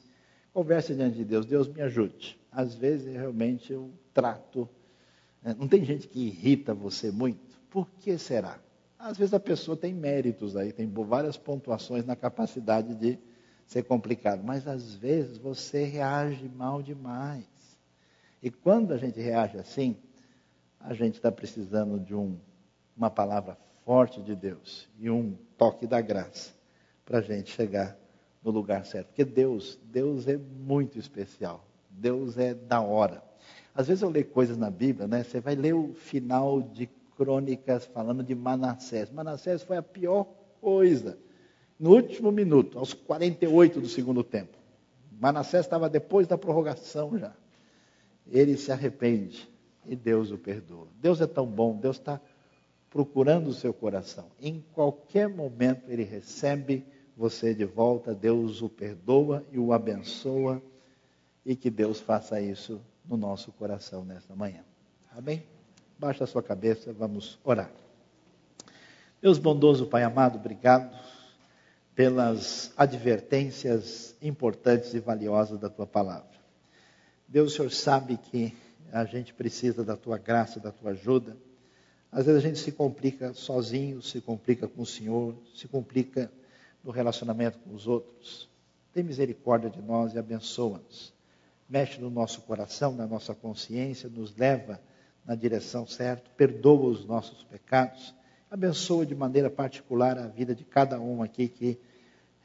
Converse 0.53 0.95
diante 0.95 1.17
de 1.17 1.25
Deus. 1.25 1.45
Deus 1.45 1.67
me 1.67 1.81
ajude. 1.81 2.39
Às 2.49 2.75
vezes 2.75 3.13
realmente 3.13 3.73
eu 3.73 3.91
trato. 4.13 4.69
Né, 5.43 5.53
não 5.59 5.67
tem 5.67 5.83
gente 5.83 6.07
que 6.07 6.27
irrita 6.27 6.73
você 6.73 7.11
muito? 7.11 7.59
Por 7.69 7.89
que 7.99 8.17
será? 8.17 8.57
Às 8.99 9.17
vezes 9.17 9.33
a 9.33 9.39
pessoa 9.39 9.77
tem 9.77 9.93
méritos 9.93 10.57
aí, 10.57 10.73
tem 10.73 10.85
várias 10.85 11.37
pontuações 11.37 12.05
na 12.05 12.17
capacidade 12.17 12.93
de 12.95 13.17
ser 13.65 13.83
complicado, 13.83 14.43
mas 14.43 14.67
às 14.67 14.93
vezes 14.93 15.37
você 15.37 15.85
reage 15.85 16.49
mal 16.49 16.83
demais. 16.83 17.45
E 18.43 18.51
quando 18.51 18.93
a 18.93 18.97
gente 18.97 19.17
reage 19.17 19.57
assim, 19.57 19.95
a 20.77 20.93
gente 20.93 21.15
está 21.15 21.31
precisando 21.31 21.97
de 21.97 22.13
um, 22.13 22.37
uma 22.95 23.09
palavra 23.09 23.57
forte 23.85 24.21
de 24.21 24.35
Deus 24.35 24.89
e 24.99 25.09
um 25.09 25.33
toque 25.57 25.87
da 25.87 26.01
graça 26.01 26.51
para 27.05 27.19
a 27.19 27.21
gente 27.21 27.51
chegar 27.51 27.97
no 28.43 28.51
lugar 28.51 28.85
certo. 28.85 29.07
Porque 29.07 29.23
Deus, 29.23 29.79
Deus 29.85 30.27
é 30.27 30.35
muito 30.37 30.99
especial. 30.99 31.65
Deus 31.89 32.37
é 32.37 32.53
da 32.53 32.81
hora. 32.81 33.23
Às 33.73 33.87
vezes 33.87 34.01
eu 34.01 34.09
leio 34.09 34.25
coisas 34.25 34.57
na 34.57 34.69
Bíblia, 34.69 35.07
né? 35.07 35.23
Você 35.23 35.39
vai 35.39 35.55
ler 35.55 35.73
o 35.73 35.93
final 35.93 36.61
de 36.61 36.89
crônicas 37.19 37.85
falando 37.85 38.23
de 38.23 38.33
Manassés. 38.33 39.11
Manassés 39.11 39.61
foi 39.61 39.75
a 39.75 39.83
pior 39.83 40.25
coisa. 40.61 41.17
No 41.77 41.91
último 41.91 42.31
minuto, 42.31 42.79
aos 42.79 42.93
48 42.93 43.81
do 43.81 43.89
segundo 43.89 44.23
tempo. 44.23 44.57
Manassés 45.19 45.65
estava 45.65 45.89
depois 45.89 46.27
da 46.27 46.37
prorrogação 46.37 47.19
já. 47.19 47.33
Ele 48.25 48.55
se 48.55 48.71
arrepende 48.71 49.49
e 49.85 49.97
Deus 49.97 50.31
o 50.31 50.37
perdoa. 50.37 50.87
Deus 51.01 51.19
é 51.19 51.27
tão 51.27 51.45
bom, 51.45 51.75
Deus 51.75 51.97
está 51.97 52.21
procurando 52.89 53.47
o 53.47 53.53
seu 53.53 53.73
coração. 53.73 54.27
Em 54.39 54.63
qualquer 54.71 55.27
momento 55.27 55.89
ele 55.91 56.03
recebe 56.03 56.85
você 57.17 57.53
de 57.53 57.65
volta, 57.65 58.15
Deus 58.15 58.61
o 58.61 58.69
perdoa 58.69 59.45
e 59.51 59.59
o 59.59 59.73
abençoa 59.73 60.61
e 61.45 61.53
que 61.53 61.69
Deus 61.69 61.99
faça 61.99 62.39
isso 62.39 62.79
no 63.05 63.17
nosso 63.17 63.51
coração 63.51 64.05
nesta 64.05 64.33
manhã. 64.35 64.63
Amém? 65.11 65.58
Baixa 65.99 66.23
a 66.23 66.27
sua 66.27 66.41
cabeça, 66.41 66.93
vamos 66.93 67.37
orar. 67.43 67.69
Deus 69.21 69.37
bondoso, 69.37 69.85
Pai 69.85 70.01
amado, 70.01 70.37
obrigado 70.37 70.97
pelas 71.93 72.71
advertências 72.77 74.15
importantes 74.21 74.93
e 74.93 74.99
valiosas 75.01 75.59
da 75.59 75.69
tua 75.69 75.85
palavra. 75.85 76.39
Deus, 77.27 77.51
o 77.51 77.55
Senhor 77.57 77.71
sabe 77.71 78.15
que 78.15 78.55
a 78.93 79.03
gente 79.03 79.33
precisa 79.33 79.83
da 79.83 79.97
tua 79.97 80.17
graça, 80.17 80.57
da 80.57 80.71
tua 80.71 80.91
ajuda. 80.91 81.35
Às 82.09 82.27
vezes 82.27 82.45
a 82.45 82.47
gente 82.47 82.59
se 82.59 82.71
complica 82.71 83.33
sozinho, 83.33 84.01
se 84.01 84.21
complica 84.21 84.69
com 84.69 84.83
o 84.83 84.85
Senhor, 84.85 85.35
se 85.53 85.67
complica 85.67 86.31
no 86.81 86.91
relacionamento 86.91 87.59
com 87.59 87.75
os 87.75 87.87
outros. 87.87 88.47
Tem 88.93 89.03
misericórdia 89.03 89.69
de 89.69 89.81
nós 89.81 90.13
e 90.13 90.17
abençoa-nos. 90.17 91.13
Mexe 91.67 91.99
no 91.99 92.09
nosso 92.09 92.39
coração, 92.43 92.95
na 92.95 93.05
nossa 93.05 93.35
consciência, 93.35 94.07
nos 94.07 94.33
leva 94.37 94.79
na 95.29 95.35
direção 95.35 95.85
certa, 95.85 96.27
perdoa 96.35 96.89
os 96.89 97.05
nossos 97.05 97.43
pecados, 97.43 98.15
abençoa 98.49 99.05
de 99.05 99.13
maneira 99.13 99.47
particular 99.47 100.17
a 100.17 100.25
vida 100.25 100.55
de 100.55 100.65
cada 100.65 100.99
um 100.99 101.21
aqui 101.21 101.47
que 101.47 101.79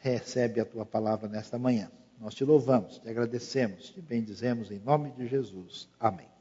recebe 0.00 0.60
a 0.60 0.66
tua 0.66 0.84
palavra 0.84 1.26
nesta 1.26 1.58
manhã. 1.58 1.90
Nós 2.20 2.34
te 2.34 2.44
louvamos, 2.44 2.98
te 2.98 3.08
agradecemos, 3.08 3.88
te 3.88 4.02
bendizemos 4.02 4.70
em 4.70 4.80
nome 4.80 5.12
de 5.12 5.26
Jesus. 5.26 5.88
Amém. 5.98 6.33